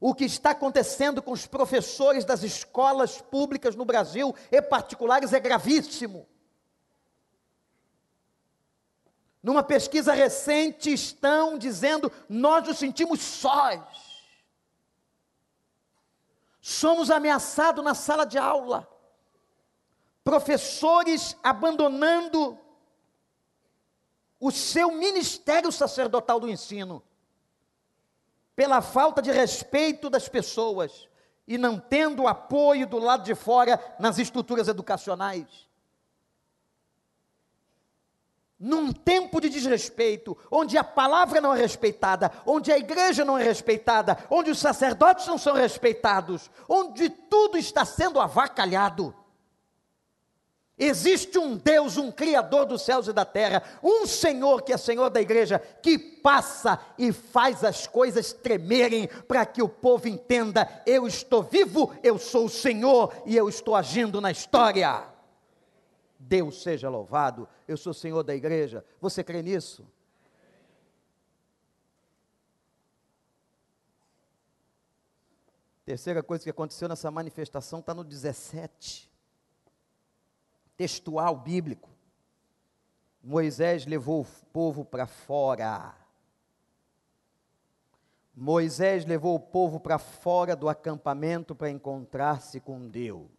O 0.00 0.14
que 0.14 0.24
está 0.24 0.50
acontecendo 0.50 1.22
com 1.22 1.30
os 1.30 1.46
professores 1.46 2.24
das 2.24 2.42
escolas 2.42 3.20
públicas 3.20 3.76
no 3.76 3.84
Brasil 3.84 4.34
e 4.50 4.60
particulares 4.60 5.32
é 5.32 5.38
gravíssimo. 5.38 6.26
Numa 9.44 9.62
pesquisa 9.62 10.14
recente, 10.14 10.90
estão 10.90 11.58
dizendo: 11.58 12.10
nós 12.30 12.66
nos 12.66 12.78
sentimos 12.78 13.20
sós. 13.20 13.78
Somos 16.62 17.10
ameaçados 17.10 17.84
na 17.84 17.94
sala 17.94 18.24
de 18.24 18.38
aula. 18.38 18.88
Professores 20.24 21.36
abandonando 21.42 22.58
o 24.40 24.50
seu 24.50 24.92
ministério 24.92 25.70
sacerdotal 25.70 26.40
do 26.40 26.48
ensino, 26.48 27.02
pela 28.56 28.80
falta 28.80 29.20
de 29.20 29.30
respeito 29.30 30.08
das 30.08 30.26
pessoas 30.26 31.06
e 31.46 31.58
não 31.58 31.78
tendo 31.78 32.26
apoio 32.26 32.86
do 32.86 32.96
lado 32.96 33.24
de 33.24 33.34
fora 33.34 33.78
nas 34.00 34.18
estruturas 34.18 34.68
educacionais 34.68 35.68
num 38.64 38.90
tempo 38.90 39.42
de 39.42 39.50
desrespeito, 39.50 40.34
onde 40.50 40.78
a 40.78 40.82
palavra 40.82 41.38
não 41.38 41.54
é 41.54 41.60
respeitada, 41.60 42.32
onde 42.46 42.72
a 42.72 42.78
igreja 42.78 43.22
não 43.22 43.38
é 43.38 43.44
respeitada, 43.44 44.16
onde 44.30 44.50
os 44.50 44.58
sacerdotes 44.58 45.26
não 45.26 45.36
são 45.36 45.54
respeitados, 45.54 46.50
onde 46.66 47.10
tudo 47.10 47.58
está 47.58 47.84
sendo 47.84 48.18
avacalhado. 48.18 49.14
Existe 50.78 51.38
um 51.38 51.56
Deus, 51.56 51.98
um 51.98 52.10
Criador 52.10 52.64
dos 52.64 52.80
céus 52.80 53.06
e 53.06 53.12
da 53.12 53.26
terra, 53.26 53.62
um 53.82 54.06
Senhor 54.06 54.62
que 54.62 54.72
é 54.72 54.78
Senhor 54.78 55.10
da 55.10 55.20
igreja, 55.20 55.58
que 55.82 55.98
passa 55.98 56.80
e 56.98 57.12
faz 57.12 57.62
as 57.62 57.86
coisas 57.86 58.32
tremerem 58.32 59.08
para 59.28 59.44
que 59.44 59.62
o 59.62 59.68
povo 59.68 60.08
entenda: 60.08 60.66
eu 60.86 61.06
estou 61.06 61.42
vivo, 61.42 61.94
eu 62.02 62.18
sou 62.18 62.46
o 62.46 62.50
Senhor 62.50 63.12
e 63.26 63.36
eu 63.36 63.46
estou 63.46 63.76
agindo 63.76 64.22
na 64.22 64.30
história. 64.30 65.13
Deus 66.26 66.62
seja 66.62 66.88
louvado, 66.88 67.48
eu 67.68 67.76
sou 67.76 67.92
senhor 67.92 68.22
da 68.22 68.34
igreja. 68.34 68.84
Você 69.00 69.22
crê 69.22 69.42
nisso? 69.42 69.86
Terceira 75.84 76.22
coisa 76.22 76.42
que 76.42 76.50
aconteceu 76.50 76.88
nessa 76.88 77.10
manifestação 77.10 77.80
está 77.80 77.92
no 77.92 78.02
17. 78.02 79.10
Textual 80.76 81.36
bíblico. 81.36 81.90
Moisés 83.22 83.84
levou 83.84 84.22
o 84.22 84.46
povo 84.50 84.84
para 84.84 85.06
fora. 85.06 85.94
Moisés 88.34 89.04
levou 89.04 89.34
o 89.34 89.40
povo 89.40 89.78
para 89.78 89.98
fora 89.98 90.56
do 90.56 90.68
acampamento 90.70 91.54
para 91.54 91.70
encontrar-se 91.70 92.60
com 92.60 92.88
Deus. 92.88 93.33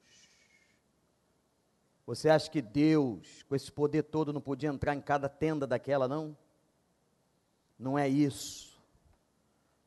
Você 2.06 2.30
acha 2.30 2.50
que 2.50 2.62
Deus, 2.62 3.44
com 3.50 3.56
esse 3.56 3.72
poder 3.72 4.04
todo, 4.04 4.32
não 4.32 4.42
podia 4.42 4.70
entrar 4.70 4.94
em 4.94 5.02
cada 5.02 5.28
tenda 5.28 5.66
daquela, 5.66 6.08
não? 6.08 6.38
Não 7.78 7.98
é 7.98 8.08
isso. 8.08 8.80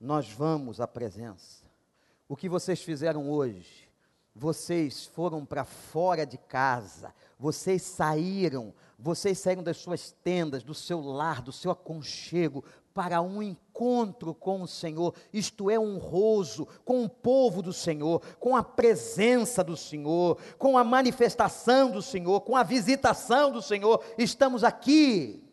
Nós 0.00 0.30
vamos 0.30 0.80
à 0.80 0.86
presença. 0.86 1.64
O 2.28 2.36
que 2.36 2.48
vocês 2.48 2.82
fizeram 2.82 3.30
hoje? 3.30 3.88
Vocês 4.34 5.06
foram 5.06 5.44
para 5.44 5.64
fora 5.64 6.24
de 6.24 6.38
casa, 6.38 7.12
vocês 7.38 7.82
saíram, 7.82 8.72
vocês 8.96 9.38
saíram 9.38 9.64
das 9.64 9.78
suas 9.78 10.12
tendas, 10.22 10.62
do 10.62 10.74
seu 10.74 11.00
lar, 11.00 11.42
do 11.42 11.50
seu 11.50 11.72
aconchego, 11.72 12.64
para 12.94 13.20
um 13.20 13.42
encontro 13.42 13.67
com 13.78 14.62
o 14.62 14.66
Senhor, 14.66 15.14
isto 15.32 15.70
é, 15.70 15.78
honroso, 15.78 16.66
com 16.84 17.04
o 17.04 17.08
povo 17.08 17.62
do 17.62 17.72
Senhor, 17.72 18.20
com 18.38 18.56
a 18.56 18.62
presença 18.62 19.62
do 19.62 19.76
Senhor, 19.76 20.36
com 20.58 20.76
a 20.76 20.82
manifestação 20.82 21.92
do 21.92 22.02
Senhor, 22.02 22.40
com 22.40 22.56
a 22.56 22.64
visitação 22.64 23.52
do 23.52 23.62
Senhor, 23.62 24.04
estamos 24.18 24.64
aqui. 24.64 25.44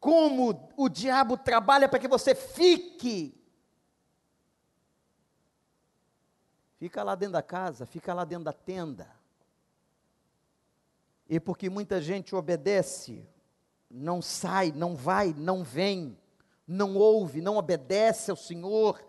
Como 0.00 0.72
o 0.78 0.88
diabo 0.88 1.36
trabalha 1.36 1.86
para 1.86 1.98
que 1.98 2.08
você 2.08 2.34
fique. 2.34 3.38
Fica 6.78 7.02
lá 7.02 7.14
dentro 7.14 7.34
da 7.34 7.42
casa, 7.42 7.84
fica 7.84 8.14
lá 8.14 8.24
dentro 8.24 8.44
da 8.44 8.52
tenda. 8.52 9.08
E 11.28 11.38
porque 11.38 11.70
muita 11.70 12.00
gente 12.00 12.34
obedece 12.34 13.28
não 13.92 14.22
sai, 14.22 14.72
não 14.74 14.96
vai, 14.96 15.34
não 15.36 15.62
vem, 15.62 16.18
não 16.66 16.96
ouve, 16.96 17.42
não 17.42 17.58
obedece 17.58 18.30
ao 18.30 18.36
Senhor, 18.36 19.04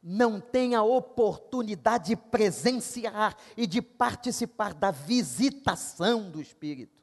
não 0.00 0.40
tem 0.40 0.76
a 0.76 0.84
oportunidade 0.84 2.08
de 2.10 2.16
presenciar 2.16 3.36
e 3.56 3.66
de 3.66 3.82
participar 3.82 4.72
da 4.72 4.92
visitação 4.92 6.30
do 6.30 6.40
Espírito. 6.40 6.95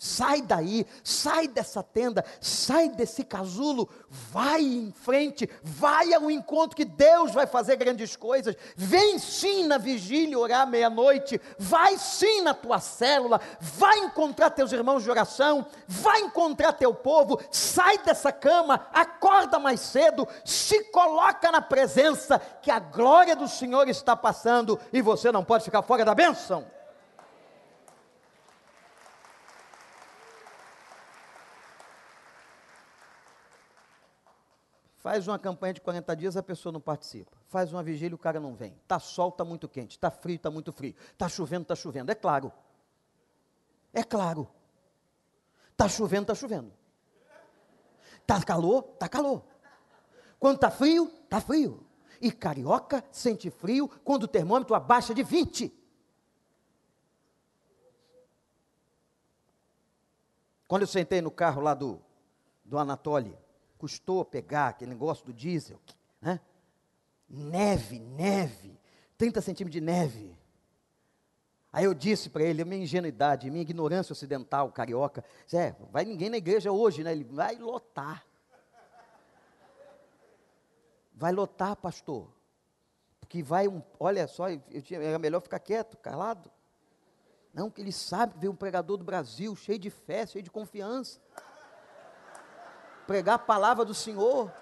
Sai 0.00 0.42
daí, 0.42 0.86
sai 1.02 1.48
dessa 1.48 1.82
tenda, 1.82 2.24
sai 2.40 2.88
desse 2.88 3.24
casulo, 3.24 3.88
vai 4.08 4.62
em 4.62 4.92
frente, 4.92 5.50
vai 5.60 6.14
ao 6.14 6.30
encontro 6.30 6.76
que 6.76 6.84
Deus 6.84 7.32
vai 7.32 7.48
fazer 7.48 7.74
grandes 7.74 8.14
coisas. 8.14 8.54
Vem 8.76 9.18
sim 9.18 9.66
na 9.66 9.76
vigília 9.76 10.38
orar 10.38 10.68
meia-noite, 10.68 11.40
vai 11.58 11.98
sim 11.98 12.42
na 12.42 12.54
tua 12.54 12.78
célula, 12.78 13.40
vai 13.60 13.98
encontrar 13.98 14.50
teus 14.50 14.70
irmãos 14.70 15.02
de 15.02 15.10
oração, 15.10 15.66
vai 15.88 16.20
encontrar 16.20 16.74
teu 16.74 16.94
povo. 16.94 17.40
Sai 17.50 17.98
dessa 17.98 18.30
cama, 18.30 18.86
acorda 18.92 19.58
mais 19.58 19.80
cedo, 19.80 20.28
se 20.44 20.84
coloca 20.92 21.50
na 21.50 21.60
presença 21.60 22.38
que 22.38 22.70
a 22.70 22.78
glória 22.78 23.34
do 23.34 23.48
Senhor 23.48 23.88
está 23.88 24.14
passando 24.14 24.78
e 24.92 25.02
você 25.02 25.32
não 25.32 25.42
pode 25.42 25.64
ficar 25.64 25.82
fora 25.82 26.04
da 26.04 26.14
bênção. 26.14 26.77
Faz 35.08 35.26
uma 35.26 35.38
campanha 35.38 35.72
de 35.72 35.80
40 35.80 36.14
dias, 36.14 36.36
a 36.36 36.42
pessoa 36.42 36.70
não 36.70 36.82
participa. 36.82 37.34
Faz 37.46 37.72
uma 37.72 37.82
vigília, 37.82 38.14
o 38.14 38.18
cara 38.18 38.38
não 38.38 38.54
vem. 38.54 38.74
Está 38.82 38.98
sol, 38.98 39.30
está 39.30 39.42
muito 39.42 39.66
quente. 39.66 39.92
Está 39.92 40.10
frio, 40.10 40.36
está 40.36 40.50
muito 40.50 40.70
frio. 40.70 40.94
Está 41.10 41.26
chovendo, 41.30 41.62
está 41.62 41.74
chovendo. 41.74 42.12
É 42.12 42.14
claro. 42.14 42.52
É 43.90 44.04
claro. 44.04 44.46
Está 45.70 45.88
chovendo, 45.88 46.24
está 46.24 46.34
chovendo. 46.34 46.70
Está 48.20 48.42
calor, 48.42 48.86
está 48.92 49.08
calor. 49.08 49.42
Quando 50.38 50.56
está 50.56 50.70
frio, 50.70 51.10
está 51.24 51.40
frio. 51.40 51.86
E 52.20 52.30
carioca 52.30 53.02
sente 53.10 53.48
frio 53.48 53.88
quando 54.04 54.24
o 54.24 54.28
termômetro 54.28 54.74
abaixa 54.74 55.14
de 55.14 55.22
20. 55.22 55.72
Quando 60.66 60.82
eu 60.82 60.86
sentei 60.86 61.22
no 61.22 61.30
carro 61.30 61.62
lá 61.62 61.72
do, 61.72 61.98
do 62.62 62.78
Anatoly, 62.78 63.34
custou 63.78 64.24
pegar 64.24 64.68
aquele 64.68 64.90
negócio 64.90 65.24
do 65.24 65.32
diesel, 65.32 65.80
né? 66.20 66.40
Neve, 67.28 67.98
neve, 67.98 68.78
30 69.16 69.40
centímetros 69.40 69.72
de 69.72 69.80
neve. 69.80 70.36
Aí 71.72 71.84
eu 71.84 71.94
disse 71.94 72.30
para 72.30 72.42
ele, 72.42 72.62
a 72.62 72.64
minha 72.64 72.82
ingenuidade, 72.82 73.50
minha 73.50 73.62
ignorância 73.62 74.12
ocidental, 74.12 74.72
carioca, 74.72 75.24
Zé, 75.48 75.76
vai 75.92 76.04
ninguém 76.04 76.30
na 76.30 76.38
igreja 76.38 76.72
hoje, 76.72 77.04
né? 77.04 77.12
Ele 77.12 77.24
vai 77.24 77.56
lotar. 77.56 78.26
Vai 81.14 81.32
lotar, 81.32 81.76
pastor. 81.76 82.32
Porque 83.20 83.42
vai 83.42 83.68
um, 83.68 83.82
olha 84.00 84.26
só, 84.26 84.48
eu 84.48 84.82
tinha, 84.82 85.00
era 85.02 85.18
melhor 85.18 85.40
ficar 85.40 85.58
quieto, 85.58 85.96
calado. 85.98 86.50
Não, 87.52 87.70
que 87.70 87.80
ele 87.80 87.92
sabe 87.92 88.34
que 88.34 88.40
veio 88.40 88.52
um 88.52 88.56
pregador 88.56 88.96
do 88.96 89.04
Brasil, 89.04 89.54
cheio 89.54 89.78
de 89.78 89.90
fé, 89.90 90.26
cheio 90.26 90.42
de 90.42 90.50
confiança. 90.50 91.20
Pregar 93.08 93.36
a 93.36 93.38
palavra 93.38 93.86
do 93.86 93.94
Senhor. 93.94 94.52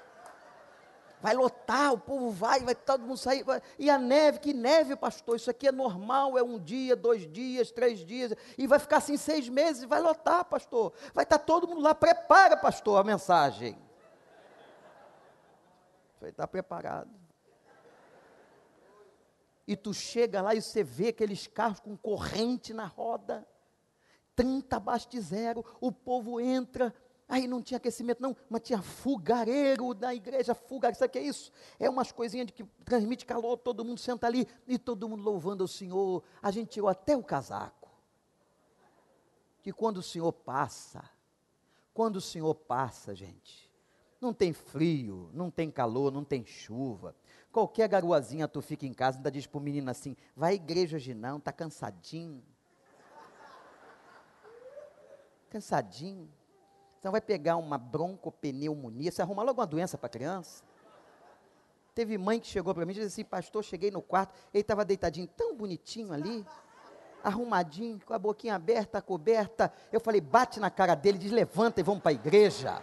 Vai 1.20 1.34
lotar, 1.34 1.92
o 1.92 1.98
povo 1.98 2.30
vai, 2.30 2.60
vai 2.60 2.76
todo 2.76 3.02
mundo 3.02 3.16
sair. 3.16 3.42
Vai. 3.42 3.60
E 3.76 3.90
a 3.90 3.98
neve, 3.98 4.38
que 4.38 4.54
neve, 4.54 4.94
pastor? 4.94 5.34
Isso 5.34 5.50
aqui 5.50 5.66
é 5.66 5.72
normal, 5.72 6.38
é 6.38 6.42
um 6.42 6.56
dia, 6.58 6.94
dois 6.94 7.30
dias, 7.30 7.72
três 7.72 7.98
dias. 7.98 8.32
E 8.56 8.66
vai 8.68 8.78
ficar 8.78 8.98
assim 8.98 9.16
seis 9.16 9.48
meses, 9.48 9.82
vai 9.82 10.00
lotar, 10.00 10.44
pastor. 10.44 10.92
Vai 11.12 11.24
estar 11.24 11.38
todo 11.38 11.66
mundo 11.66 11.80
lá. 11.80 11.94
Prepara, 11.94 12.56
pastor, 12.56 13.00
a 13.00 13.04
mensagem. 13.04 13.76
Vai 16.20 16.30
estar 16.30 16.46
preparado 16.46 17.26
e 19.66 19.76
tu 19.76 19.92
chega 19.92 20.40
lá 20.40 20.54
e 20.54 20.62
você 20.62 20.84
vê 20.84 21.08
aqueles 21.08 21.46
carros 21.46 21.80
com 21.80 21.96
corrente 21.96 22.72
na 22.72 22.86
roda, 22.86 23.46
30 24.36 24.76
abaixo 24.76 25.08
de 25.08 25.20
zero, 25.20 25.64
o 25.80 25.90
povo 25.90 26.40
entra, 26.40 26.94
aí 27.28 27.46
não 27.46 27.62
tinha 27.62 27.78
aquecimento 27.78 28.22
não, 28.22 28.36
mas 28.48 28.62
tinha 28.62 28.80
fogareiro 28.80 29.92
da 29.94 30.14
igreja, 30.14 30.54
fogareiro, 30.54 30.98
sabe 30.98 31.08
o 31.08 31.12
que 31.12 31.18
é 31.18 31.22
isso? 31.22 31.50
É 31.78 31.88
umas 31.88 32.12
coisinhas 32.12 32.46
de 32.46 32.52
que 32.52 32.64
transmite 32.84 33.24
calor, 33.24 33.56
todo 33.56 33.84
mundo 33.84 33.98
senta 33.98 34.26
ali, 34.26 34.48
e 34.66 34.78
todo 34.78 35.08
mundo 35.08 35.22
louvando 35.22 35.64
o 35.64 35.68
Senhor, 35.68 36.22
a 36.42 36.50
gente 36.50 36.70
tirou 36.70 36.88
até 36.88 37.16
o 37.16 37.22
casaco, 37.22 37.90
que 39.62 39.72
quando 39.72 39.98
o 39.98 40.02
Senhor 40.02 40.32
passa, 40.32 41.08
quando 41.92 42.16
o 42.16 42.20
Senhor 42.20 42.54
passa, 42.54 43.14
gente, 43.14 43.70
não 44.20 44.32
tem 44.32 44.52
frio, 44.52 45.30
não 45.32 45.50
tem 45.50 45.70
calor, 45.70 46.12
não 46.12 46.24
tem 46.24 46.44
chuva, 46.44 47.14
Qualquer 47.56 47.88
garoazinha 47.88 48.46
tu 48.46 48.60
fica 48.60 48.84
em 48.84 48.92
casa, 48.92 49.16
ainda 49.16 49.30
diz 49.30 49.46
pro 49.46 49.58
menino 49.58 49.90
assim, 49.90 50.14
vai 50.36 50.52
à 50.52 50.54
igreja 50.54 50.98
hoje 50.98 51.14
não, 51.14 51.40
tá 51.40 51.50
cansadinho. 51.50 52.44
Cansadinho. 55.48 56.30
Então 56.98 57.12
vai 57.12 57.20
pegar 57.20 57.56
uma 57.56 57.78
broncopneumonia, 57.78 59.10
você 59.10 59.22
arruma 59.22 59.42
logo 59.42 59.60
uma 59.60 59.66
doença 59.66 59.96
para 59.96 60.08
criança. 60.08 60.64
Teve 61.94 62.18
mãe 62.18 62.38
que 62.40 62.46
chegou 62.46 62.74
para 62.74 62.84
mim 62.84 62.92
e 62.92 62.94
disse 62.96 63.06
assim, 63.06 63.24
pastor, 63.24 63.64
cheguei 63.64 63.90
no 63.90 64.02
quarto, 64.02 64.34
ele 64.52 64.60
estava 64.60 64.84
deitadinho 64.84 65.26
tão 65.28 65.56
bonitinho 65.56 66.12
ali, 66.12 66.44
arrumadinho, 67.24 68.00
com 68.04 68.12
a 68.12 68.18
boquinha 68.18 68.54
aberta, 68.54 69.00
coberta. 69.00 69.72
Eu 69.90 70.00
falei, 70.00 70.20
bate 70.20 70.60
na 70.60 70.70
cara 70.70 70.94
dele, 70.94 71.16
diz, 71.16 71.32
levanta 71.32 71.80
e 71.80 71.82
vamos 71.82 72.02
para 72.02 72.10
a 72.10 72.14
igreja 72.14 72.82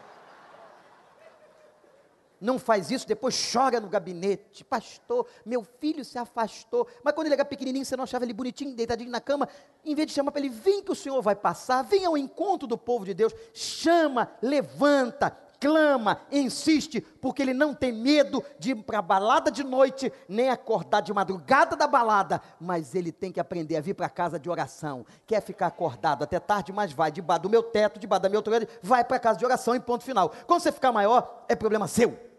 não 2.43 2.59
faz 2.59 2.91
isso, 2.91 3.07
depois 3.07 3.51
chora 3.51 3.79
no 3.79 3.87
gabinete. 3.87 4.65
Pastor, 4.65 5.25
meu 5.45 5.63
filho 5.63 6.03
se 6.03 6.17
afastou. 6.17 6.85
Mas 7.01 7.13
quando 7.13 7.27
ele 7.27 7.35
era 7.35 7.45
pequenininho, 7.45 7.85
você 7.85 7.95
não 7.95 8.03
achava 8.03 8.25
ele 8.25 8.33
bonitinho, 8.33 8.75
deitadinho 8.75 9.09
na 9.09 9.21
cama. 9.21 9.47
Em 9.85 9.95
vez 9.95 10.09
de 10.09 10.13
chamar 10.13 10.31
para 10.31 10.41
ele, 10.41 10.49
vem 10.49 10.83
que 10.83 10.91
o 10.91 10.95
Senhor 10.95 11.21
vai 11.21 11.37
passar, 11.37 11.83
vem 11.83 12.03
ao 12.03 12.17
encontro 12.17 12.67
do 12.67 12.77
povo 12.77 13.05
de 13.05 13.13
Deus. 13.13 13.33
Chama, 13.53 14.29
levanta, 14.41 15.29
clama, 15.57 16.19
insiste, 16.29 16.99
porque 16.99 17.41
ele 17.41 17.53
não 17.53 17.73
tem 17.73 17.93
medo 17.93 18.43
de 18.59 18.71
ir 18.71 18.75
para 18.75 18.99
a 18.99 19.01
balada 19.01 19.49
de 19.49 19.63
noite, 19.63 20.11
nem 20.27 20.49
acordar 20.49 20.99
de 20.99 21.13
madrugada 21.13 21.77
da 21.77 21.87
balada, 21.87 22.41
mas 22.59 22.93
ele 22.93 23.13
tem 23.13 23.31
que 23.31 23.39
aprender 23.39 23.77
a 23.77 23.81
vir 23.81 23.93
para 23.93 24.09
casa 24.09 24.37
de 24.37 24.49
oração. 24.49 25.05
Quer 25.25 25.41
ficar 25.41 25.67
acordado 25.67 26.25
até 26.25 26.41
tarde, 26.41 26.73
mas 26.73 26.91
vai 26.91 27.09
debaixo 27.09 27.43
do 27.43 27.49
meu 27.49 27.63
teto, 27.63 28.01
debaixo 28.01 28.23
da 28.23 28.27
minha 28.27 28.39
autoridade, 28.39 28.69
vai 28.81 29.05
para 29.05 29.17
casa 29.17 29.39
de 29.39 29.45
oração 29.45 29.73
e 29.73 29.79
ponto 29.79 30.03
final. 30.03 30.33
Quando 30.45 30.59
você 30.59 30.73
ficar 30.73 30.91
maior, 30.91 31.45
é 31.47 31.55
problema 31.55 31.87
seu. 31.87 32.32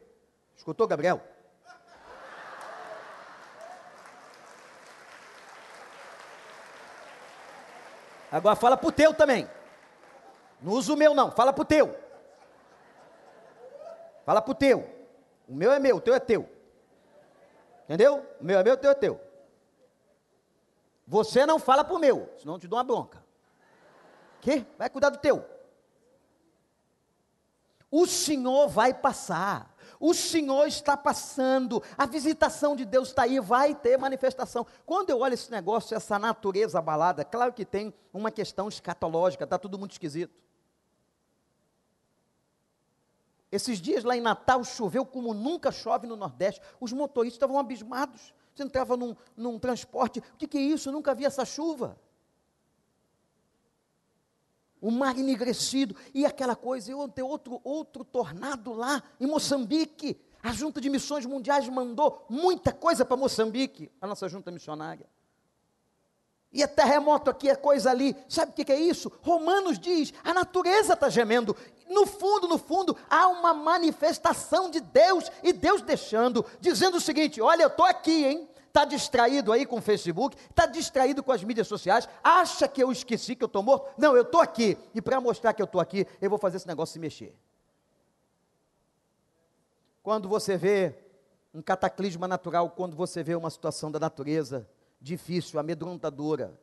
Escutou, 0.57 0.86
Gabriel? 0.86 1.20
Agora 8.30 8.57
fala 8.57 8.76
pro 8.76 8.90
teu 8.90 9.14
também. 9.14 9.48
Não 10.61 10.72
usa 10.72 10.92
o 10.92 10.96
meu 10.96 11.14
não, 11.14 11.30
fala 11.30 11.52
pro 11.52 11.64
teu. 11.64 11.96
Fala 14.24 14.42
pro 14.42 14.55
teu. 14.55 14.90
O 15.48 15.55
meu 15.55 15.70
é 15.72 15.78
meu, 15.78 15.96
o 15.96 16.00
teu 16.00 16.14
é 16.14 16.18
teu. 16.18 16.48
Entendeu? 17.84 18.26
O 18.40 18.44
meu 18.44 18.59
é 18.59 18.64
meu, 18.64 18.74
o 18.74 18.76
teu 18.76 18.90
é 18.90 18.94
teu. 18.94 19.20
Você 21.07 21.44
não 21.44 21.59
fala 21.59 21.84
pro 21.84 21.98
meu, 21.98 22.32
senão 22.38 22.55
eu 22.55 22.59
te 22.59 22.66
dou 22.66 22.78
uma 22.78 22.84
bronca. 22.84 23.22
Que? 24.40 24.66
Vai 24.78 24.88
cuidar 24.88 25.11
do 25.11 25.18
teu. 25.18 25.44
O 27.90 28.07
Senhor 28.07 28.68
vai 28.68 28.92
passar. 28.92 29.74
O 30.07 30.12
Senhor 30.12 30.66
está 30.66 30.98
passando, 30.98 31.82
a 31.96 32.05
visitação 32.05 32.76
de 32.76 32.84
Deus 32.84 33.09
está 33.09 33.22
aí, 33.22 33.40
vai 33.40 33.74
ter 33.74 33.96
manifestação. 33.96 34.66
Quando 34.84 35.09
eu 35.09 35.20
olho 35.20 35.32
esse 35.32 35.50
negócio, 35.50 35.96
essa 35.96 36.18
natureza 36.18 36.78
abalada, 36.78 37.24
claro 37.24 37.55
que 37.55 37.64
tem 37.64 37.94
uma 38.12 38.30
questão 38.30 38.68
escatológica, 38.68 39.44
está 39.44 39.59
tudo 39.59 39.78
muito 39.78 39.92
esquisito. 39.92 40.38
Esses 43.50 43.80
dias 43.80 44.05
lá 44.05 44.14
em 44.14 44.20
Natal 44.20 44.62
choveu 44.62 45.07
como 45.07 45.32
nunca 45.32 45.72
chove 45.72 46.07
no 46.07 46.16
Nordeste. 46.16 46.61
Os 46.78 46.92
motoristas 46.92 47.36
estavam 47.36 47.59
abismados. 47.59 48.34
Você 48.55 48.62
entrava 48.62 48.98
num, 48.98 49.16
num 49.34 49.59
transporte, 49.59 50.18
o 50.18 50.36
que, 50.36 50.46
que 50.46 50.59
é 50.59 50.61
isso? 50.61 50.90
Eu 50.90 50.92
nunca 50.92 51.14
vi 51.14 51.24
essa 51.24 51.46
chuva 51.46 51.98
o 54.85 54.91
mar 54.91 55.18
enegrecido 55.18 55.97
e 56.12 56.26
aquela 56.26 56.55
coisa. 56.55 56.93
Eu 56.93 57.09
ter 57.09 57.22
outro, 57.22 57.59
outro 57.64 58.05
tornado 58.05 58.74
lá 58.74 59.03
em 59.18 59.26
Moçambique. 59.26 60.20
A 60.43 60.53
Junta 60.53 60.78
de 60.78 60.91
Missões 60.91 61.24
Mundiais 61.24 61.66
mandou 61.70 62.26
muita 62.28 62.70
coisa 62.70 63.03
para 63.03 63.16
Moçambique, 63.16 63.91
a 63.99 64.07
nossa 64.07 64.28
junta 64.28 64.51
missionária. 64.51 65.09
E 66.53 66.62
é 66.62 66.66
terremoto 66.66 67.30
aqui, 67.30 67.49
é 67.49 67.57
coisa 67.57 67.91
ali. 67.91 68.14
Sabe 68.28 68.53
o 68.53 68.55
que, 68.55 68.62
que 68.62 68.72
é 68.72 68.78
isso? 68.78 69.11
Romanos 69.22 69.78
diz: 69.78 70.12
a 70.22 70.35
natureza 70.35 70.93
está 70.93 71.09
gemendo. 71.09 71.57
No 71.89 72.05
fundo, 72.05 72.47
no 72.47 72.59
fundo, 72.59 72.95
há 73.09 73.26
uma 73.28 73.55
manifestação 73.55 74.70
de 74.70 74.80
Deus 74.80 75.30
e 75.43 75.51
Deus 75.55 75.80
deixando, 75.80 76.45
dizendo 76.61 76.99
o 76.99 77.01
seguinte: 77.01 77.41
olha, 77.41 77.62
eu 77.62 77.68
estou 77.68 77.87
aqui, 77.87 78.26
hein? 78.26 78.49
Está 78.75 78.85
distraído 78.85 79.53
aí 79.53 79.64
com 79.64 79.77
o 79.77 79.81
Facebook, 79.81 80.37
está 80.51 80.66
distraído 80.66 81.22
com 81.22 81.31
as 81.31 81.45
mídias 81.45 81.68
sociais, 81.68 82.09
acha 82.25 82.66
que 82.66 82.83
eu 82.83 82.91
esqueci 82.91 83.37
que 83.37 83.45
eu 83.45 83.47
estou 83.47 83.62
morto. 83.62 83.95
Não, 83.97 84.16
eu 84.16 84.22
estou 84.22 84.41
aqui. 84.41 84.77
E 84.93 85.01
para 85.01 85.20
mostrar 85.20 85.53
que 85.53 85.62
eu 85.62 85.64
estou 85.64 85.81
aqui, 85.81 86.05
eu 86.20 86.29
vou 86.29 86.41
fazer 86.41 86.57
esse 86.57 86.66
negócio 86.66 86.93
se 86.93 86.99
mexer. 86.99 87.37
Quando 90.03 90.29
você 90.29 90.57
vê 90.57 90.99
um 91.55 91.62
cataclisma 91.62 92.27
natural, 92.27 92.68
quando 92.70 92.97
você 92.97 93.22
vê 93.22 93.37
uma 93.37 93.49
situação 93.49 93.93
da 93.93 94.01
natureza 94.01 94.68
difícil, 95.01 95.61
amedrontadora. 95.61 96.59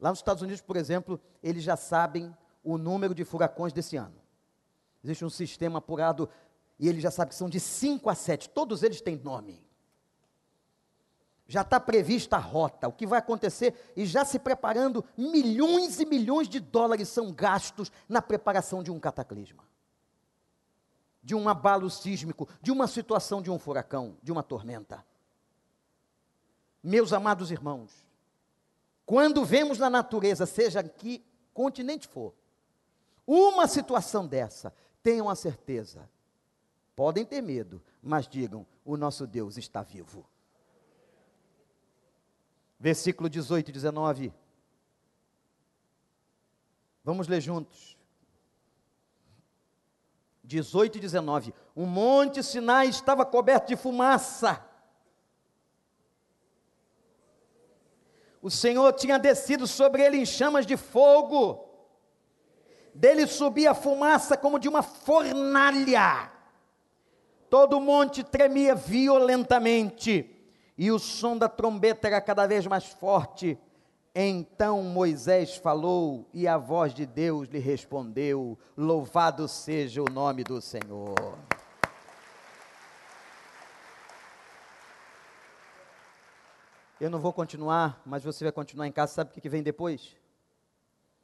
Lá 0.00 0.08
nos 0.08 0.20
Estados 0.20 0.42
Unidos, 0.42 0.62
por 0.62 0.76
exemplo, 0.76 1.20
eles 1.42 1.62
já 1.62 1.76
sabem 1.76 2.34
o 2.64 2.78
número 2.78 3.14
de 3.14 3.24
furacões 3.24 3.74
desse 3.74 3.96
ano. 3.96 4.16
Existe 5.04 5.22
um 5.22 5.30
sistema 5.30 5.80
apurado 5.80 6.30
e 6.78 6.88
eles 6.88 7.02
já 7.02 7.10
sabem 7.10 7.28
que 7.28 7.34
são 7.34 7.48
de 7.48 7.60
5 7.60 8.08
a 8.08 8.14
7, 8.14 8.48
todos 8.48 8.82
eles 8.82 9.02
têm 9.02 9.16
nome 9.16 9.67
já 11.48 11.62
está 11.62 11.80
prevista 11.80 12.36
a 12.36 12.38
rota, 12.38 12.86
o 12.86 12.92
que 12.92 13.06
vai 13.06 13.18
acontecer, 13.18 13.92
e 13.96 14.04
já 14.04 14.22
se 14.22 14.38
preparando, 14.38 15.02
milhões 15.16 15.98
e 15.98 16.04
milhões 16.04 16.46
de 16.46 16.60
dólares 16.60 17.08
são 17.08 17.32
gastos 17.32 17.90
na 18.06 18.20
preparação 18.20 18.82
de 18.82 18.90
um 18.90 19.00
cataclisma, 19.00 19.64
de 21.22 21.34
um 21.34 21.48
abalo 21.48 21.88
sísmico, 21.88 22.46
de 22.60 22.70
uma 22.70 22.86
situação 22.86 23.40
de 23.40 23.50
um 23.50 23.58
furacão, 23.58 24.18
de 24.22 24.30
uma 24.30 24.42
tormenta. 24.42 25.02
Meus 26.82 27.14
amados 27.14 27.50
irmãos, 27.50 28.06
quando 29.06 29.42
vemos 29.42 29.78
na 29.78 29.88
natureza, 29.88 30.44
seja 30.44 30.82
que 30.82 31.24
continente 31.54 32.06
for, 32.06 32.34
uma 33.26 33.66
situação 33.66 34.26
dessa, 34.26 34.72
tenham 35.02 35.30
a 35.30 35.34
certeza, 35.34 36.08
podem 36.94 37.24
ter 37.24 37.40
medo, 37.40 37.82
mas 38.02 38.28
digam: 38.28 38.66
o 38.84 38.98
nosso 38.98 39.26
Deus 39.26 39.56
está 39.56 39.82
vivo 39.82 40.26
versículo 42.78 43.28
18 43.28 43.68
e 43.68 43.72
19. 43.72 44.32
Vamos 47.04 47.26
ler 47.26 47.40
juntos. 47.40 47.96
18 50.44 50.98
e 50.98 51.00
19. 51.00 51.54
O 51.74 51.84
monte 51.84 52.42
Sinai 52.42 52.88
estava 52.88 53.24
coberto 53.26 53.68
de 53.68 53.76
fumaça. 53.76 54.64
O 58.40 58.50
Senhor 58.50 58.92
tinha 58.92 59.18
descido 59.18 59.66
sobre 59.66 60.02
ele 60.02 60.16
em 60.16 60.26
chamas 60.26 60.64
de 60.64 60.76
fogo. 60.76 61.66
Dele 62.94 63.26
subia 63.26 63.74
fumaça 63.74 64.36
como 64.36 64.58
de 64.58 64.68
uma 64.68 64.82
fornalha. 64.82 66.32
Todo 67.50 67.78
o 67.78 67.80
monte 67.80 68.22
tremia 68.22 68.74
violentamente, 68.74 70.37
e 70.78 70.92
o 70.92 70.98
som 70.98 71.36
da 71.36 71.48
trombeta 71.48 72.06
era 72.06 72.20
cada 72.20 72.46
vez 72.46 72.64
mais 72.64 72.86
forte. 72.86 73.58
Então 74.14 74.82
Moisés 74.84 75.56
falou, 75.56 76.28
e 76.32 76.46
a 76.46 76.56
voz 76.56 76.94
de 76.94 77.04
Deus 77.04 77.48
lhe 77.48 77.58
respondeu: 77.58 78.56
Louvado 78.76 79.48
seja 79.48 80.00
o 80.00 80.10
nome 80.10 80.44
do 80.44 80.62
Senhor. 80.62 81.36
Eu 87.00 87.10
não 87.10 87.18
vou 87.18 87.32
continuar, 87.32 88.00
mas 88.06 88.24
você 88.24 88.44
vai 88.44 88.52
continuar 88.52 88.86
em 88.86 88.92
casa. 88.92 89.14
Sabe 89.14 89.30
o 89.30 89.40
que 89.40 89.48
vem 89.48 89.62
depois? 89.62 90.16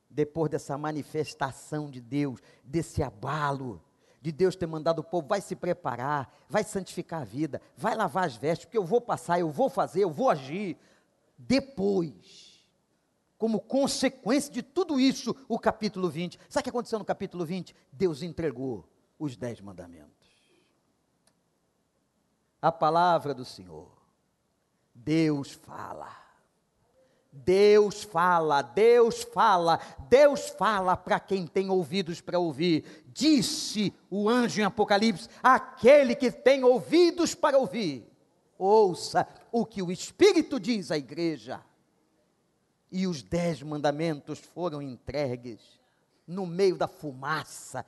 Depois 0.09 0.51
dessa 0.51 0.77
manifestação 0.79 1.91
de 1.91 2.01
Deus, 2.01 2.41
desse 2.63 3.03
abalo, 3.03 3.83
de 4.25 4.33
Deus 4.33 4.57
ter 4.57 4.67
mandado 4.67 5.01
o 5.01 5.05
povo, 5.05 5.29
vai 5.29 5.43
se 5.43 5.55
preparar, 5.55 6.35
vai 6.49 6.65
santificar 6.65 7.21
a 7.21 7.25
vida, 7.27 7.61
vai 7.77 7.95
lavar 7.95 8.25
as 8.25 8.35
vestes, 8.35 8.65
porque 8.65 8.79
eu 8.79 8.85
vou 8.85 8.99
passar, 8.99 9.39
eu 9.39 9.51
vou 9.51 9.69
fazer, 9.69 10.03
eu 10.03 10.11
vou 10.11 10.31
agir. 10.31 10.79
Depois, 11.37 12.65
como 13.37 13.61
consequência 13.61 14.51
de 14.51 14.63
tudo 14.63 14.99
isso, 14.99 15.37
o 15.47 15.59
capítulo 15.59 16.09
20. 16.09 16.41
Sabe 16.49 16.63
o 16.63 16.65
que 16.65 16.71
aconteceu 16.71 16.99
no 16.99 17.05
capítulo 17.05 17.45
20? 17.45 17.77
Deus 17.93 18.23
entregou 18.23 18.89
os 19.19 19.37
dez 19.37 19.61
mandamentos. 19.61 20.15
A 22.63 22.73
palavra 22.73 23.35
do 23.35 23.45
Senhor 23.45 23.93
Deus 24.95 25.53
fala. 25.53 26.24
Deus 27.35 28.05
fala, 28.05 28.63
Deus 28.63 29.23
fala, 29.23 29.81
Deus 30.09 30.49
fala 30.51 30.97
para 30.97 31.19
quem 31.19 31.47
tem 31.47 31.69
ouvidos 31.69 32.21
para 32.21 32.39
ouvir. 32.39 33.05
Disse 33.13 33.93
o 34.09 34.29
anjo 34.29 34.61
em 34.61 34.65
Apocalipse: 34.65 35.29
aquele 35.43 36.15
que 36.15 36.31
tem 36.31 36.63
ouvidos 36.63 37.35
para 37.35 37.59
ouvir, 37.59 38.09
ouça 38.57 39.27
o 39.51 39.67
que 39.67 39.83
o 39.83 39.91
Espírito 39.91 40.61
diz 40.61 40.91
à 40.91 40.97
igreja. 40.97 41.61
E 42.91 43.07
os 43.09 43.23
dez 43.23 43.61
mandamentos 43.61 44.39
foram 44.39 44.81
entregues 44.81 45.61
no 46.27 46.47
meio 46.47 46.77
da 46.77 46.87
fumaça 46.87 47.85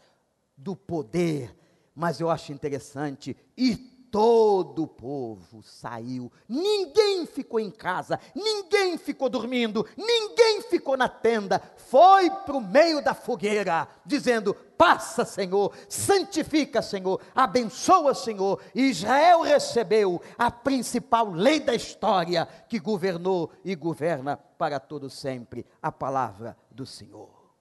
do 0.57 0.74
poder. 0.74 1.57
Mas 1.94 2.20
eu 2.20 2.28
acho 2.28 2.53
interessante, 2.53 3.36
e 3.57 3.95
todo 4.16 4.84
o 4.84 4.88
povo 4.88 5.62
saiu, 5.62 6.32
ninguém 6.48 7.26
ficou 7.26 7.60
em 7.60 7.70
casa, 7.70 8.18
ninguém 8.34 8.96
ficou 8.96 9.28
dormindo, 9.28 9.86
ninguém 9.94 10.62
ficou 10.62 10.96
na 10.96 11.06
tenda, 11.06 11.60
foi 11.76 12.30
para 12.30 12.56
o 12.56 12.60
meio 12.62 13.04
da 13.04 13.12
fogueira, 13.12 13.86
dizendo: 14.06 14.54
Passa, 14.54 15.22
Senhor, 15.26 15.70
santifica, 15.86 16.80
Senhor, 16.80 17.20
abençoa, 17.34 18.14
Senhor. 18.14 18.58
E 18.74 18.88
Israel 18.88 19.42
recebeu 19.42 20.22
a 20.38 20.50
principal 20.50 21.30
lei 21.30 21.60
da 21.60 21.74
história 21.74 22.48
que 22.70 22.78
governou 22.78 23.52
e 23.62 23.74
governa 23.74 24.38
para 24.38 24.80
todo 24.80 25.10
sempre 25.10 25.66
a 25.82 25.92
palavra 25.92 26.56
do 26.70 26.86
Senhor. 26.86 27.52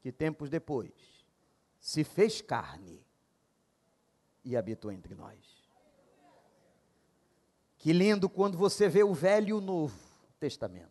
Que 0.00 0.10
tempos 0.10 0.48
depois 0.48 0.92
se 1.78 2.04
fez 2.04 2.40
carne 2.40 3.05
e 4.46 4.56
habitou 4.56 4.92
entre 4.92 5.12
nós. 5.16 5.36
Que 7.76 7.92
lindo 7.92 8.28
quando 8.28 8.56
você 8.56 8.88
vê 8.88 9.02
o 9.02 9.12
Velho 9.12 9.48
e 9.48 9.52
o 9.52 9.60
Novo 9.60 9.98
Testamento. 10.38 10.88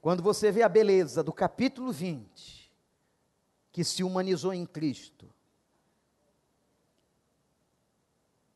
Quando 0.00 0.20
você 0.20 0.50
vê 0.50 0.62
a 0.62 0.68
beleza 0.68 1.22
do 1.22 1.32
capítulo 1.32 1.92
20, 1.92 2.72
que 3.70 3.84
se 3.84 4.02
humanizou 4.02 4.52
em 4.52 4.66
Cristo, 4.66 5.32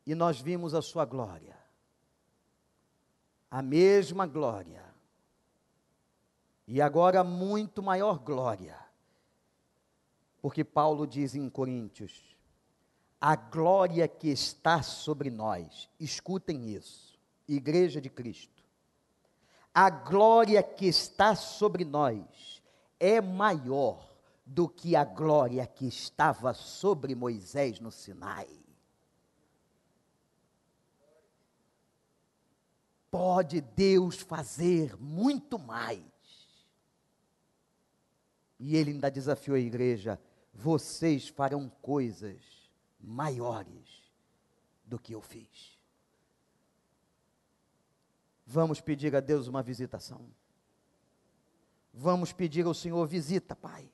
e 0.05 0.17
nós 0.17 0.41
vimos 0.41 0.75
a 0.75 0.83
sua 0.83 1.05
glória, 1.05 1.57
a 3.49 3.63
mesma 3.63 4.27
glória, 4.27 4.85
e 6.67 6.83
agora 6.83 7.23
muito 7.23 7.83
maior 7.83 8.19
glória, 8.19 8.79
porque 10.41 10.65
Paulo 10.65 11.07
diz 11.07 11.37
em 11.37 11.49
Coríntios: 11.49 12.33
a 13.25 13.37
glória 13.37 14.09
que 14.09 14.31
está 14.31 14.83
sobre 14.83 15.31
nós, 15.31 15.89
escutem 16.01 16.71
isso, 16.75 17.17
Igreja 17.47 18.01
de 18.01 18.11
Cristo, 18.11 18.65
a 19.73 19.89
glória 19.89 20.61
que 20.61 20.87
está 20.87 21.37
sobre 21.37 21.85
nós 21.85 22.61
é 22.99 23.21
maior 23.21 24.13
do 24.45 24.69
que 24.69 24.97
a 24.97 25.05
glória 25.05 25.65
que 25.65 25.87
estava 25.87 26.53
sobre 26.53 27.15
Moisés 27.15 27.79
no 27.79 27.93
Sinai. 27.93 28.49
Pode 33.09 33.61
Deus 33.61 34.17
fazer 34.17 34.97
muito 35.01 35.61
mais. 35.61 36.03
E 38.59 38.75
ele 38.75 38.91
ainda 38.91 39.11
desafiou 39.11 39.57
a 39.57 39.61
igreja: 39.61 40.21
vocês 40.53 41.29
farão 41.29 41.69
coisas 41.81 42.52
maiores 43.03 44.11
do 44.85 44.99
que 44.99 45.15
eu 45.15 45.21
fiz. 45.21 45.79
Vamos 48.47 48.81
pedir 48.81 49.15
a 49.17 49.21
Deus 49.21 49.49
uma 49.49 49.63
visitação. 49.63 50.29
Vamos 51.93 52.33
pedir 52.33 52.65
ao 52.67 52.75
Senhor 52.75 53.07
visita, 53.07 53.55
Pai. 53.57 53.91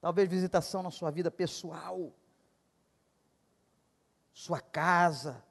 Talvez 0.00 0.28
visitação 0.28 0.82
na 0.82 0.90
sua 0.90 1.10
vida 1.10 1.30
pessoal, 1.30 2.12
sua 4.32 4.60
casa, 4.60 5.44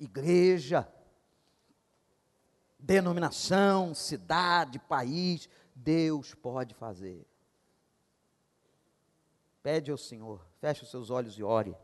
igreja, 0.00 0.90
denominação, 2.78 3.94
cidade, 3.94 4.78
país. 4.78 5.48
Deus 5.74 6.34
pode 6.34 6.74
fazer. 6.74 7.24
Pede 9.70 9.90
ao 9.90 9.98
Senhor, 9.98 10.42
feche 10.62 10.82
os 10.82 10.90
seus 10.90 11.10
olhos 11.10 11.38
e 11.38 11.42
ore. 11.42 11.76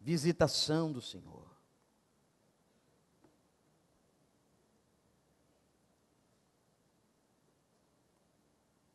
Visitação 0.00 0.90
do 0.90 1.00
Senhor. 1.00 1.48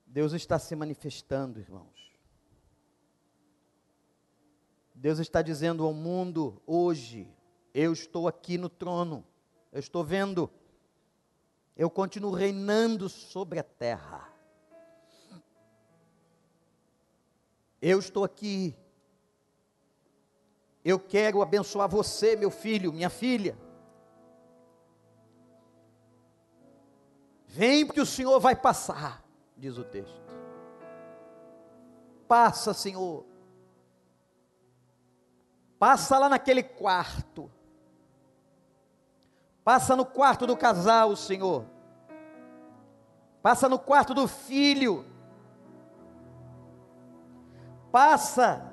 Deus 0.06 0.34
está 0.34 0.60
se 0.60 0.76
manifestando, 0.76 1.58
irmãos. 1.58 2.14
Deus 4.94 5.20
está 5.20 5.42
dizendo 5.42 5.86
ao 5.86 5.94
mundo 5.94 6.62
hoje: 6.68 7.34
eu 7.74 7.94
estou 7.94 8.28
aqui 8.28 8.58
no 8.58 8.68
trono, 8.68 9.26
eu 9.72 9.80
estou 9.80 10.04
vendo 10.04 10.52
eu 11.76 11.90
continuo 11.90 12.32
reinando 12.32 13.10
sobre 13.10 13.60
a 13.60 13.64
terra. 13.64 14.30
Eu 17.82 18.00
estou 18.00 18.24
aqui. 18.24 18.76
Eu 20.84 21.00
quero 21.00 21.42
abençoar 21.42 21.90
você, 21.90 22.36
meu 22.36 22.50
filho, 22.50 22.94
minha 22.94 23.10
filha. 23.10 23.58
Vem, 27.48 27.86
porque 27.86 28.02
o 28.02 28.06
Senhor 28.06 28.40
vai 28.40 28.56
passar, 28.56 29.24
diz 29.58 29.78
o 29.78 29.84
texto. 29.84 30.26
Passa, 32.28 32.74
Senhor. 32.74 33.26
Passa 35.78 36.18
lá 36.18 36.30
naquele 36.30 36.64
quarto. 36.64 37.52
Passa 39.66 39.96
no 39.96 40.06
quarto 40.06 40.46
do 40.46 40.56
casal, 40.56 41.16
Senhor. 41.16 41.66
Passa 43.42 43.68
no 43.68 43.80
quarto 43.80 44.14
do 44.14 44.28
filho. 44.28 45.04
Passa 47.92 48.72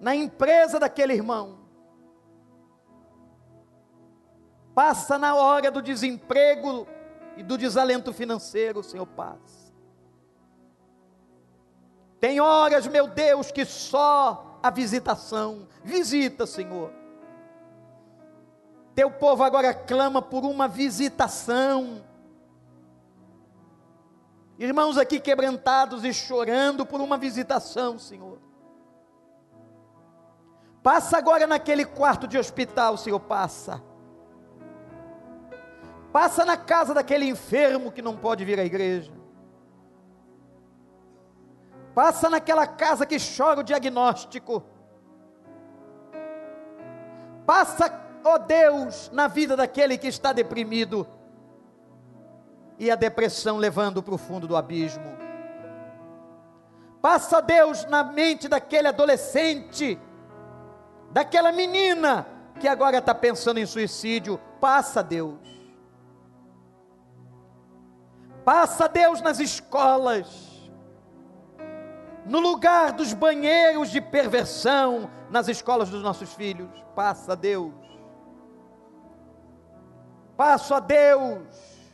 na 0.00 0.12
empresa 0.12 0.80
daquele 0.80 1.12
irmão. 1.12 1.60
Passa 4.74 5.16
na 5.16 5.36
hora 5.36 5.70
do 5.70 5.80
desemprego 5.80 6.88
e 7.36 7.44
do 7.44 7.56
desalento 7.56 8.12
financeiro, 8.12 8.82
Senhor, 8.82 9.06
passa. 9.06 9.72
Tem 12.18 12.40
horas, 12.40 12.88
meu 12.88 13.06
Deus, 13.06 13.52
que 13.52 13.64
só 13.64 14.58
a 14.60 14.68
visitação. 14.68 15.68
Visita, 15.84 16.44
Senhor 16.44 17.05
teu 18.96 19.10
povo 19.10 19.44
agora 19.44 19.74
clama 19.74 20.22
por 20.22 20.42
uma 20.42 20.66
visitação. 20.66 22.02
Irmãos 24.58 24.96
aqui 24.96 25.20
quebrantados 25.20 26.02
e 26.02 26.14
chorando 26.14 26.86
por 26.86 27.02
uma 27.02 27.18
visitação, 27.18 27.98
Senhor. 27.98 28.38
Passa 30.82 31.18
agora 31.18 31.46
naquele 31.46 31.84
quarto 31.84 32.26
de 32.26 32.38
hospital, 32.38 32.96
Senhor, 32.96 33.20
passa. 33.20 33.82
Passa 36.10 36.46
na 36.46 36.56
casa 36.56 36.94
daquele 36.94 37.26
enfermo 37.26 37.92
que 37.92 38.00
não 38.00 38.16
pode 38.16 38.46
vir 38.46 38.58
à 38.58 38.64
igreja. 38.64 39.12
Passa 41.94 42.30
naquela 42.30 42.66
casa 42.66 43.04
que 43.04 43.18
chora 43.18 43.60
o 43.60 43.62
diagnóstico. 43.62 44.62
Passa, 47.44 48.05
ó 48.26 48.34
oh 48.34 48.38
Deus, 48.38 49.08
na 49.12 49.28
vida 49.28 49.56
daquele 49.56 49.96
que 49.96 50.08
está 50.08 50.32
deprimido. 50.32 51.06
E 52.78 52.90
a 52.90 52.96
depressão 52.96 53.56
levando 53.56 54.02
para 54.02 54.14
o 54.14 54.18
fundo 54.18 54.48
do 54.48 54.56
abismo. 54.56 55.16
Passa, 57.00 57.40
Deus, 57.40 57.84
na 57.84 58.02
mente 58.02 58.48
daquele 58.48 58.88
adolescente, 58.88 59.98
daquela 61.12 61.52
menina 61.52 62.26
que 62.58 62.66
agora 62.66 62.98
está 62.98 63.14
pensando 63.14 63.58
em 63.58 63.66
suicídio. 63.66 64.40
Passa, 64.60 65.04
Deus. 65.04 65.38
Passa, 68.44 68.88
Deus, 68.88 69.20
nas 69.20 69.38
escolas, 69.38 70.70
no 72.24 72.40
lugar 72.40 72.92
dos 72.92 73.12
banheiros 73.12 73.90
de 73.90 74.00
perversão, 74.00 75.08
nas 75.30 75.46
escolas 75.48 75.88
dos 75.88 76.02
nossos 76.02 76.32
filhos. 76.34 76.68
Passa, 76.94 77.36
Deus. 77.36 77.85
Passa, 80.36 80.80
Deus, 80.80 81.42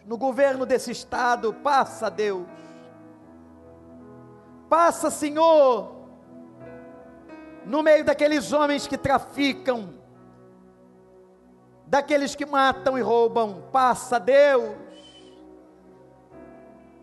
no 0.07 0.17
governo 0.17 0.67
desse 0.67 0.91
estado. 0.91 1.53
Passa, 1.55 2.11
Deus 2.11 2.47
Passa, 4.73 5.11
Senhor, 5.11 5.95
no 7.67 7.83
meio 7.83 8.03
daqueles 8.07 8.55
homens 8.55 8.87
que 8.87 8.97
traficam, 8.97 9.93
daqueles 11.87 12.35
que 12.35 12.47
matam 12.47 12.97
e 12.97 13.03
roubam. 13.03 13.65
Passa, 13.71 14.19
Deus. 14.19 14.75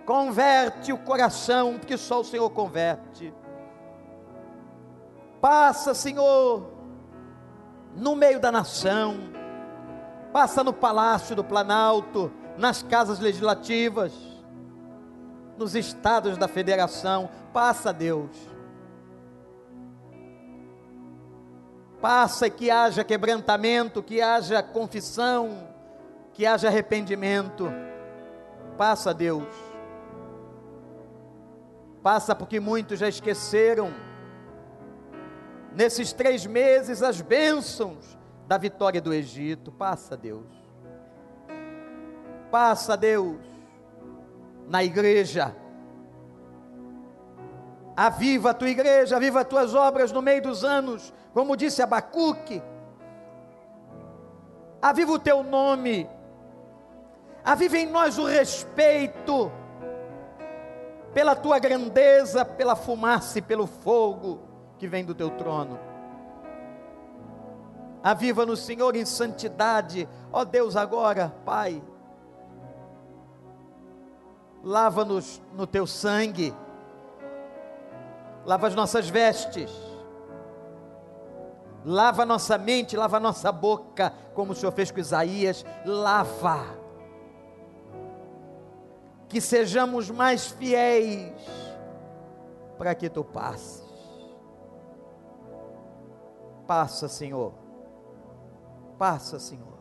Converte 0.04 0.92
o 0.92 0.98
coração, 0.98 1.78
porque 1.78 1.96
só 1.96 2.22
o 2.22 2.24
Senhor 2.24 2.50
converte. 2.50 3.32
Passa, 5.40 5.94
Senhor, 5.94 6.72
no 7.96 8.16
meio 8.16 8.40
da 8.40 8.52
nação. 8.52 9.39
Passa 10.32 10.64
no 10.64 10.74
palácio 10.74 11.36
do 11.36 11.44
Planalto, 11.44 12.32
nas 12.58 12.84
casas 12.84 13.20
legislativas 13.20 14.14
nos 15.60 15.76
estados 15.76 16.38
da 16.38 16.48
federação. 16.48 17.30
Passa, 17.54 17.92
Deus. 17.92 18.32
Passa 22.02 22.50
que 22.50 22.72
haja 22.72 23.04
quebrantamento, 23.04 24.02
que 24.02 24.22
haja 24.22 24.64
confissão, 24.64 25.68
que 26.32 26.46
haja 26.46 26.70
arrependimento. 26.70 27.70
Passa, 28.78 29.14
Deus. 29.14 29.54
Passa 32.02 32.34
porque 32.34 32.62
muitos 32.62 33.00
já 33.00 33.10
esqueceram, 33.10 33.94
nesses 35.76 36.14
três 36.14 36.46
meses, 36.46 37.04
as 37.04 37.20
bênçãos 37.20 38.18
da 38.50 38.58
vitória 38.58 39.00
do 39.00 39.14
Egito. 39.14 39.72
Passa, 39.72 40.18
Deus. 40.18 40.48
Passa, 42.50 42.98
Deus 42.98 43.38
na 44.68 44.84
igreja. 44.84 45.56
Aviva 47.96 48.50
a 48.50 48.54
tua 48.56 48.70
igreja, 48.70 49.18
aviva 49.18 49.42
as 49.42 49.48
tuas 49.48 49.76
obras 49.76 50.12
no 50.12 50.20
meio 50.20 50.42
dos 50.42 50.64
anos, 50.64 51.14
como 51.32 51.56
disse 51.56 51.84
Abacuque. 51.84 52.64
Aviva 54.82 55.12
o 55.12 55.20
teu 55.20 55.44
nome, 55.44 56.10
aviva 57.44 57.78
em 57.78 57.86
nós 57.86 58.18
o 58.18 58.26
respeito 58.26 59.52
pela 61.14 61.36
tua 61.36 61.60
grandeza, 61.60 62.44
pela 62.44 62.76
fumaça 62.76 63.38
e 63.38 63.42
pelo 63.44 63.68
fogo 63.68 64.40
que 64.80 64.88
vem 64.88 65.06
do 65.06 65.14
teu 65.14 65.30
trono. 65.30 65.89
Aviva 68.04 68.46
no 68.46 68.56
Senhor 68.56 68.96
em 68.96 69.06
santidade, 69.06 70.08
ó 70.32 70.46
Deus, 70.46 70.76
agora, 70.76 71.34
Pai 71.46 71.82
lava-nos 74.64 75.42
no 75.54 75.66
teu 75.66 75.88
sangue, 75.88 76.54
lava 78.46 78.68
as 78.68 78.76
nossas 78.76 79.10
vestes, 79.10 79.72
lava 81.86 82.26
nossa 82.26 82.58
mente, 82.58 82.98
lava 82.98 83.20
nossa 83.20 83.52
boca, 83.52 84.14
como 84.34 84.52
o 84.52 84.56
Senhor 84.56 84.72
fez 84.72 84.92
com 84.92 85.00
Isaías, 85.00 85.66
lava, 85.86 86.66
que 89.28 89.40
sejamos 89.40 90.10
mais 90.10 90.48
fiéis, 90.48 91.34
para 92.78 92.96
que 92.96 93.10
tu 93.10 93.24
passes. 93.24 93.88
Passa, 96.66 97.08
Senhor, 97.08 97.54
passa, 99.00 99.40
Senhor, 99.40 99.80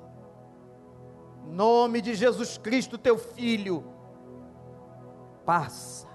nome 1.45 2.01
de 2.01 2.15
Jesus 2.15 2.57
Cristo, 2.57 2.97
teu 2.97 3.19
Filho 3.19 3.85
passa. 5.45 6.08